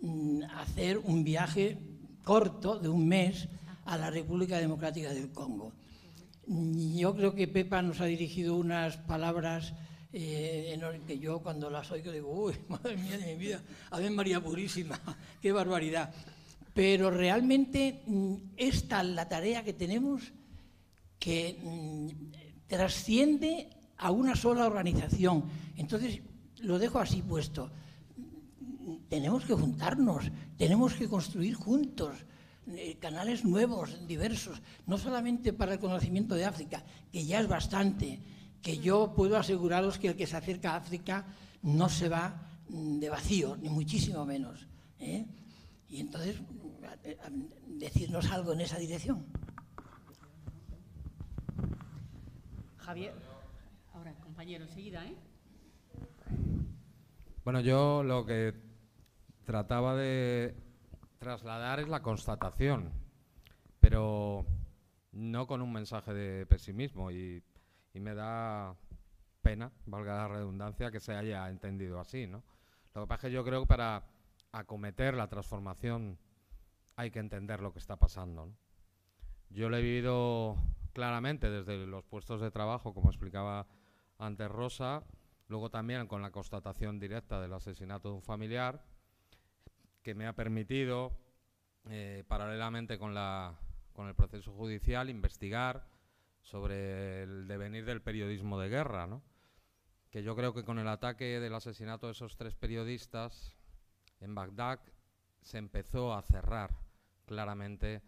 [0.01, 1.77] mm, hacer un viaje
[2.23, 3.47] corto de un mes
[3.85, 5.73] a la República Democrática del Congo.
[6.47, 9.73] Yo creo que Pepa nos ha dirigido unas palabras
[10.11, 10.75] eh,
[11.05, 13.61] que yo cuando las oigo digo, uy, madre mía de mi vida,
[13.91, 14.99] Ave María Purísima,
[15.41, 16.11] qué barbaridad.
[16.79, 20.31] Pero realmente mm, esta la tarea que tenemos
[21.19, 22.07] que mm,
[22.67, 25.43] trasciende a una sola organización.
[25.75, 26.21] Entonces,
[26.59, 27.69] lo dejo así puesto.
[29.09, 32.15] Tenemos que juntarnos, tenemos que construir juntos
[32.67, 38.21] eh, canales nuevos, diversos, no solamente para el conocimiento de África, que ya es bastante,
[38.61, 41.25] que yo puedo aseguraros que el que se acerca a África
[41.61, 42.39] no se va
[42.69, 44.65] mm, de vacío, ni muchísimo menos.
[44.97, 45.25] ¿eh?
[45.89, 46.37] Y entonces,
[47.67, 49.25] decirnos algo en esa dirección.
[52.77, 53.13] Javier,
[53.93, 55.15] ahora, compañero, enseguida, ¿eh?
[57.43, 58.53] Bueno, yo lo que
[59.45, 60.55] trataba de
[61.17, 62.91] trasladar es la constatación,
[63.79, 64.45] pero
[65.11, 67.43] no con un mensaje de pesimismo y
[67.93, 68.75] y me da
[69.41, 72.43] pena, valga la redundancia, que se haya entendido así, ¿no?
[72.93, 74.03] Lo que pasa es que yo creo que para
[74.51, 76.17] acometer la transformación
[76.99, 78.53] hay que entender lo que está pasando.
[79.49, 80.57] Yo lo he vivido
[80.91, 83.67] claramente desde los puestos de trabajo, como explicaba
[84.17, 85.05] antes Rosa,
[85.47, 88.83] luego también con la constatación directa del asesinato de un familiar,
[90.03, 91.17] que me ha permitido,
[91.89, 93.57] eh, paralelamente con, la,
[93.93, 95.87] con el proceso judicial, investigar,
[96.41, 99.23] sobre el devenir del periodismo de guerra, ¿no?
[100.09, 103.55] que yo creo que con el ataque del asesinato de esos tres periodistas
[104.19, 104.81] en Bagdad
[105.41, 106.88] se empezó a cerrar
[107.29, 108.01] claramente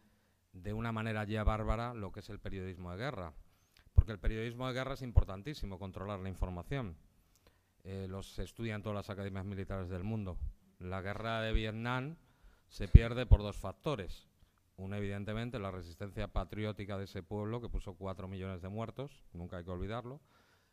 [0.51, 3.33] de una manera ya bárbara lo que es el periodismo de guerra.
[3.93, 6.97] Porque el periodismo de guerra es importantísimo, controlar la información.
[7.83, 10.37] Eh, los estudian todas las academias militares del mundo.
[10.79, 12.15] La guerra de Vietnam
[12.67, 14.27] se pierde por dos factores.
[14.77, 19.57] Una, evidentemente, la resistencia patriótica de ese pueblo, que puso cuatro millones de muertos, nunca
[19.57, 20.19] hay que olvidarlo,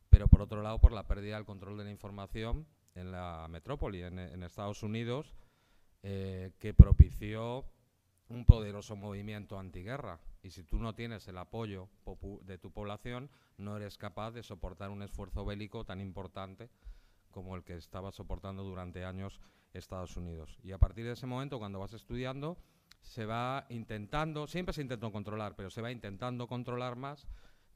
[0.09, 4.03] pero por otro lado, por la pérdida del control de la información en la metrópoli,
[4.03, 5.35] en, Estados Unidos,
[6.03, 7.67] eh, que propició
[8.29, 10.21] un poderoso movimiento antiguerra.
[10.43, 11.89] Y si tú no tienes el apoyo
[12.43, 16.71] de tu población, no eres capaz de soportar un esfuerzo bélico tan importante
[17.31, 19.41] como el que estaba soportando durante años
[19.73, 20.59] Estados Unidos.
[20.63, 22.59] Y a partir de ese momento, cuando vas estudiando,
[23.03, 27.27] se va intentando, siempre se intentó controlar, pero se va intentando controlar más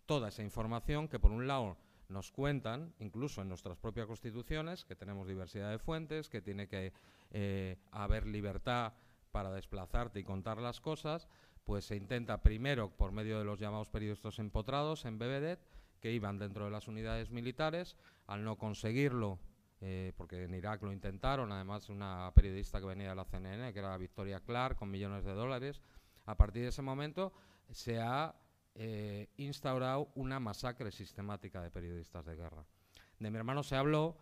[0.06, 1.76] toda esa información que por un lado
[2.08, 6.92] nos cuentan, incluso en nuestras propias constituciones, que tenemos diversidad de fuentes, que tiene que
[7.30, 8.92] eh, haber libertad
[9.32, 11.26] para desplazarte y contar las cosas,
[11.64, 15.58] pues se intenta primero por medio de los llamados periodistas empotrados en BBD,
[16.00, 17.96] que iban dentro de las unidades militares,
[18.26, 19.38] al no conseguirlo
[19.84, 23.80] eh, porque en Irak lo intentaron, además una periodista que venía de la CNN, que
[23.80, 25.80] era Victoria Clark, con millones de dólares.
[26.24, 27.32] A partir de ese momento
[27.68, 28.32] se ha
[28.76, 32.64] eh, instaurado una masacre sistemática de periodistas de guerra.
[33.18, 34.16] De mi hermano se habló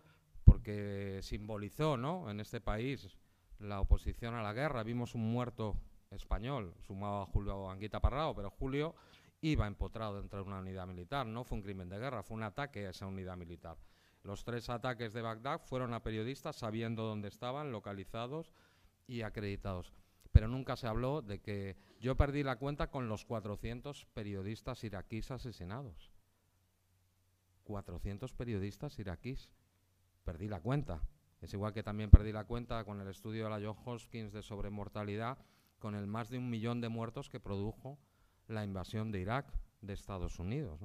[0.44, 2.30] porque simbolizó ¿no?
[2.30, 3.14] en este país
[3.60, 4.82] la oposición a la guerra.
[4.82, 5.76] Vimos un muerto
[6.10, 8.94] español, sumado a Julio Anguita Parrao, pero Julio
[9.42, 11.26] iba empotrado dentro de una unidad militar.
[11.26, 13.76] No fue un crimen de guerra, fue un ataque a esa unidad militar.
[14.22, 18.52] Los tres ataques de Bagdad fueron a periodistas sabiendo dónde estaban, localizados
[19.06, 19.94] y acreditados.
[20.32, 25.30] Pero nunca se habló de que yo perdí la cuenta con los 400 periodistas iraquíes
[25.30, 26.12] asesinados.
[27.64, 29.50] 400 periodistas iraquíes.
[30.24, 31.00] Perdí la cuenta.
[31.40, 34.42] Es igual que también perdí la cuenta con el estudio de la John Hopkins de
[34.42, 35.38] sobremortalidad,
[35.78, 37.98] con el más de un millón de muertos que produjo
[38.46, 40.80] la invasión de Irak de Estados Unidos.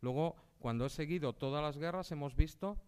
[0.00, 2.80] Luego, cuando he seguido todas las guerras, hemos visto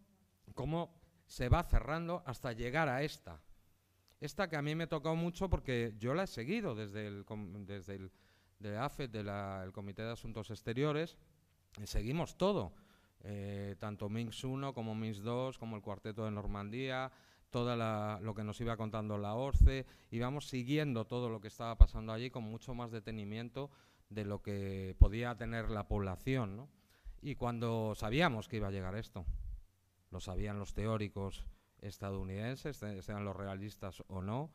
[0.55, 3.41] cómo se va cerrando hasta llegar a esta.
[4.21, 7.25] Esta que a mí me ha tocado mucho porque yo la he seguido desde el,
[7.67, 8.13] desde el
[8.61, 11.17] de del Comité de Asuntos Exteriores,
[11.83, 12.73] y seguimos todo.
[13.25, 17.13] Eh, tanto Minsk 1 como Minsk 2, como el Cuarteto de Normandía,
[17.51, 22.13] todo lo que nos iba contando la ORCE, íbamos siguiendo todo lo que estaba pasando
[22.13, 23.71] allí con mucho más detenimiento
[24.09, 26.57] de lo que podía tener la población.
[26.57, 26.69] ¿no?
[27.21, 29.27] Y cuando sabíamos que iba a llegar esto,
[30.11, 31.47] lo sabían los teóricos
[31.81, 34.51] estadounidenses, sean los realistas o no,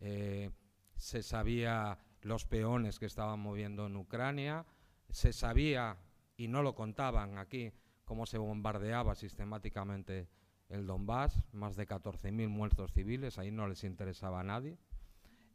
[0.00, 0.50] eh,
[0.96, 4.64] se sabía los peones que estaban moviendo en Ucrania,
[5.10, 5.98] se sabía,
[6.36, 7.72] y no lo contaban aquí,
[8.08, 10.28] cómo se bombardeaba sistemáticamente
[10.70, 14.78] el Donbass, más de 14.000 muertos civiles, ahí no les interesaba a nadie.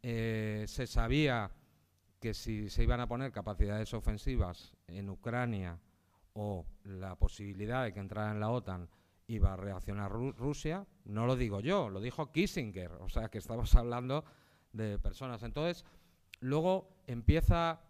[0.03, 1.51] Eh, se sabía
[2.19, 5.79] que si se iban a poner capacidades ofensivas en Ucrania
[6.33, 8.87] o la posibilidad de que entrara en la OTAN
[9.27, 13.73] iba a reaccionar Rusia, no lo digo yo, lo dijo Kissinger, o sea que estamos
[13.75, 14.23] hablando
[14.73, 15.41] de personas.
[15.41, 15.85] Entonces,
[16.39, 17.81] luego empieza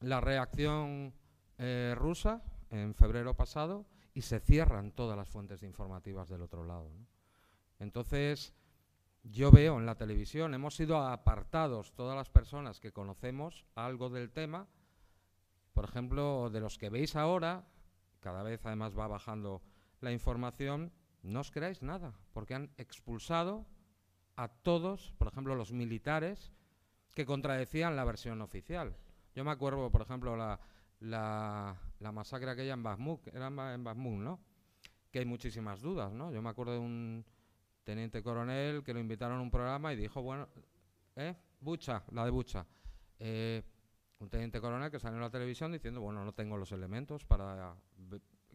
[0.00, 1.12] la reacción
[1.58, 3.84] eh, rusa en febrero pasado
[4.18, 6.90] y se cierran todas las fuentes informativas del otro lado.
[7.78, 8.52] Entonces,
[9.22, 14.32] yo veo en la televisión, hemos sido apartados todas las personas que conocemos algo del
[14.32, 14.66] tema,
[15.72, 17.64] por ejemplo, de los que veis ahora,
[18.18, 19.62] cada vez además va bajando
[20.00, 20.90] la información,
[21.22, 23.66] no os creáis nada, porque han expulsado
[24.34, 26.50] a todos, por ejemplo, los militares
[27.14, 28.96] que contradecían la versión oficial.
[29.36, 30.36] Yo me acuerdo, por ejemplo,
[30.98, 34.40] la, la, masacre aquella en Bakhmut, era en Bakhmut, ¿no?
[35.10, 36.32] Que hay muchísimas dudas, ¿no?
[36.32, 37.24] Yo me acuerdo de un
[37.84, 40.48] teniente coronel que lo invitaron a un programa y dijo, bueno,
[41.16, 41.34] ¿eh?
[41.60, 42.66] Bucha, la de Bucha.
[43.18, 43.62] Eh,
[44.20, 47.74] un teniente coronel que salió en la televisión diciendo, bueno, no tengo los elementos para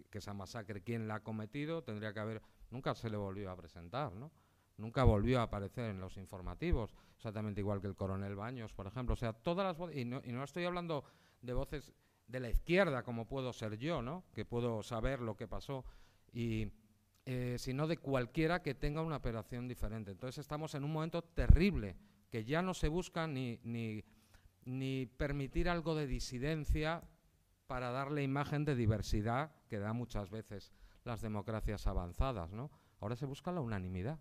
[0.10, 2.42] que esa masacre, quién la ha cometido, tendría que haber...
[2.70, 4.32] Nunca se le volvió a presentar, ¿no?
[4.78, 9.14] Nunca volvió a aparecer en los informativos, exactamente igual que el coronel Baños, por ejemplo.
[9.14, 11.04] O sea, todas las voces, y no, y no estoy hablando
[11.42, 11.94] de voces
[12.28, 14.24] de la izquierda, como puedo ser yo, ¿no?
[14.34, 15.86] Que puedo saber lo que pasó,
[16.32, 16.72] y,
[17.26, 20.12] eh, sino de cualquiera que tenga una operación diferente.
[20.12, 21.96] Entonces estamos en un momento terrible,
[22.30, 24.04] que ya no se busca ni, ni,
[24.66, 27.04] ni permitir algo de disidencia
[27.68, 30.74] para darle imagen de diversidad que da muchas veces
[31.04, 32.72] las democracias avanzadas, ¿no?
[33.00, 34.20] Ahora se busca la unanimidad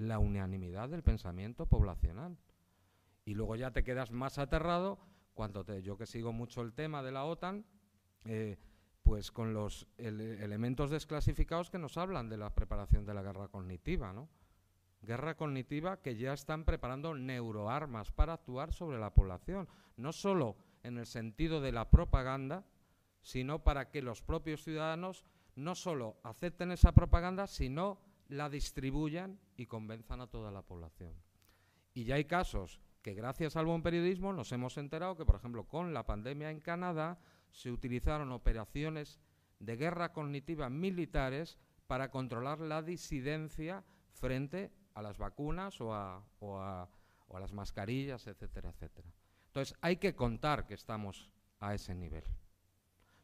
[0.00, 2.38] la unanimidad del pensamiento poblacional.
[3.24, 4.98] Y luego ya te quedas más aterrado
[5.40, 7.64] cuando te, yo que sigo mucho el tema de la OTAN,
[8.26, 8.58] eh,
[9.02, 14.12] pues con los elementos desclasificados que nos hablan de la preparación de la guerra cognitiva,
[14.12, 14.28] ¿no?
[15.00, 20.98] Guerra cognitiva que ya están preparando neuroarmas para actuar sobre la población, no solo en
[20.98, 22.66] el sentido de la propaganda,
[23.22, 25.24] sino para que los propios ciudadanos
[25.56, 27.98] no solo acepten esa propaganda, sino
[28.28, 31.14] la distribuyan y convenzan a toda la población.
[31.94, 35.64] Y ya hay casos que gracias al buen periodismo nos hemos enterado que, por ejemplo,
[35.64, 37.18] con la pandemia en Canadá
[37.50, 39.20] se utilizaron operaciones
[39.58, 46.88] de guerra cognitiva militares para controlar la disidencia frente a las vacunas o a,
[47.38, 49.08] las mascarillas, etcétera, etcétera.
[49.46, 52.24] Entonces, hay que contar que estamos a ese nivel.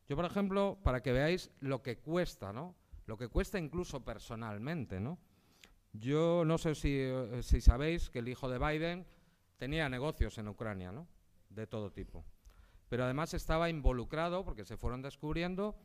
[0.08, 2.74] Yo, por ejemplo, para que veáis lo que cuesta, ¿no?
[3.06, 5.18] lo que cuesta incluso personalmente, ¿no?
[5.92, 9.06] Yo no sé eh, si, sabéis que el hijo de Biden
[9.56, 11.06] tenía negocios en Ucrania, ¿no?
[11.50, 12.24] De todo tipo.
[12.88, 15.76] Pero además estaba involucrado, porque se fueron descubriendo,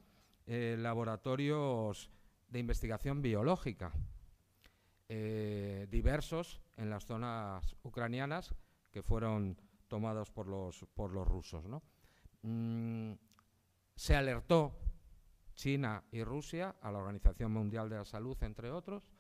[0.46, 2.10] eh, laboratorios
[2.50, 3.92] de investigación biológica
[5.14, 8.56] eh, diversos en las zonas ucranianas
[8.92, 9.58] que fueron
[9.90, 11.66] tomados por los, por los rusos.
[12.44, 13.12] Mm,
[13.94, 14.72] se alertó
[15.54, 19.11] China y Rusia, a la Organización Mundial de la Salud, entre otros.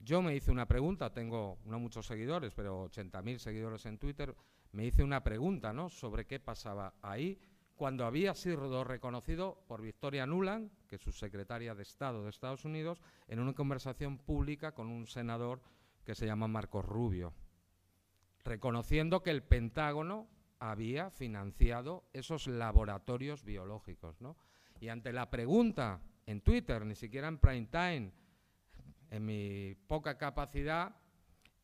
[0.00, 4.34] Yo me hice una pregunta, tengo no muchos seguidores, pero 80.000 seguidores en Twitter,
[4.72, 5.88] me hice una pregunta ¿no?
[5.88, 7.38] sobre qué pasaba ahí
[7.74, 12.64] cuando había sido reconocido por Victoria Nuland, que es su secretaria de Estado de Estados
[12.64, 15.62] Unidos, en una conversación pública con un senador
[16.04, 17.32] que se llama Marcos Rubio,
[18.42, 20.26] reconociendo que el Pentágono
[20.58, 24.20] había financiado esos laboratorios biológicos.
[24.20, 24.36] ¿no?
[24.80, 28.12] Y ante la pregunta en Twitter, ni siquiera en prime time,
[29.10, 30.94] en mi poca capacidad,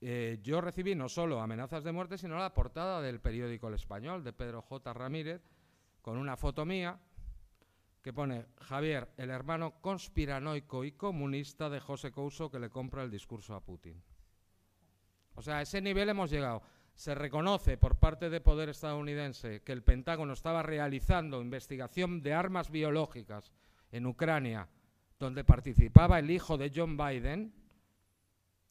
[0.01, 4.25] eh, yo recibí no solo amenazas de muerte, sino la portada del periódico El Español
[4.25, 4.93] de Pedro J.
[4.93, 5.43] Ramírez,
[6.03, 6.99] con una foto mía
[8.03, 13.11] que pone Javier, el hermano conspiranoico y comunista de José Couso que le compra el
[13.11, 14.03] discurso a Putin.
[15.37, 16.63] O sea, a ese nivel hemos llegado
[16.95, 22.71] se reconoce por parte del poder estadounidense que el Pentágono estaba realizando investigación de armas
[22.71, 23.53] biológicas
[23.91, 24.69] en Ucrania,
[25.25, 27.53] donde participaba el hijo de John Biden,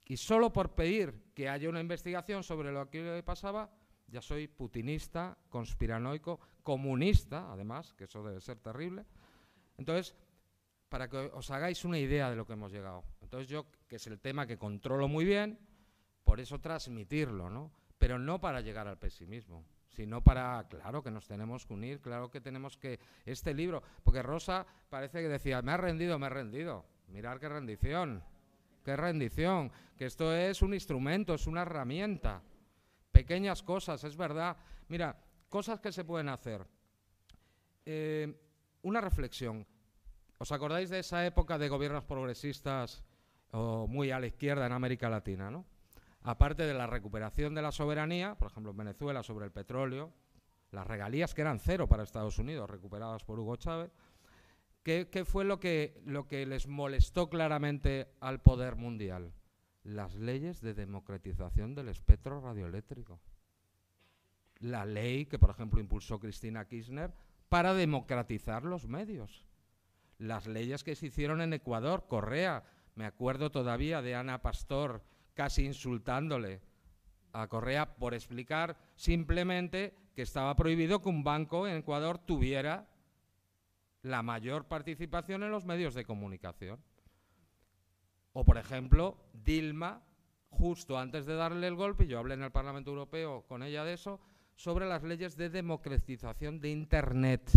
[0.05, 3.71] y solo por pedir que haya una investigación sobre lo que pasaba,
[4.07, 9.05] ya soy putinista, conspiranoico, comunista, además, que eso debe ser terrible.
[9.77, 10.15] Entonces,
[10.89, 13.03] para que os hagáis una idea de lo que hemos llegado.
[13.21, 15.57] Entonces yo, que es el tema que controlo muy bien,
[16.23, 17.71] por eso transmitirlo, ¿no?
[17.97, 22.30] Pero no para llegar al pesimismo, sino para, claro que nos tenemos que unir, claro
[22.30, 26.30] que tenemos que, este libro, porque Rosa parece que decía, me ha rendido, me ha
[26.30, 26.86] rendido.
[27.10, 28.24] Mirar qué rendición,
[28.84, 32.41] qué rendición, que esto es un instrumento, es una herramienta.
[33.11, 34.57] Pequeñas cosas, es verdad.
[34.88, 35.15] Mira,
[35.49, 36.65] cosas que se pueden hacer.
[37.86, 38.34] Eh,
[38.82, 39.68] una reflexión.
[40.40, 43.03] ¿Os acordáis de esa época de gobiernos progresistas
[43.52, 45.65] o muy a la izquierda en América Latina, ¿no?
[46.24, 50.14] Aparte de la recuperación de la soberanía, por ejemplo en Venezuela sobre el petróleo,
[50.72, 53.91] las regalías que eran cero para Estados Unidos, recuperadas por Hugo Chávez,
[54.84, 59.34] ¿qué, fue lo que, lo que les molestó claramente al poder mundial?
[59.84, 63.20] Las leyes de democratización del espectro radioeléctrico.
[64.60, 67.14] La ley que, por ejemplo, impulsó Cristina Kirchner
[67.50, 69.45] para democratizar los medios.
[70.18, 72.64] Las leyes que se hicieron en Ecuador, Correa,
[72.95, 76.61] me acuerdo todavía de Ana Pastor, casi insultándole
[77.31, 82.88] a Correa por explicar simplemente que estaba prohibido que un banco en Ecuador tuviera
[84.03, 86.80] la mayor participación en los medios de comunicación.
[88.34, 90.03] O, por ejemplo, Dilma,
[90.49, 93.93] justo antes de darle el golpe, yo hablé en el Parlamento Europeo con ella de
[93.93, 94.19] eso,
[94.55, 97.51] sobre las leyes de democratización de Internet.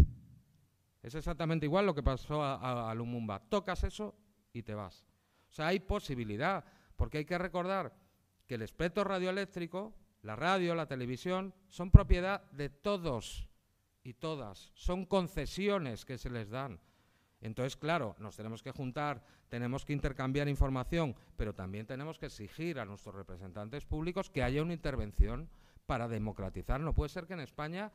[1.02, 3.40] Es exactamente igual lo que pasó a, a Lumumba.
[3.40, 4.14] Tocas eso
[4.52, 5.06] y te vas.
[5.50, 6.64] O sea, hay posibilidad.
[6.96, 7.94] Porque hay que recordar
[8.46, 13.48] que el espectro radioeléctrico, la radio, la televisión, son propiedad de todos
[14.02, 14.70] y todas.
[14.74, 16.80] Son concesiones que se les dan.
[17.40, 22.80] Entonces, claro, nos tenemos que juntar, tenemos que intercambiar información, pero también tenemos que exigir
[22.80, 25.48] a nuestros representantes públicos que haya una intervención
[25.84, 26.80] para democratizar.
[26.80, 27.92] No puede ser que en España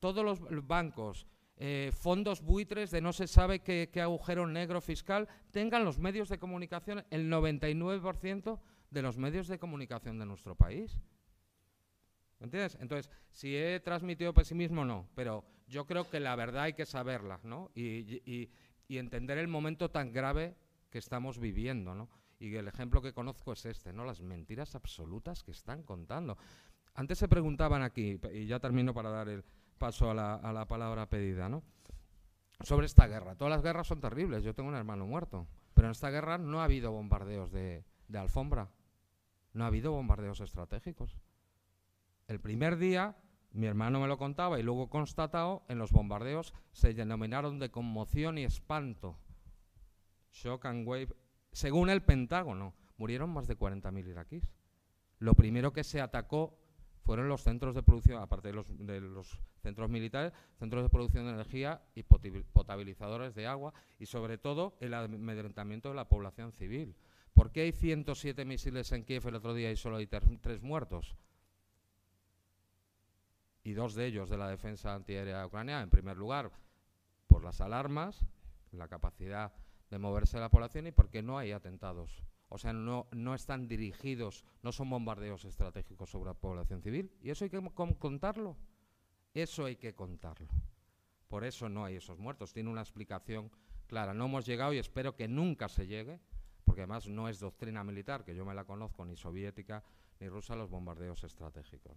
[0.00, 1.26] todos los bancos,
[1.58, 6.38] eh, fondos buitres de no se sabe qué, agujero negro fiscal, tengan los medios de
[6.38, 8.60] comunicación, el 99%
[8.90, 10.98] de los medios de comunicación de nuestro país.
[12.40, 12.76] ¿Entiendes?
[12.80, 17.40] Entonces, si he transmitido pesimismo, no, pero yo creo que la verdad hay que saberla,
[17.42, 17.70] ¿no?
[17.74, 18.50] Y,
[18.88, 20.54] entender el momento tan grave
[20.90, 22.10] que estamos viviendo, ¿no?
[22.38, 24.04] Y el ejemplo que conozco es este, ¿no?
[24.04, 26.36] Las mentiras absolutas que están contando.
[26.94, 29.44] Antes se preguntaban aquí, y ya termino para dar el,
[29.76, 31.62] paso a la, palabra pedida, ¿no?
[32.60, 33.34] Sobre esta guerra.
[33.34, 34.42] Todas las guerras son terribles.
[34.42, 35.46] Yo tengo un hermano muerto.
[35.74, 38.70] Pero en esta guerra no ha habido bombardeos de, de alfombra.
[39.52, 41.16] No ha habido bombardeos estratégicos.
[42.28, 43.16] El primer día,
[43.52, 48.38] mi hermano me lo contaba y luego constatado, en los bombardeos se denominaron de conmoción
[48.38, 49.18] y espanto.
[50.32, 51.14] Shock and wave.
[51.52, 54.50] Según el Pentágono, murieron más de 40.000 iraquíes.
[55.18, 56.58] Lo primero que se atacó
[57.06, 61.24] fueron los centros de producción, aparte de los, de los centros militares, centros de producción
[61.24, 66.96] de energía y potabilizadores de agua y sobre todo el amedrentamiento de la población civil.
[67.32, 71.14] ¿Por qué hay 107 misiles en Kiev el otro día y solo hay tres muertos?
[73.62, 75.82] Y dos de ellos de la defensa antiaérea ucraniana.
[75.82, 76.50] En primer lugar,
[77.28, 78.24] por las alarmas,
[78.72, 79.52] la capacidad
[79.90, 84.44] de moverse la población y porque no hay atentados o sea, no, no están dirigidos,
[84.62, 87.12] no son bombardeos estratégicos sobre la población civil.
[87.20, 87.60] Y eso hay que
[87.98, 88.56] contarlo.
[89.34, 90.48] Eso hay que contarlo.
[91.28, 92.52] Por eso no hay esos muertos.
[92.52, 93.50] Tiene una explicación
[93.86, 94.14] clara.
[94.14, 96.20] No hemos llegado y espero que nunca se llegue,
[96.64, 99.82] porque además no es doctrina militar, que yo me la conozco, ni soviética
[100.20, 101.96] ni rusa, los bombardeos estratégicos.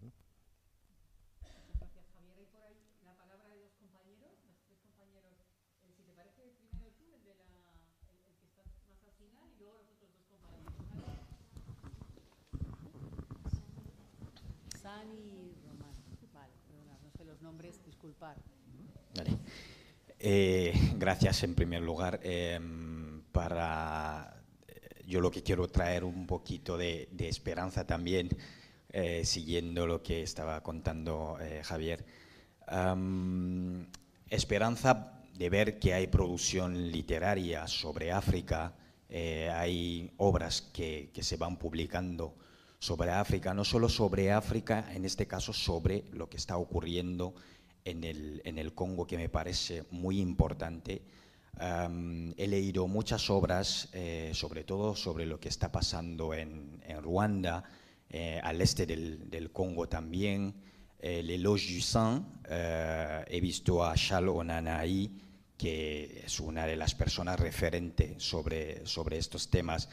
[20.19, 22.19] Eh, gracias en primer lugar.
[22.23, 24.35] Em, para
[25.05, 28.30] yo lo que quiero traer un poquito de, esperanza también,
[28.91, 32.05] eh, siguiendo lo que estaba contando eh, Javier.
[34.30, 38.73] esperanza de ver que hay producción literaria sobre África,
[39.09, 42.35] hay obras que se van publicando
[42.80, 47.34] sobre África, no solo sobre África, en este caso sobre lo que está ocurriendo
[47.90, 51.02] en el, en el Congo, que me parece muy importante.
[52.38, 57.64] he leído muchas obras, eh, sobre todo sobre lo que está pasando en, en Ruanda,
[58.10, 60.56] eh, al este del, del, Congo también.
[60.99, 65.11] Eh, L'Éloge du Sang, eh, he visto a Shal Onanai,
[65.56, 69.90] que es una de las personas referentes sobre, sobre estos temas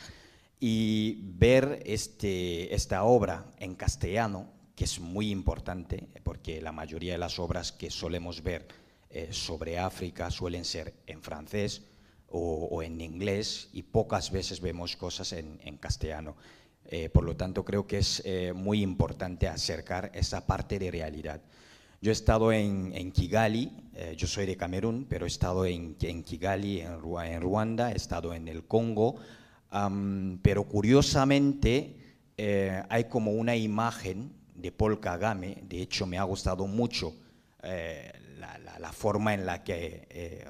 [0.59, 7.19] y ver este, esta obra en castellano, que es muy importante, porque la mayoría de
[7.19, 8.69] las obras que solemos ver
[9.11, 11.83] eh, sobre África suelen ser en francés,
[12.29, 16.37] o, en inglés y pocas veces vemos cosas en, castellano.
[16.89, 21.41] Eh, por lo tanto, creo que es eh, muy importante acercar esa parte de realidad.
[22.01, 26.81] Yo he estado en, Kigali, eh, yo soy de Camerún, pero he estado en, Kigali,
[26.81, 29.17] en, Ruanda, he estado en el Congo,
[30.43, 31.97] pero curiosamente
[32.89, 37.15] hay como una imagen de Paul Kagame, de hecho me ha gustado mucho
[38.79, 40.45] la, forma en la que eh,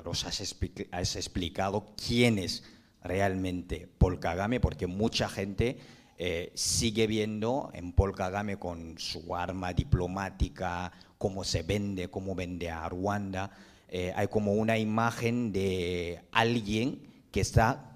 [0.93, 2.65] has, explicado quién es
[3.03, 5.79] realmente Paul Kagame, porque mucha gente
[6.19, 12.71] eh, sigue viendo en Paul Kagame con su arma diplomática, cómo se vende, cómo vende
[12.71, 13.51] a Ruanda.
[13.89, 17.93] Eh, hay como una imagen de alguien que está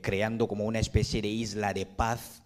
[0.00, 2.42] creando como una especie de isla de paz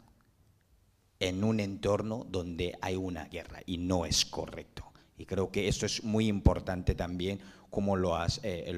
[1.21, 4.91] en un entorno donde hay una guerra y no es correcto.
[5.19, 8.75] Y creo que esto es muy importante también, como lo has, eh,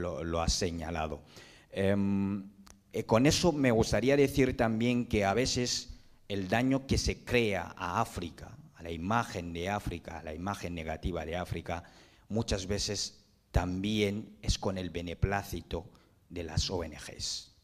[0.49, 1.23] señalado.
[1.71, 2.51] Em,
[2.93, 7.75] eh, con eso me gustaría decir también que a veces el daño que se crea
[7.77, 11.85] a África, a la imagen de África, a la imagen negativa de África,
[12.29, 15.87] muchas veces también es con el beneplácito
[16.29, 17.55] de las ONGs.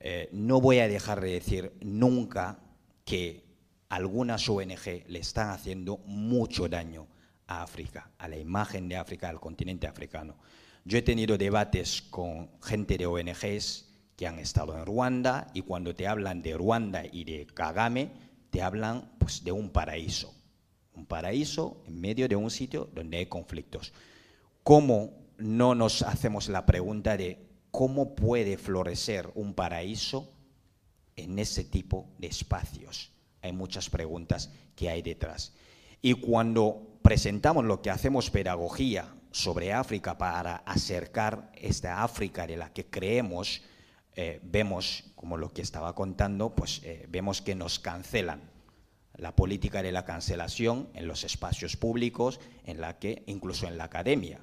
[0.00, 2.58] Eh, no voy a dejar de decir nunca
[3.04, 3.45] que
[3.88, 7.06] algunas ONG le están haciendo mucho daño
[7.46, 10.36] a África, a la imagen de África, al continente africano.
[10.84, 15.94] Yo he tenido debates con gente de ONGs que han estado en Ruanda y cuando
[15.94, 18.10] te hablan de Ruanda y de Kagame,
[18.50, 20.34] te hablan pues, de un paraíso.
[20.94, 23.92] Un paraíso en medio de un sitio donde hay conflictos.
[24.62, 30.32] ¿Cómo no nos hacemos la pregunta de cómo puede florecer un paraíso
[31.14, 33.12] en ese tipo de espacios?
[33.46, 35.54] Hay muchas preguntas que hay detrás.
[36.02, 42.72] Y cuando presentamos lo que hacemos pedagogía sobre África para acercar esta África de la
[42.72, 43.62] que creemos,
[44.14, 48.50] eh, vemos, como lo que estaba contando, pues eh, vemos que nos cancelan
[49.14, 53.84] la política de la cancelación en los espacios públicos, en la que, incluso en la
[53.84, 54.40] academia.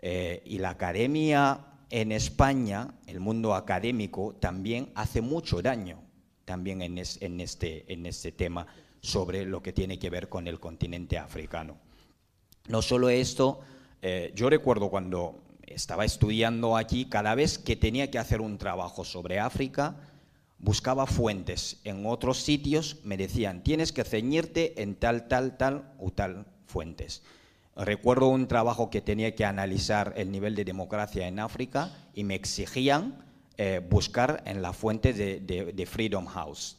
[0.00, 1.60] Eh, y la academia
[1.90, 6.05] en España, el mundo académico, también hace mucho daño
[6.46, 8.66] también este, en este tema
[9.02, 11.76] sobre lo que tiene que ver con el continente africano.
[12.68, 13.60] No solo esto,
[14.00, 19.04] eh, yo recuerdo cuando estaba estudiando aquí, cada vez que tenía que hacer un trabajo
[19.04, 19.96] sobre África,
[20.58, 26.10] buscaba fuentes en otros sitios, me decían, tienes que ceñirte en tal, tal, tal o
[26.10, 27.22] tal fuentes.
[27.76, 32.34] Recuerdo un trabajo que tenía que analizar el nivel de democracia en África y me
[32.34, 33.22] exigían
[33.56, 36.78] eh, buscar en la fuente de Freedom House.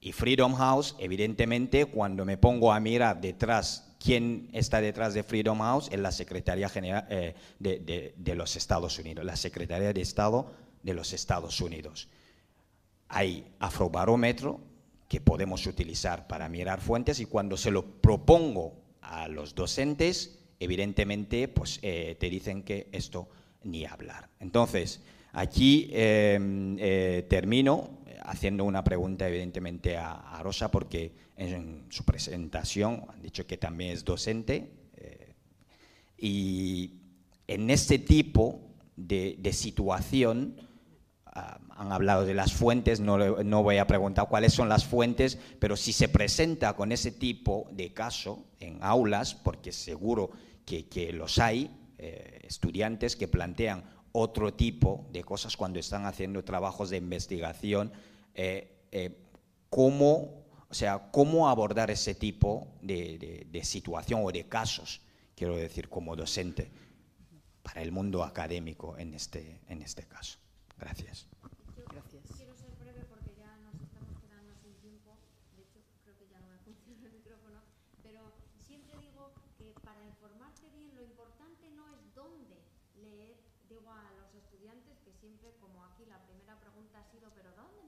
[0.00, 5.58] Y Freedom House, evidentemente, cuando me pongo a mirar detrás quién está detrás de Freedom
[5.58, 10.50] House es la Secretaría General eh, de, los Estados Unidos, la Secretaría de Estado
[10.82, 12.08] de los Estados Unidos.
[13.08, 14.60] Hay afrobarómetro
[15.06, 21.46] que podemos utilizar para mirar fuentes y cuando se lo propongo a los docentes, evidentemente,
[21.48, 23.28] pues eh, te dicen que esto
[23.64, 24.30] ni hablar.
[24.38, 25.00] Entonces,
[25.32, 33.20] aquí em, eh, termino haciendo una pregunta evidentemente a, Rosa porque en, su presentación han
[33.20, 35.34] dicho que también es docente eh,
[36.16, 37.00] y
[37.46, 38.60] en este tipo
[38.96, 40.56] de, situación
[41.26, 45.38] ah, han hablado de las fuentes, no, no, voy a preguntar cuáles son las fuentes,
[45.58, 50.30] pero si se presenta con ese tipo de caso en aulas, porque seguro
[50.64, 56.42] que, que los hay, eh, estudiantes que plantean otro tipo de cosas cuando están haciendo
[56.44, 57.92] trabajos de investigación
[58.34, 59.26] eh, eh,
[59.68, 65.00] cómo, o sea, cómo abordar ese tipo de, situación o de casos,
[65.36, 66.70] quiero decir, como docente,
[67.62, 70.38] para el mundo académico en este, en este caso.
[70.78, 71.28] Gracias.
[72.36, 75.18] Quiero ser breve porque ya nos estamos quedando sin tiempo.
[75.54, 77.60] De hecho, creo que ya no me funciona el micrófono.
[78.02, 78.32] Pero
[78.64, 82.56] siempre digo que para informarte bien, lo importante no es dónde
[82.96, 83.36] leer.
[83.68, 87.80] Digo a los estudiantes que siempre, como aquí la primera pregunta ha sido, ¿pero dónde?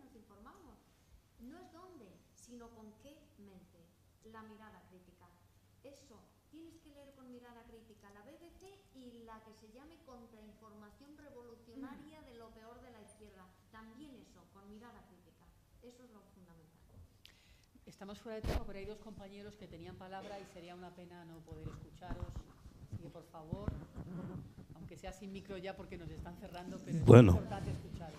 [1.43, 3.83] No es dónde, sino con qué mente.
[4.25, 5.27] La mirada crítica.
[5.83, 8.63] Eso, tienes que leer con mirada crítica la BBC
[8.95, 13.49] y la que se llame Contrainformación Revolucionaria de lo peor de la izquierda.
[13.73, 15.45] También eso, con mirada crítica.
[15.83, 16.71] Eso es lo fundamental.
[18.03, 21.25] Estamos fuera de tiempo, pero hay dos compañeros que tenían palabra y sería una pena
[21.25, 22.27] no poder escucharos.
[22.83, 23.71] Así que, por favor,
[24.75, 28.19] aunque sea sin micro ya porque nos están cerrando, pero es importante escucharos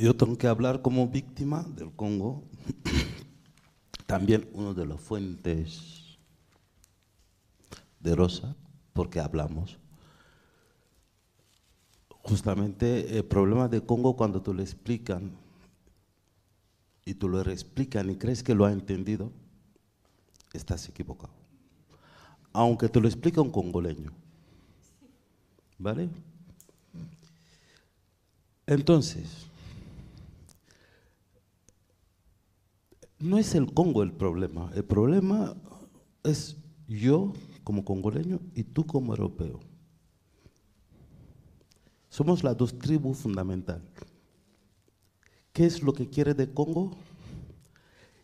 [0.00, 2.42] yo tengo que hablar como víctima del Congo,
[4.06, 6.16] también uno de las fuentes
[8.00, 8.56] de Rosa,
[8.94, 9.78] porque hablamos.
[12.08, 15.47] justamente el problema de Congo cuando tú le explican
[17.08, 19.32] y tú lo explican y crees que lo ha entendido,
[20.52, 21.32] estás equivocado.
[22.52, 24.12] Aunque te lo explica un congoleño.
[25.78, 26.10] ¿Vale?
[28.66, 29.46] Entonces,
[33.18, 35.56] no es el Congo el problema, el problema
[36.24, 36.58] es
[36.88, 37.32] yo
[37.64, 39.60] como congoleño y tú como europeo.
[42.10, 43.88] Somos las dos tribus fundamentales.
[45.58, 46.92] ¿Qué es lo que quiere de Congo?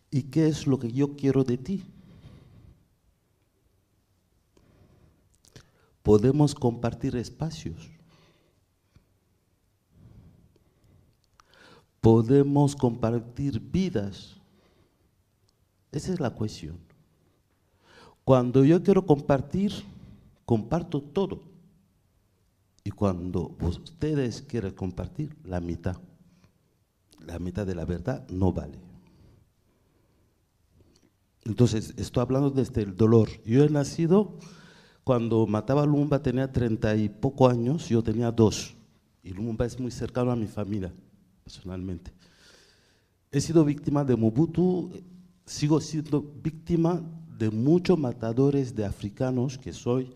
[0.09, 1.83] ¿Y qué es lo que yo quiero de ti?
[6.05, 7.91] Podemos compartir espacios.
[12.01, 14.37] Podemos compartir vidas.
[15.91, 16.79] Esa es la cuestión.
[18.25, 19.73] Cuando yo quiero compartir,
[20.45, 21.43] comparto todo.
[22.85, 25.97] Y cuando ustedes quieren compartir, la mitad.
[27.27, 28.79] La mitad de la verdad no vale.
[31.45, 33.29] Entonces, estoy hablando desde el dolor.
[33.45, 34.39] Yo he nacido
[35.05, 38.75] cuando mataba a Lumumba, tenía treinta y poco años, yo tenía dos.
[39.23, 40.93] Y Lumumba es muy cercano a mi familia,
[41.43, 42.11] personalmente.
[43.31, 44.91] He sido víctima de Mobutu,
[45.45, 47.03] sigo siendo víctima
[47.39, 50.15] de muchos matadores de africanos que soy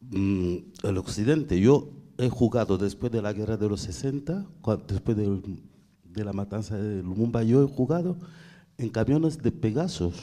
[0.00, 1.60] mm, el occidente.
[1.60, 4.46] Yo he jugado después de la guerra de los 60,
[4.86, 8.16] después de, la matanza de Lumumba, yo he jugado
[8.78, 10.14] en camiones de Pegasos.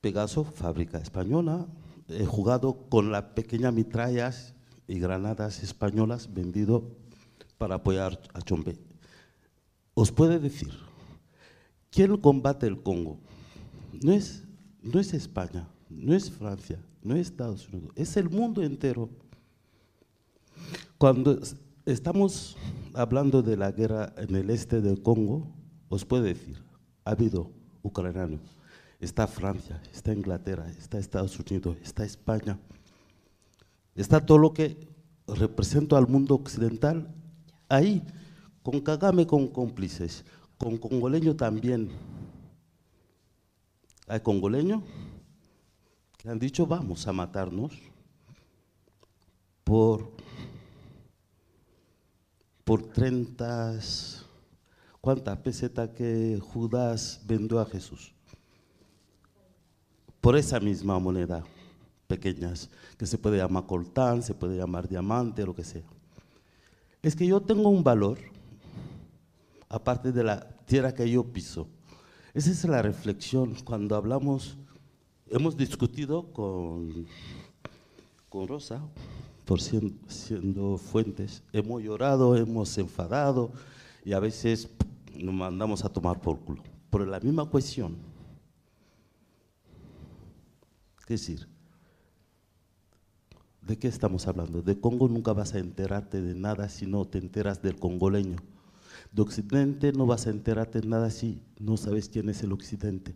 [0.00, 1.66] Pegaso, fábrica española.
[2.08, 4.54] He jugado con las pequeñas mitrallas
[4.86, 6.90] y granadas españolas vendido
[7.56, 8.78] para apoyar a Chombe.
[9.94, 10.70] Os puede decir,
[11.90, 13.18] ¿quién combate el Congo?
[14.02, 14.44] No es,
[14.82, 19.08] no es España, no es Francia, no es Estados Unidos, es el mundo entero.
[20.98, 21.40] Cuando
[21.84, 22.56] estamos
[22.94, 25.48] hablando de la guerra en el este del Congo,
[25.88, 26.62] os puedo decir,
[27.04, 27.50] ha habido
[27.82, 28.40] ucranianos,
[29.00, 32.58] está Francia, está Inglaterra, está Estados Unidos, está España,
[33.94, 34.88] está todo lo que
[35.26, 37.14] representa al mundo occidental
[37.68, 38.02] ahí,
[38.62, 40.24] con Kagame con cómplices,
[40.56, 41.90] con congoleño también.
[44.06, 44.82] Hay congoleños
[46.18, 47.72] que han dicho vamos a matarnos
[49.64, 50.13] por,
[52.64, 53.78] por 30,
[55.00, 58.12] ¿cuántas pesetas que Judas vendió a Jesús?
[60.20, 61.44] Por esa misma moneda,
[62.06, 65.82] pequeñas, que se puede llamar coltán, se puede llamar diamante, lo que sea.
[67.02, 68.18] Es que yo tengo un valor,
[69.68, 71.68] aparte de la tierra que yo piso.
[72.32, 74.56] Esa es la reflexión cuando hablamos,
[75.28, 77.06] hemos discutido con,
[78.30, 78.80] con Rosa,
[79.44, 83.52] por siendo, fuentes, hemos llorado, hemos enfadado
[84.04, 84.68] y a veces
[85.16, 87.96] nos mandamos a tomar por culo, por la misma cuestión.
[91.00, 91.46] Es decir,
[93.60, 94.62] ¿de qué estamos hablando?
[94.62, 98.36] De Congo nunca vas a enterarte de nada si no te enteras del congoleño.
[99.12, 103.14] De Occidente no vas a enterarte de nada si no sabes quién es el Occidente.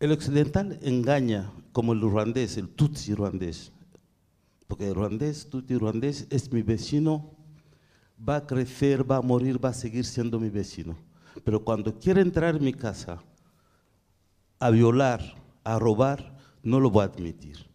[0.00, 3.72] El occidental engaña como el ruandés, el tutsi ruandés.
[4.68, 7.34] Porque el ruandés, tutsi ruandés, es mi vecino,
[8.16, 10.96] va a crecer, va a morir, va a seguir siendo mi vecino.
[11.42, 13.18] Pero cuando quiere entrar en mi casa
[14.58, 17.66] a violar, a robar, no lo voy a admitir.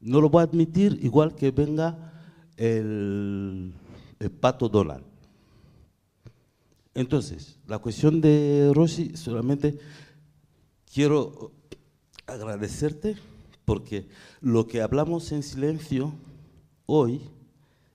[0.00, 2.12] No lo voy a admitir igual que venga
[2.56, 3.72] el,
[4.20, 5.04] el pato Donald.
[6.94, 9.78] Entonces, la cuestión de Rossi, solamente
[10.92, 11.50] quiero
[12.26, 13.16] agradecerte
[13.64, 14.08] porque
[14.40, 16.12] lo que hablamos en silencio
[16.86, 17.20] hoy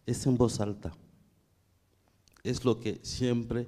[0.06, 0.92] es en voz alta.
[2.44, 3.68] Es lo que siempre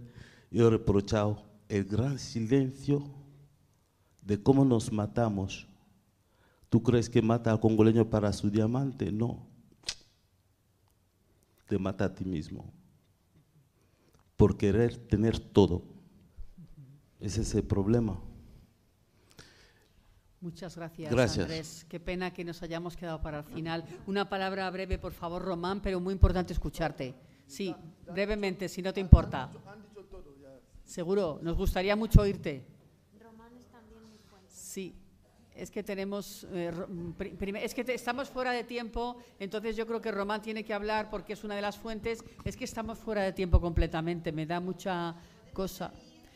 [0.49, 3.03] yo he reprochado, el gran silencio
[4.21, 5.67] de cómo nos matamos.
[6.69, 9.11] ¿Tú crees que mata al congoleño para su diamante?
[9.11, 9.47] No.
[11.67, 12.71] Te mata a ti mismo
[14.35, 15.83] por querer tener todo.
[17.19, 18.19] Ese es el problema.
[20.41, 21.45] Muchas gracias, Gracias.
[21.45, 21.85] Andrés.
[21.87, 23.85] Qué pena que nos hayamos quedado para el final.
[24.07, 27.13] Una palabra breve, por favor, Román, pero muy importante escucharte.
[27.45, 27.75] Sí,
[28.11, 29.51] brevemente, si no te importa.
[30.83, 32.65] Seguro, nos gustaría mucho oírte.
[34.49, 34.95] Sí,
[35.55, 37.11] es que tenemos, eh, mm,
[37.57, 41.09] es que te- estamos fuera de tiempo, entonces yo creo que Román tiene que hablar
[41.09, 42.23] porque es una de las fuentes.
[42.45, 45.15] Es que estamos fuera de tiempo completamente, me da mucha
[45.53, 45.93] cosa.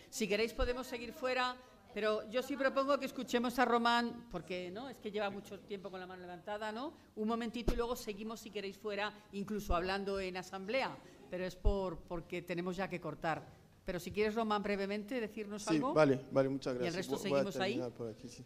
[0.09, 1.55] Si queréis podemos seguir fuera.
[1.95, 5.89] Pero yo sí propongo que escuchemos a Román, porque no, es que lleva mucho tiempo
[5.89, 6.93] con la mano levantada, ¿no?
[7.15, 10.97] Un momentito y luego seguimos si queréis fuera, incluso hablando en asamblea,
[11.31, 13.47] pero es por porque tenemos ya que cortar.
[13.85, 15.93] Pero si quieres, Román, brevemente decirnos Sí, algo.
[15.93, 17.07] vale, vale, muchas Y el gracias.
[17.07, 17.79] resto seguimos ahí.
[18.11, 18.43] aquí, sí.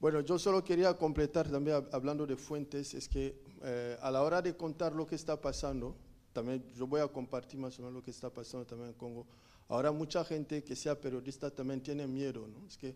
[0.00, 4.20] Bueno, yo solo quería completar también hab- hablando de fuentes, es que eh, a la
[4.22, 5.94] hora de contar lo que está pasando,
[6.32, 9.28] también yo voy a compartir más o menos lo que está pasando también en Congo.
[9.68, 12.66] Ahora mucha gente que sea periodista también tiene miedo, ¿no?
[12.66, 12.94] Es que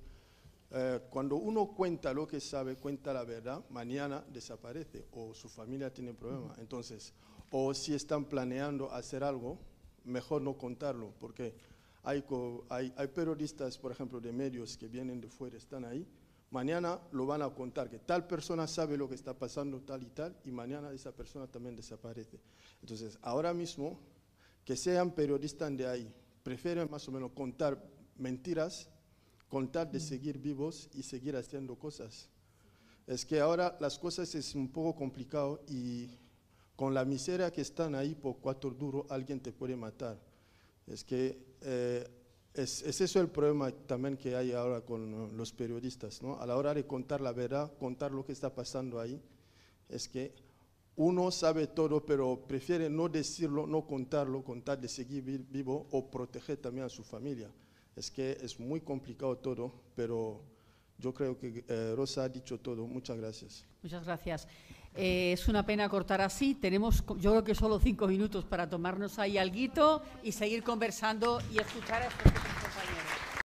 [0.71, 5.93] eh, cuando uno cuenta lo que sabe, cuenta la verdad, mañana desaparece o su familia
[5.93, 6.59] tiene problemas.
[6.59, 7.15] Entonces,
[7.51, 9.59] o si están planeando hacer algo,
[10.05, 11.55] mejor no contarlo, porque
[12.03, 12.23] hay,
[12.71, 16.07] hay periodistas, por ejemplo, de medios que vienen de fuera, están ahí,
[16.51, 20.11] mañana lo van a contar, que tal persona sabe lo que está pasando, tal y
[20.11, 22.41] tal, y mañana esa persona también desaparece.
[22.81, 23.99] Entonces, ahora mismo,
[24.65, 26.15] que sean periodistas de ahí,
[26.49, 27.79] prefieren más o menos contar
[28.17, 28.89] mentiras,
[29.51, 32.31] contar de seguir vivos y seguir haciendo cosas.
[33.07, 36.09] Es que ahora las cosas es un poco complicado y
[36.75, 40.19] con la miseria que están ahí por cuatro duros, alguien te puede matar.
[40.87, 42.09] Es que eh,
[42.55, 46.41] es, es eso el problema también que hay ahora con eh, los periodistas, ¿no?
[46.41, 49.21] A la hora de contar la verdad, contar lo que está pasando ahí,
[49.91, 50.33] es que
[50.99, 56.11] uno sabe todo, pero prefiere no decirlo, no contarlo, contar de seguir vi- vivo o
[56.11, 57.49] proteger también a su familia.
[57.97, 60.43] Es que es muy complicado todo, pero
[60.99, 62.87] yo creo que eh, Rosa ha dicho todo.
[62.87, 63.65] Muchas gracias.
[63.83, 64.49] Muchas gracias.
[64.97, 66.55] Eh, es una pena cortar así.
[66.57, 71.59] Tenemos, yo creo que solo cinco minutos para tomarnos ahí alguito y seguir conversando y
[71.61, 72.33] escuchar a estos.